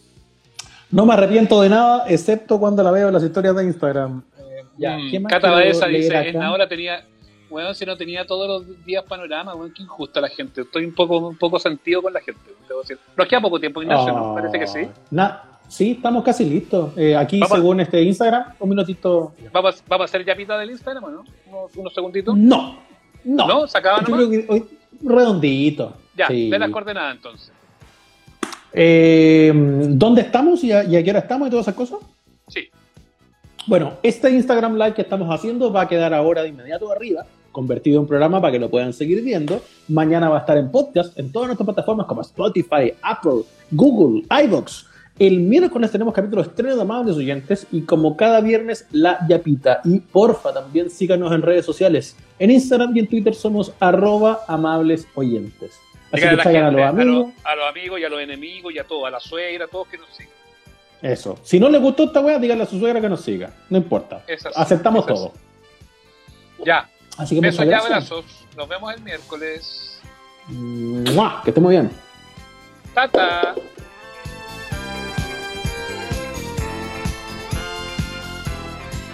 No 0.91 1.05
me 1.05 1.13
arrepiento 1.13 1.61
de 1.61 1.69
nada, 1.69 2.03
excepto 2.09 2.59
cuando 2.59 2.83
la 2.83 2.91
veo 2.91 3.07
en 3.07 3.13
las 3.13 3.23
historias 3.23 3.55
de 3.55 3.63
Instagram. 3.63 4.23
Eh, 4.39 4.63
ya, 4.77 4.97
Mm, 4.97 5.11
¿qué 5.11 5.19
más 5.21 5.31
Cata 5.31 5.51
Baeza 5.51 5.85
dice, 5.87 6.17
acá? 6.17 6.27
en 6.29 6.41
ahora 6.41 6.67
tenía, 6.67 7.01
weón, 7.49 7.73
si 7.75 7.85
no 7.85 7.95
tenía 7.97 8.25
todos 8.25 8.47
los 8.47 8.85
días 8.85 9.03
panorama, 9.03 9.55
weón, 9.55 9.73
qué 9.73 9.83
injusta 9.83 10.21
la 10.21 10.29
gente. 10.29 10.61
Estoy 10.61 10.85
un 10.85 10.93
poco, 10.93 11.17
un 11.29 11.37
poco 11.37 11.59
sentido 11.59 12.01
con 12.01 12.13
la 12.13 12.21
gente, 12.21 12.41
debo 12.67 12.81
decir. 12.81 12.97
Nos 13.17 13.27
queda 13.27 13.41
poco 13.41 13.59
tiempo, 13.59 13.81
Ignacio, 13.81 14.13
¿no? 14.13 14.35
Parece 14.35 14.59
que 14.59 14.67
sí. 14.67 14.79
na- 15.11 15.43
sí, 15.67 15.91
estamos 15.91 16.23
casi 16.23 16.45
listos. 16.45 16.91
Eh, 16.97 17.15
aquí, 17.15 17.39
Vamos. 17.39 17.57
según 17.57 17.79
este 17.79 18.01
Instagram, 18.01 18.53
un 18.59 18.69
minutito. 18.69 19.33
¿Vamos, 19.51 19.83
vamos 19.87 20.03
a 20.03 20.05
hacer 20.05 20.25
yapita 20.25 20.57
del 20.57 20.71
Instagram 20.71 21.03
o 21.03 21.09
no? 21.09 21.23
Unos, 21.47 21.75
unos 21.75 21.93
segunditos. 21.93 22.35
No, 22.37 22.79
no. 23.23 23.47
¿No? 23.47 23.67
¿Se 23.67 23.77
acaba 23.77 24.01
Yo 24.01 24.07
nomás? 24.09 24.27
creo 24.27 24.45
que 24.47 24.51
hoy, 24.53 24.65
redondito. 25.03 25.93
Ya, 26.15 26.27
Sí. 26.27 26.49
de 26.49 26.59
las 26.59 26.69
coordenadas 26.69 27.15
entonces. 27.15 27.51
Eh, 28.73 29.51
¿Dónde 29.53 30.21
estamos 30.21 30.63
y 30.63 30.71
a, 30.71 30.83
y 30.83 30.95
a 30.95 31.03
qué 31.03 31.09
hora 31.09 31.19
estamos 31.19 31.47
y 31.47 31.51
todas 31.51 31.65
esas 31.67 31.75
cosas? 31.75 31.99
Sí. 32.47 32.69
Bueno, 33.67 33.93
este 34.03 34.29
Instagram 34.31 34.75
Live 34.75 34.93
que 34.93 35.01
estamos 35.01 35.27
haciendo 35.33 35.71
va 35.71 35.81
a 35.81 35.87
quedar 35.87 36.13
ahora 36.13 36.43
de 36.43 36.49
inmediato 36.49 36.91
arriba, 36.91 37.25
convertido 37.51 37.99
en 38.01 38.07
programa 38.07 38.41
para 38.41 38.53
que 38.53 38.59
lo 38.59 38.69
puedan 38.69 38.93
seguir 38.93 39.23
viendo. 39.23 39.61
Mañana 39.87 40.29
va 40.29 40.37
a 40.37 40.39
estar 40.39 40.57
en 40.57 40.71
podcast 40.71 41.17
en 41.17 41.31
todas 41.31 41.47
nuestras 41.47 41.65
plataformas 41.65 42.05
como 42.07 42.21
Spotify, 42.21 42.93
Apple, 43.01 43.41
Google, 43.71 44.23
iVoox. 44.43 44.85
El 45.19 45.39
miércoles 45.41 45.91
tenemos 45.91 46.13
capítulo 46.13 46.41
estreno 46.41 46.77
de 46.77 46.81
Amables 46.81 47.17
Oyentes 47.17 47.67
y 47.73 47.81
como 47.81 48.15
cada 48.15 48.39
viernes, 48.39 48.87
La 48.91 49.19
Yapita. 49.27 49.81
Y 49.83 49.99
porfa, 49.99 50.53
también 50.53 50.89
síganos 50.89 51.33
en 51.33 51.41
redes 51.41 51.65
sociales. 51.65 52.15
En 52.39 52.51
Instagram 52.51 52.95
y 52.95 52.99
en 52.99 53.07
Twitter 53.07 53.35
somos 53.35 53.73
arroba 53.81 54.39
amables 54.47 55.07
oyentes. 55.15 55.77
Así 56.11 56.21
que 56.21 56.27
a 56.29 56.35
la 56.35 56.67
a 56.67 56.71
los 56.71 56.81
a, 56.81 56.87
amigos. 56.87 57.33
a 57.43 57.55
los 57.55 57.69
amigos 57.69 57.99
y 57.99 58.03
a 58.05 58.09
los 58.09 58.21
enemigos 58.21 58.73
y 58.73 58.79
a 58.79 58.85
todos, 58.85 59.07
a 59.07 59.11
la 59.11 59.19
suegra, 59.19 59.65
a 59.65 59.67
todos 59.67 59.89
que 59.89 59.97
nos 59.97 60.07
sigan. 60.15 60.33
Eso. 61.01 61.37
Si 61.43 61.59
no 61.59 61.69
les 61.69 61.81
gustó 61.81 62.05
esta 62.05 62.21
wea, 62.21 62.39
díganle 62.39 62.63
a 62.63 62.67
su 62.67 62.79
suegra 62.79 63.01
que 63.01 63.09
nos 63.09 63.21
siga. 63.21 63.51
No 63.69 63.77
importa. 63.77 64.23
Así, 64.25 64.47
Aceptamos 64.55 65.05
todo. 65.05 65.33
Ya, 66.65 66.89
Así 67.19 67.35
que 67.35 67.41
besos 67.41 67.65
muchas 67.65 67.65
y 67.65 67.69
gracias. 67.69 68.11
abrazos. 68.11 68.25
Nos 68.55 68.69
vemos 68.69 68.93
el 68.95 69.01
miércoles. 69.01 69.99
¡Mua! 70.47 71.41
Que 71.43 71.49
esté 71.51 71.59
muy 71.61 71.71
bien. 71.71 71.91
Tata. 72.93 73.55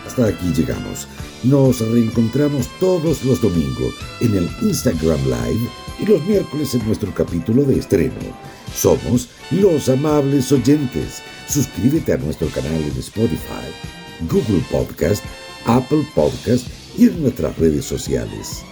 Hasta 0.05 0.27
aquí 0.27 0.53
llegamos. 0.53 1.07
Nos 1.43 1.79
reencontramos 1.79 2.69
todos 2.79 3.23
los 3.23 3.41
domingos 3.41 3.93
en 4.21 4.37
el 4.37 4.49
Instagram 4.61 5.23
Live 5.25 5.69
y 5.99 6.05
los 6.05 6.23
miércoles 6.25 6.73
en 6.75 6.85
nuestro 6.85 7.13
capítulo 7.13 7.63
de 7.63 7.79
estreno. 7.79 8.13
Somos 8.73 9.29
los 9.51 9.89
amables 9.89 10.51
oyentes. 10.51 11.21
Suscríbete 11.47 12.13
a 12.13 12.17
nuestro 12.17 12.47
canal 12.49 12.73
en 12.75 12.97
Spotify, 12.99 13.67
Google 14.29 14.63
Podcast, 14.71 15.23
Apple 15.65 16.05
Podcast 16.15 16.84
y 16.97 17.05
en 17.05 17.21
nuestras 17.21 17.57
redes 17.57 17.85
sociales. 17.85 18.63